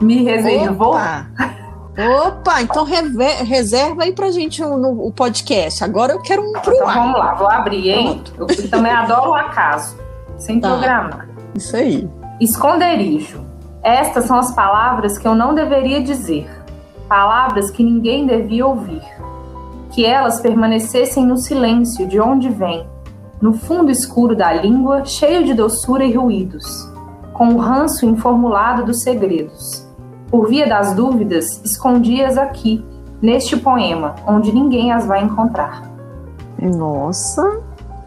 me 0.00 0.24
reservou. 0.24 0.94
Opa. 0.94 1.26
Opa, 2.26 2.60
então 2.60 2.84
rever, 2.84 3.42
reserva 3.44 4.02
aí 4.02 4.12
pra 4.12 4.30
gente 4.30 4.62
o, 4.62 5.10
podcast. 5.12 5.82
Agora 5.82 6.12
eu 6.12 6.20
quero 6.20 6.42
um 6.42 6.52
pro 6.52 6.74
Então 6.74 6.86
vamos 6.86 7.18
lá, 7.18 7.34
vou 7.34 7.48
abrir, 7.48 7.88
hein? 7.88 8.22
Pronto. 8.34 8.52
Eu 8.52 8.68
também 8.68 8.92
adoro 8.92 9.30
o 9.30 9.34
acaso, 9.34 9.96
sem 10.36 10.60
tá. 10.60 10.68
programar. 10.68 11.26
Isso 11.54 11.74
aí. 11.74 12.06
Esconderijo. 12.38 13.40
Estas 13.86 14.24
são 14.24 14.36
as 14.36 14.52
palavras 14.52 15.16
que 15.16 15.28
eu 15.28 15.34
não 15.34 15.54
deveria 15.54 16.02
dizer. 16.02 16.50
Palavras 17.08 17.70
que 17.70 17.84
ninguém 17.84 18.26
devia 18.26 18.66
ouvir. 18.66 19.02
Que 19.92 20.04
elas 20.04 20.40
permanecessem 20.40 21.24
no 21.24 21.36
silêncio 21.36 22.08
de 22.08 22.20
onde 22.20 22.48
vêm, 22.48 22.84
no 23.40 23.52
fundo 23.52 23.90
escuro 23.90 24.34
da 24.34 24.52
língua, 24.52 25.04
cheio 25.04 25.44
de 25.44 25.54
doçura 25.54 26.04
e 26.04 26.12
ruídos, 26.12 26.66
com 27.32 27.54
o 27.54 27.58
ranço 27.58 28.04
informulado 28.04 28.84
dos 28.84 29.02
segredos 29.02 29.86
por 30.30 30.48
via 30.48 30.66
das 30.66 30.94
dúvidas, 30.94 31.62
escondias 31.64 32.36
aqui, 32.36 32.84
neste 33.22 33.56
poema, 33.56 34.16
onde 34.26 34.52
ninguém 34.52 34.92
as 34.92 35.06
vai 35.06 35.22
encontrar. 35.22 35.82
Nossa, 36.60 37.62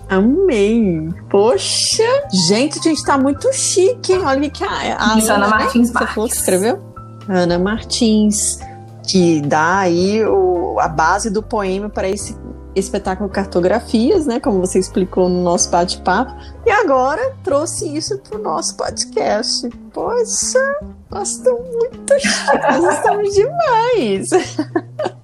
amei! 0.10 1.10
Poxa! 1.30 2.04
Gente, 2.48 2.80
a 2.80 2.82
gente 2.82 3.04
tá 3.04 3.18
muito 3.18 3.52
chique, 3.54 4.14
hein? 4.14 4.22
Olha 4.26 4.50
que 4.50 4.64
a, 4.64 4.68
a 4.98 5.14
Ana, 5.14 5.34
Ana 5.34 5.48
Martins 5.48 5.92
Marques. 5.92 6.10
Você 6.10 6.16
falou 6.16 6.30
que 6.30 6.36
escreveu? 6.36 6.80
Ana 7.28 7.60
Martins, 7.60 8.60
que 9.08 9.42
dá 9.42 9.80
aí 9.80 10.26
o, 10.26 10.80
a 10.80 10.88
base 10.88 11.30
do 11.30 11.44
poema 11.44 11.90
para 11.90 12.10
esse 12.10 12.36
espetáculo 12.76 13.30
Cartografias, 13.30 14.26
né? 14.26 14.40
Como 14.40 14.60
você 14.60 14.80
explicou 14.80 15.30
no 15.30 15.44
nosso 15.44 15.70
bate-papo. 15.70 16.34
E 16.66 16.72
agora 16.72 17.36
trouxe 17.44 17.96
isso 17.96 18.18
para 18.20 18.40
o 18.40 18.42
nosso 18.42 18.76
podcast. 18.76 19.70
Poxa, 19.94 20.80
nós 21.10 21.32
estamos 21.32 21.68
muito 21.76 22.14
chiques, 22.20 22.82
nós 22.82 22.96
estamos 22.96 23.34
demais. 23.34 24.30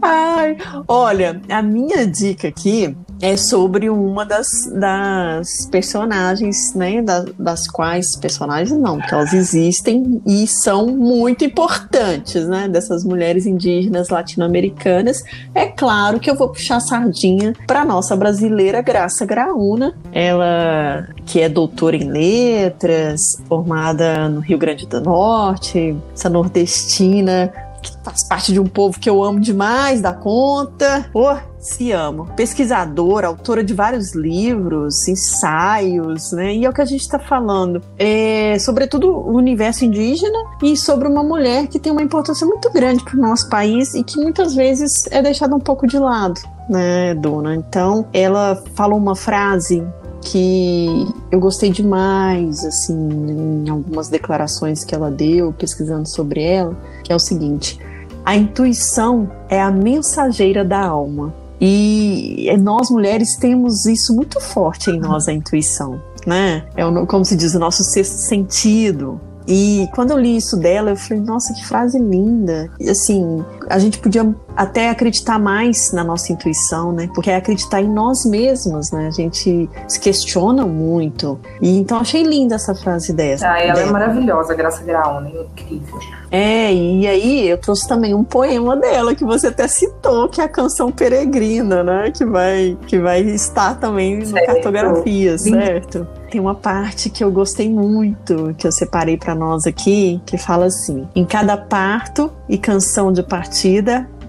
Ai, 0.00 0.56
olha, 0.86 1.40
a 1.48 1.62
minha 1.62 2.06
dica 2.06 2.48
aqui 2.48 2.96
é 3.20 3.36
sobre 3.36 3.90
uma 3.90 4.24
das, 4.24 4.48
das 4.78 5.66
personagens, 5.70 6.74
né? 6.74 7.02
Da, 7.02 7.24
das 7.38 7.66
quais 7.66 8.16
personagens 8.16 8.78
não, 8.78 8.98
porque 8.98 9.14
elas 9.14 9.32
existem 9.32 10.22
e 10.26 10.46
são 10.46 10.86
muito 10.86 11.44
importantes, 11.44 12.46
né? 12.46 12.68
Dessas 12.68 13.04
mulheres 13.04 13.46
indígenas 13.46 14.08
latino-americanas. 14.08 15.22
É 15.54 15.66
claro 15.66 16.20
que 16.20 16.30
eu 16.30 16.36
vou 16.36 16.48
puxar 16.48 16.80
sardinha 16.80 17.54
para 17.66 17.84
nossa 17.84 18.16
brasileira 18.16 18.80
Graça 18.80 19.26
Graúna, 19.26 19.94
ela 20.12 21.08
que 21.26 21.40
é 21.40 21.48
doutora 21.48 21.96
em 21.96 22.08
letras, 22.08 23.42
formada 23.48 24.28
no 24.28 24.40
Rio 24.40 24.58
Grande 24.58 24.86
do 24.86 25.00
Norte, 25.00 25.96
essa 26.14 26.28
nordestina 26.28 27.52
que 27.82 27.92
faz 28.02 28.24
parte 28.24 28.52
de 28.52 28.60
um 28.60 28.66
povo 28.66 28.98
que 28.98 29.08
eu 29.08 29.22
amo 29.22 29.40
demais 29.40 30.00
da 30.00 30.12
conta. 30.12 31.08
Oh, 31.14 31.36
se 31.58 31.92
amo. 31.92 32.26
Pesquisadora, 32.36 33.26
autora 33.26 33.62
de 33.62 33.74
vários 33.74 34.14
livros, 34.14 35.06
ensaios, 35.08 36.32
né? 36.32 36.54
E 36.54 36.64
é 36.64 36.68
o 36.68 36.72
que 36.72 36.80
a 36.80 36.84
gente 36.84 37.00
está 37.00 37.18
falando. 37.18 37.82
É, 37.98 38.58
sobretudo 38.58 39.10
o 39.10 39.36
universo 39.36 39.84
indígena 39.84 40.38
e 40.62 40.76
sobre 40.76 41.08
uma 41.08 41.22
mulher 41.22 41.66
que 41.66 41.78
tem 41.78 41.92
uma 41.92 42.02
importância 42.02 42.46
muito 42.46 42.70
grande 42.72 43.02
para 43.04 43.16
o 43.16 43.20
nosso 43.20 43.48
país 43.48 43.94
e 43.94 44.02
que 44.02 44.20
muitas 44.20 44.54
vezes 44.54 45.06
é 45.10 45.20
deixada 45.20 45.54
um 45.54 45.60
pouco 45.60 45.86
de 45.86 45.98
lado, 45.98 46.40
né, 46.68 47.14
Dona? 47.14 47.54
Então, 47.54 48.06
ela 48.12 48.62
falou 48.74 48.98
uma 48.98 49.16
frase 49.16 49.84
que 50.22 51.06
eu 51.30 51.40
gostei 51.40 51.70
demais, 51.70 52.64
assim, 52.64 52.94
em 52.94 53.68
algumas 53.68 54.08
declarações 54.08 54.84
que 54.84 54.94
ela 54.94 55.10
deu, 55.10 55.52
pesquisando 55.52 56.08
sobre 56.08 56.42
ela, 56.42 56.76
que 57.04 57.12
é 57.12 57.16
o 57.16 57.20
seguinte: 57.20 57.78
a 58.24 58.36
intuição 58.36 59.30
é 59.48 59.60
a 59.60 59.70
mensageira 59.70 60.64
da 60.64 60.84
alma. 60.84 61.32
E 61.60 62.48
nós 62.60 62.88
mulheres 62.88 63.34
temos 63.34 63.84
isso 63.84 64.14
muito 64.14 64.40
forte 64.40 64.90
em 64.90 65.00
nós, 65.00 65.26
a 65.26 65.32
intuição, 65.32 66.00
né? 66.24 66.64
É 66.76 66.84
como 67.06 67.24
se 67.24 67.34
diz, 67.34 67.52
o 67.54 67.58
nosso 67.58 67.82
sexto 67.82 68.14
sentido, 68.14 69.20
e 69.48 69.88
quando 69.94 70.10
eu 70.10 70.18
li 70.18 70.36
isso 70.36 70.58
dela, 70.58 70.90
eu 70.90 70.96
falei, 70.96 71.22
nossa, 71.22 71.54
que 71.54 71.64
frase 71.64 71.98
linda. 71.98 72.70
E 72.78 72.90
assim, 72.90 73.42
a 73.68 73.78
gente 73.78 73.98
podia 73.98 74.34
até 74.56 74.90
acreditar 74.90 75.38
mais 75.38 75.92
na 75.92 76.02
nossa 76.02 76.32
intuição, 76.32 76.92
né? 76.92 77.08
Porque 77.14 77.30
é 77.30 77.36
acreditar 77.36 77.80
em 77.80 77.88
nós 77.88 78.24
mesmos, 78.24 78.90
né? 78.90 79.08
A 79.08 79.10
gente 79.10 79.68
se 79.86 80.00
questiona 80.00 80.66
muito. 80.66 81.38
E 81.60 81.78
então 81.78 81.98
achei 81.98 82.22
linda 82.22 82.56
essa 82.56 82.74
frase 82.74 83.12
dessa. 83.12 83.50
Ah, 83.50 83.60
ela 83.60 83.80
é 83.80 83.86
maravilhosa, 83.86 84.54
Graça 84.54 84.82
Graúna, 84.82 85.28
é 85.28 85.42
incrível. 85.42 85.98
É, 86.30 86.72
e 86.72 87.06
aí 87.06 87.48
eu 87.48 87.56
trouxe 87.56 87.88
também 87.88 88.14
um 88.14 88.22
poema 88.22 88.76
dela 88.76 89.14
que 89.14 89.24
você 89.24 89.46
até 89.46 89.66
citou, 89.66 90.28
que 90.28 90.40
é 90.40 90.44
a 90.44 90.48
canção 90.48 90.92
Peregrina, 90.92 91.82
né? 91.82 92.10
Que 92.10 92.24
vai, 92.24 92.76
que 92.86 92.98
vai 92.98 93.20
estar 93.20 93.74
também 93.78 94.24
certo. 94.24 94.40
no 94.40 94.54
cartografia, 94.54 95.38
certo? 95.38 96.06
Tem 96.30 96.40
uma 96.40 96.54
parte 96.54 97.08
que 97.08 97.24
eu 97.24 97.30
gostei 97.30 97.70
muito, 97.70 98.54
que 98.58 98.66
eu 98.66 98.72
separei 98.72 99.16
para 99.16 99.34
nós 99.34 99.66
aqui, 99.66 100.20
que 100.26 100.36
fala 100.36 100.66
assim: 100.66 101.08
Em 101.14 101.24
cada 101.24 101.56
parto 101.56 102.30
e 102.46 102.58
canção 102.58 103.10
de 103.10 103.22
partida, 103.22 103.57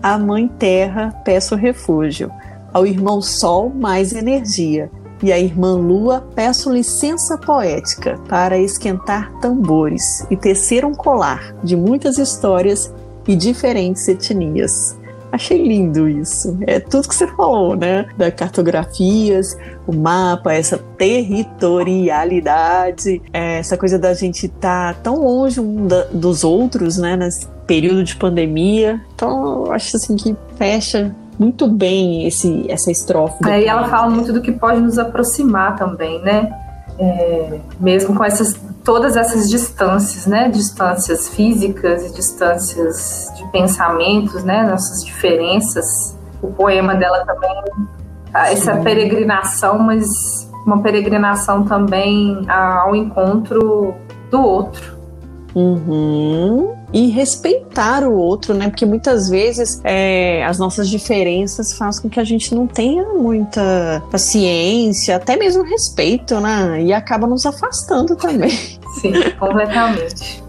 à 0.01 0.17
Mãe 0.17 0.47
Terra 0.47 1.13
peço 1.23 1.55
refúgio, 1.55 2.31
ao 2.73 2.85
irmão 2.85 3.21
Sol 3.21 3.69
mais 3.69 4.11
energia, 4.11 4.89
e 5.21 5.31
à 5.31 5.37
irmã 5.37 5.75
Lua 5.75 6.27
peço 6.33 6.71
licença 6.71 7.37
poética 7.37 8.17
para 8.27 8.57
esquentar 8.57 9.31
tambores 9.39 10.25
e 10.31 10.35
tecer 10.35 10.83
um 10.83 10.95
colar 10.95 11.53
de 11.63 11.75
muitas 11.75 12.17
histórias 12.17 12.91
e 13.27 13.35
diferentes 13.35 14.07
etnias. 14.07 14.97
Achei 15.31 15.61
lindo 15.61 16.09
isso. 16.09 16.57
É 16.65 16.79
tudo 16.79 17.07
que 17.07 17.13
você 17.15 17.27
falou, 17.27 17.75
né? 17.75 18.07
Da 18.17 18.31
cartografias, 18.31 19.55
o 19.85 19.95
mapa, 19.95 20.51
essa 20.53 20.79
territorialidade, 20.97 23.21
é, 23.31 23.59
essa 23.59 23.77
coisa 23.77 23.99
da 23.99 24.11
gente 24.13 24.47
estar 24.47 24.95
tá 24.95 24.99
tão 25.01 25.23
longe 25.23 25.59
um 25.59 25.87
da, 25.87 26.05
dos 26.05 26.43
outros, 26.43 26.97
né? 26.97 27.15
Nesse 27.15 27.45
período 27.67 28.03
de 28.03 28.15
pandemia. 28.15 28.99
Então, 29.13 29.65
eu 29.65 29.71
acho 29.71 29.95
assim 29.95 30.15
que 30.15 30.35
fecha 30.57 31.15
muito 31.37 31.67
bem 31.67 32.25
esse, 32.27 32.65
essa 32.69 32.89
estrofe. 32.91 33.47
Aí 33.47 33.65
ela 33.65 33.87
fala 33.87 34.09
muito 34.09 34.33
do 34.33 34.41
que 34.41 34.51
pode 34.51 34.81
nos 34.81 34.99
aproximar 34.99 35.77
também, 35.77 36.21
né? 36.21 36.51
É, 36.99 37.59
mesmo 37.79 38.13
com 38.15 38.23
essas 38.23 38.59
todas 38.83 39.15
essas 39.15 39.49
distâncias, 39.49 40.25
né? 40.25 40.49
Distâncias 40.49 41.29
físicas 41.29 42.05
e 42.05 42.13
distâncias 42.13 43.31
de 43.37 43.45
pensamentos, 43.51 44.43
né? 44.43 44.63
Nossas 44.69 45.05
diferenças. 45.05 46.17
O 46.41 46.47
poema 46.47 46.95
dela 46.95 47.25
também, 47.25 47.63
essa 48.33 48.75
Sim. 48.75 48.83
peregrinação, 48.83 49.79
mas 49.79 50.05
uma 50.65 50.81
peregrinação 50.81 51.63
também 51.65 52.45
ao 52.49 52.95
encontro 52.95 53.93
do 54.29 54.41
outro. 54.41 54.97
Uhum 55.55 56.78
e 56.91 57.09
respeitar 57.09 58.03
o 58.03 58.15
outro, 58.15 58.53
né? 58.53 58.69
Porque 58.69 58.85
muitas 58.85 59.29
vezes 59.29 59.79
é, 59.83 60.43
as 60.45 60.57
nossas 60.57 60.89
diferenças 60.89 61.73
fazem 61.73 62.03
com 62.03 62.09
que 62.09 62.19
a 62.19 62.23
gente 62.23 62.53
não 62.55 62.65
tenha 62.65 63.03
muita 63.03 64.03
paciência, 64.11 65.15
até 65.15 65.35
mesmo 65.35 65.63
respeito, 65.63 66.39
né? 66.39 66.81
E 66.83 66.93
acaba 66.93 67.27
nos 67.27 67.45
afastando 67.45 68.15
também. 68.15 68.49
Sim, 69.01 69.13
completamente. 69.39 70.43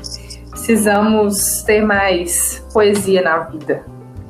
Precisamos 0.50 1.62
ter 1.62 1.82
mais 1.82 2.62
poesia 2.72 3.22
na 3.22 3.38
vida. 3.40 3.84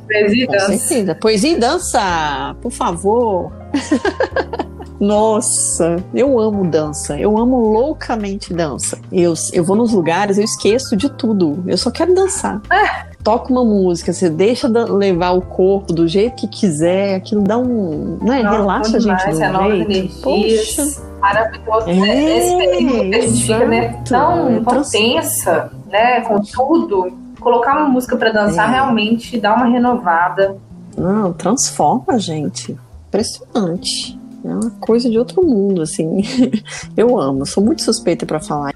Poesia 0.07 0.45
e 0.45 0.47
dança. 0.47 1.15
Poesia 1.15 1.53
e 1.53 1.59
dança, 1.59 2.57
por 2.61 2.73
favor. 2.73 3.53
Nossa, 5.01 5.97
eu 6.13 6.39
amo 6.39 6.67
dança. 6.67 7.19
Eu 7.19 7.39
amo 7.39 7.73
loucamente 7.73 8.53
dança. 8.53 8.99
Eu, 9.11 9.33
eu 9.55 9.65
vou 9.65 9.75
nos 9.75 9.93
lugares, 9.93 10.37
eu 10.37 10.45
esqueço 10.45 10.95
de 10.95 11.09
tudo. 11.09 11.65
Eu 11.67 11.79
só 11.79 11.91
quero 11.91 12.15
dançar. 12.15 12.61
É. 12.71 13.11
Toca 13.23 13.53
uma 13.53 13.63
música, 13.63 14.15
você 14.15 14.31
deixa 14.31 14.67
levar 14.67 15.33
o 15.33 15.43
corpo 15.43 15.93
do 15.93 16.09
jeito 16.09 16.37
que 16.37 16.49
quiser, 16.49 17.17
aquilo 17.17 17.43
dá 17.43 17.59
um. 17.59 18.19
Né, 18.23 18.43
Nossa, 18.43 18.57
relaxa 18.57 18.97
a 18.97 19.01
gente 19.01 19.27
do 19.27 19.87
jeito. 19.87 20.23
Poxa. 20.23 21.03
Maravilhoso. 21.21 21.91
É, 21.91 21.95
né? 21.95 22.39
Esse 22.39 22.57
período 22.57 23.15
a 23.15 23.21
gente 23.21 23.43
fica 23.43 23.67
né, 23.67 24.03
tão, 24.09 24.65
tão 24.65 24.83
tensa, 24.83 25.71
né? 25.91 26.23
Com 26.23 26.41
tudo. 26.41 27.13
Colocar 27.39 27.77
uma 27.77 27.89
música 27.89 28.17
para 28.17 28.33
dançar 28.33 28.69
é. 28.69 28.73
realmente 28.73 29.39
dá 29.39 29.55
uma 29.55 29.67
renovada. 29.67 30.57
Não, 30.97 31.33
transforma 31.35 32.15
a 32.15 32.19
gente. 32.19 32.79
Impressionante. 33.09 34.20
É 34.45 34.49
uma 34.49 34.71
coisa 34.81 35.11
de 35.11 35.19
outro 35.19 35.45
mundo, 35.45 35.83
assim. 35.83 36.23
Eu 36.97 37.19
amo, 37.19 37.47
sou 37.47 37.63
muito 37.63 37.83
suspeita 37.83 38.25
para 38.25 38.41
falar. 38.41 38.75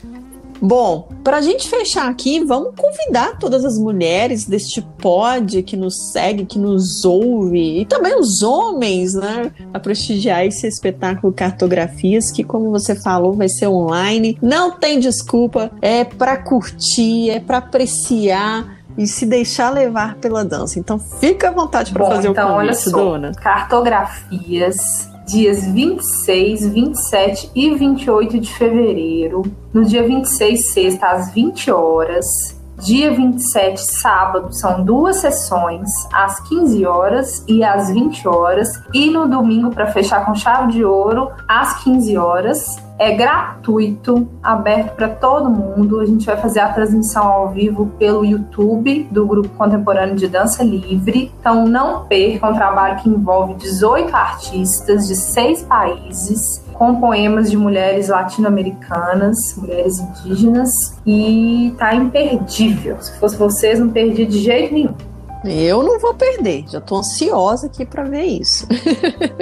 Bom, 0.60 1.08
para 1.22 1.38
a 1.38 1.40
gente 1.42 1.68
fechar 1.68 2.08
aqui, 2.08 2.42
vamos 2.42 2.72
convidar 2.74 3.38
todas 3.38 3.66
as 3.66 3.78
mulheres 3.78 4.46
deste 4.46 4.80
pod 4.80 5.62
que 5.62 5.76
nos 5.76 6.10
segue, 6.10 6.46
que 6.46 6.58
nos 6.58 7.04
ouve, 7.04 7.80
e 7.80 7.84
também 7.84 8.18
os 8.18 8.42
homens, 8.42 9.12
né, 9.14 9.52
a 9.74 9.78
prestigiar 9.78 10.44
esse 10.46 10.66
espetáculo 10.66 11.32
Cartografias, 11.32 12.30
que, 12.30 12.42
como 12.42 12.70
você 12.70 12.94
falou, 12.94 13.34
vai 13.34 13.48
ser 13.48 13.66
online. 13.66 14.38
Não 14.40 14.70
tem 14.70 14.98
desculpa, 14.98 15.70
é 15.82 16.02
para 16.04 16.38
curtir, 16.38 17.30
é 17.30 17.40
para 17.40 17.58
apreciar 17.58 18.78
e 18.96 19.06
se 19.06 19.26
deixar 19.26 19.68
levar 19.70 20.14
pela 20.16 20.44
dança. 20.44 20.78
Então, 20.78 20.98
fica 20.98 21.48
à 21.48 21.52
vontade 21.52 21.92
para 21.92 22.06
fazer 22.06 22.28
então, 22.28 22.46
o 22.46 22.52
convite, 22.52 22.68
olha 22.68 22.74
só, 22.74 22.90
dona. 22.90 23.32
Cartografias 23.32 25.13
dias 25.26 25.64
26, 25.66 26.68
27 26.68 27.50
e 27.54 27.74
28 27.74 28.38
de 28.38 28.52
fevereiro. 28.52 29.42
No 29.72 29.84
dia 29.84 30.06
26, 30.06 30.72
sexta, 30.72 31.08
às 31.08 31.32
20 31.32 31.70
horas. 31.70 32.26
Dia 32.78 33.14
27, 33.14 33.80
sábado, 33.80 34.52
são 34.52 34.84
duas 34.84 35.16
sessões, 35.18 35.88
às 36.12 36.40
15 36.48 36.84
horas 36.84 37.44
e 37.48 37.62
às 37.62 37.90
20 37.90 38.26
horas. 38.26 38.68
E 38.92 39.10
no 39.10 39.28
domingo, 39.28 39.70
para 39.70 39.92
fechar 39.92 40.26
com 40.26 40.34
chave 40.34 40.72
de 40.72 40.84
ouro, 40.84 41.30
às 41.48 41.82
15 41.84 42.16
horas 42.16 42.83
é 42.98 43.12
gratuito, 43.14 44.28
aberto 44.42 44.94
para 44.94 45.08
todo 45.08 45.50
mundo. 45.50 46.00
A 46.00 46.06
gente 46.06 46.24
vai 46.26 46.36
fazer 46.36 46.60
a 46.60 46.72
transmissão 46.72 47.24
ao 47.24 47.50
vivo 47.50 47.86
pelo 47.98 48.24
YouTube 48.24 49.08
do 49.10 49.26
Grupo 49.26 49.48
Contemporâneo 49.50 50.14
de 50.14 50.28
Dança 50.28 50.62
Livre. 50.62 51.32
Então 51.40 51.66
não 51.66 52.04
percam 52.04 52.50
um 52.50 52.54
trabalho 52.54 53.02
que 53.02 53.08
envolve 53.08 53.54
18 53.54 54.14
artistas 54.14 55.08
de 55.08 55.16
seis 55.16 55.62
países 55.62 56.64
com 56.72 57.00
poemas 57.00 57.50
de 57.50 57.56
mulheres 57.56 58.08
latino-americanas, 58.08 59.56
mulheres 59.56 59.98
indígenas, 59.98 60.96
e 61.06 61.72
tá 61.78 61.94
imperdível. 61.94 63.00
Se 63.00 63.16
fosse 63.18 63.36
vocês, 63.36 63.78
não 63.78 63.90
perdi 63.90 64.26
de 64.26 64.38
jeito 64.38 64.74
nenhum. 64.74 64.94
Eu 65.44 65.82
não 65.82 65.98
vou 65.98 66.14
perder, 66.14 66.64
já 66.68 66.80
tô 66.80 66.96
ansiosa 66.96 67.66
aqui 67.66 67.84
para 67.84 68.04
ver 68.04 68.24
isso. 68.24 68.66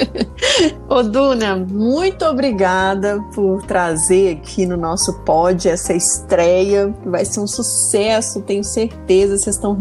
Ô 0.88 1.02
Duna, 1.02 1.56
muito 1.56 2.24
obrigada 2.24 3.22
por 3.34 3.62
trazer 3.62 4.36
aqui 4.36 4.66
no 4.66 4.76
nosso 4.76 5.12
pod 5.20 5.68
essa 5.68 5.94
estreia. 5.94 6.92
Vai 7.06 7.24
ser 7.24 7.40
um 7.40 7.46
sucesso, 7.46 8.42
tenho 8.42 8.64
certeza. 8.64 9.38
Vocês 9.38 9.56
estão 9.56 9.78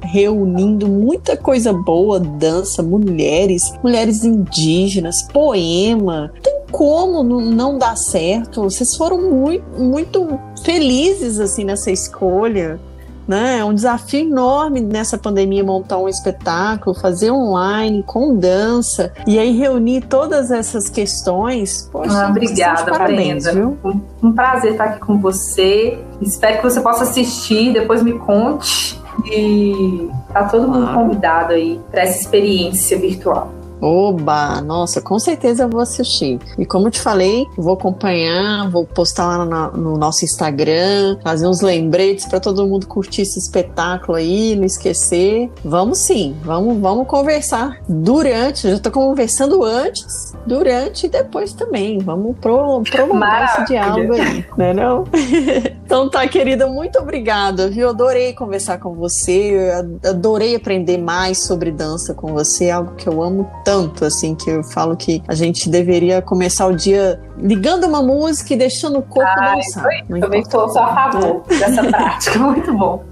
reunindo 0.00 0.86
muita 0.88 1.36
coisa 1.36 1.72
boa, 1.72 2.20
dança, 2.20 2.82
mulheres, 2.82 3.72
mulheres 3.82 4.24
indígenas, 4.24 5.22
poema. 5.22 6.32
Tem 6.40 6.62
como 6.70 7.22
não 7.22 7.78
dar 7.78 7.96
certo? 7.96 8.62
Vocês 8.62 8.96
foram 8.96 9.30
muito, 9.30 9.64
muito 9.80 10.38
felizes 10.64 11.38
assim 11.40 11.64
nessa 11.64 11.90
escolha 11.90 12.80
né? 13.26 13.58
É 13.58 13.64
um 13.64 13.74
desafio 13.74 14.20
enorme 14.20 14.80
nessa 14.80 15.18
pandemia 15.18 15.64
montar 15.64 15.98
um 15.98 16.08
espetáculo, 16.08 16.94
fazer 16.94 17.30
online, 17.30 18.02
com 18.02 18.36
dança, 18.36 19.12
e 19.26 19.38
aí 19.38 19.56
reunir 19.56 20.02
todas 20.02 20.50
essas 20.50 20.88
questões. 20.88 21.88
Poxa, 21.90 22.26
ah, 22.26 22.30
obrigada, 22.30 22.90
parabéns, 22.90 23.44
Brenda. 23.44 23.52
Viu? 23.52 23.78
Um 24.22 24.32
prazer 24.32 24.72
estar 24.72 24.84
aqui 24.84 25.00
com 25.00 25.18
você. 25.18 25.98
Espero 26.20 26.58
que 26.58 26.62
você 26.62 26.80
possa 26.80 27.04
assistir, 27.04 27.72
depois 27.72 28.02
me 28.02 28.18
conte. 28.18 29.02
E 29.26 30.10
tá 30.32 30.44
todo 30.44 30.66
mundo 30.66 30.86
ah. 30.90 30.94
convidado 30.94 31.52
aí 31.52 31.80
para 31.90 32.02
essa 32.02 32.20
experiência 32.20 32.98
virtual. 32.98 33.52
Oba! 33.84 34.62
Nossa, 34.62 35.02
com 35.02 35.18
certeza 35.18 35.64
eu 35.64 35.68
vou 35.68 35.82
assistir. 35.82 36.40
E 36.56 36.64
como 36.64 36.86
eu 36.86 36.90
te 36.90 37.00
falei, 37.00 37.44
vou 37.54 37.74
acompanhar, 37.74 38.70
vou 38.70 38.86
postar 38.86 39.26
lá 39.26 39.44
no, 39.44 39.76
no 39.76 39.98
nosso 39.98 40.24
Instagram, 40.24 41.18
fazer 41.22 41.46
uns 41.46 41.60
lembretes 41.60 42.24
para 42.24 42.40
todo 42.40 42.66
mundo 42.66 42.86
curtir 42.86 43.20
esse 43.20 43.38
espetáculo 43.38 44.16
aí, 44.16 44.56
não 44.56 44.64
esquecer. 44.64 45.50
Vamos 45.62 45.98
sim, 45.98 46.34
vamos, 46.42 46.80
vamos 46.80 47.06
conversar 47.06 47.78
durante, 47.86 48.70
já 48.70 48.78
tô 48.78 48.90
conversando 48.90 49.62
antes, 49.62 50.34
durante 50.46 51.04
e 51.04 51.10
depois 51.10 51.52
também. 51.52 51.98
Vamos 51.98 52.38
pro, 52.38 52.82
prolongar 52.90 53.44
esse 53.52 53.66
diálogo 53.66 54.14
aí, 54.14 54.46
né 54.56 54.72
não? 54.72 55.04
então 55.84 56.08
tá, 56.08 56.26
querida, 56.26 56.66
muito 56.66 56.98
obrigada, 56.98 57.68
viu? 57.68 57.90
Adorei 57.90 58.32
conversar 58.32 58.78
com 58.78 58.94
você, 58.94 59.70
adorei 60.02 60.56
aprender 60.56 60.96
mais 60.96 61.42
sobre 61.42 61.70
dança 61.70 62.14
com 62.14 62.32
você, 62.32 62.70
algo 62.70 62.94
que 62.94 63.06
eu 63.06 63.22
amo 63.22 63.46
tanto 63.62 63.73
tanto, 63.74 64.04
assim, 64.04 64.36
que 64.36 64.48
eu 64.48 64.62
falo 64.62 64.96
que 64.96 65.20
a 65.26 65.34
gente 65.34 65.68
deveria 65.68 66.22
começar 66.22 66.66
o 66.66 66.76
dia 66.76 67.20
ligando 67.36 67.84
uma 67.84 68.00
música 68.00 68.54
e 68.54 68.56
deixando 68.56 69.00
o 69.00 69.02
corpo 69.02 69.28
ah, 69.36 69.56
dançar. 69.56 69.84
Eu 70.08 70.20
também 70.20 70.40
estou 70.42 70.68
só 70.68 70.84
a 70.84 70.94
favor 70.94 71.42
dessa 71.48 71.82
prática, 71.90 72.38
muito 72.38 72.72
bom. 72.72 73.02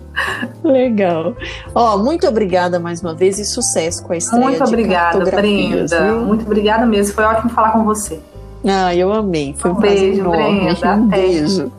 Legal. 0.62 1.34
Ó, 1.74 1.98
muito 1.98 2.28
obrigada 2.28 2.78
mais 2.78 3.00
uma 3.02 3.14
vez 3.14 3.38
e 3.38 3.44
sucesso 3.44 4.04
com 4.04 4.12
a 4.12 4.16
estreia 4.16 4.44
Muito 4.44 4.62
obrigada, 4.62 5.24
Brenda. 5.24 6.06
Viu? 6.06 6.20
Muito 6.20 6.44
obrigada 6.44 6.86
mesmo. 6.86 7.14
Foi 7.14 7.24
ótimo 7.24 7.50
falar 7.50 7.72
com 7.72 7.82
você. 7.82 8.20
Ah, 8.64 8.94
eu 8.94 9.12
amei. 9.12 9.54
Foi 9.58 9.72
um, 9.72 9.74
um 9.74 9.80
beijo, 9.80 10.20
enorme. 10.20 10.74
Brenda. 10.74 10.94
Um 10.94 11.08
beijo. 11.08 11.72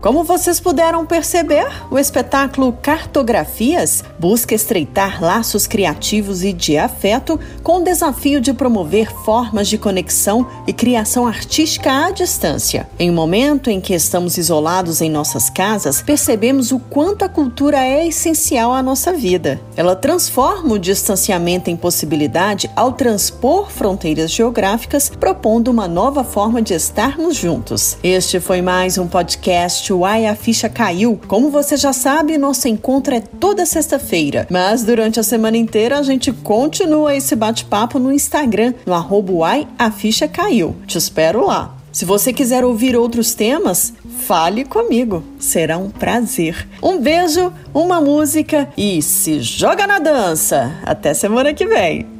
Como 0.00 0.22
vocês 0.22 0.60
puderam 0.60 1.04
perceber, 1.04 1.66
o 1.90 1.98
espetáculo 1.98 2.72
Cartografias 2.80 4.04
busca 4.16 4.54
estreitar 4.54 5.20
laços 5.20 5.66
criativos 5.66 6.44
e 6.44 6.52
de 6.52 6.78
afeto 6.78 7.38
com 7.64 7.78
o 7.78 7.84
desafio 7.84 8.40
de 8.40 8.52
promover 8.52 9.12
formas 9.24 9.66
de 9.66 9.76
conexão 9.76 10.46
e 10.68 10.72
criação 10.72 11.26
artística 11.26 11.90
à 11.90 12.12
distância. 12.12 12.88
Em 12.96 13.10
um 13.10 13.14
momento 13.14 13.70
em 13.70 13.80
que 13.80 13.92
estamos 13.92 14.38
isolados 14.38 15.00
em 15.00 15.10
nossas 15.10 15.50
casas, 15.50 16.00
percebemos 16.00 16.70
o 16.70 16.78
quanto 16.78 17.24
a 17.24 17.28
cultura 17.28 17.84
é 17.84 18.06
essencial 18.06 18.72
à 18.72 18.80
nossa 18.80 19.12
vida. 19.12 19.60
Ela 19.76 19.96
transforma 19.96 20.74
o 20.74 20.78
distanciamento 20.78 21.70
em 21.70 21.76
possibilidade 21.76 22.70
ao 22.76 22.92
transpor 22.92 23.68
fronteiras 23.68 24.30
geográficas, 24.30 25.10
propondo 25.18 25.72
uma 25.72 25.88
nova 25.88 26.22
forma 26.22 26.62
de 26.62 26.72
estarmos 26.72 27.34
juntos. 27.34 27.98
Este 28.00 28.38
foi 28.38 28.62
mais 28.62 28.96
um 28.96 29.08
podcast 29.08 29.87
Uai, 29.92 30.26
a 30.26 30.34
ficha 30.34 30.68
caiu. 30.68 31.20
Como 31.26 31.50
você 31.50 31.76
já 31.76 31.92
sabe, 31.92 32.38
nosso 32.38 32.68
encontro 32.68 33.14
é 33.14 33.20
toda 33.20 33.66
sexta-feira. 33.66 34.46
Mas 34.50 34.82
durante 34.82 35.20
a 35.20 35.22
semana 35.22 35.56
inteira 35.56 35.98
a 35.98 36.02
gente 36.02 36.32
continua 36.32 37.14
esse 37.14 37.34
bate-papo 37.34 37.98
no 37.98 38.12
Instagram, 38.12 38.74
no 38.86 38.94
arroba 38.94 39.32
Uai, 39.32 39.68
a 39.78 39.90
ficha 39.90 40.28
caiu. 40.28 40.76
Te 40.86 40.98
espero 40.98 41.46
lá. 41.46 41.76
Se 41.92 42.04
você 42.04 42.32
quiser 42.32 42.64
ouvir 42.64 42.96
outros 42.96 43.34
temas, 43.34 43.92
fale 44.20 44.64
comigo. 44.64 45.24
Será 45.38 45.78
um 45.78 45.90
prazer. 45.90 46.68
Um 46.82 47.00
beijo, 47.00 47.52
uma 47.72 48.00
música 48.00 48.68
e 48.76 49.00
se 49.02 49.40
joga 49.40 49.86
na 49.86 49.98
dança. 49.98 50.72
Até 50.84 51.14
semana 51.14 51.54
que 51.54 51.66
vem. 51.66 52.17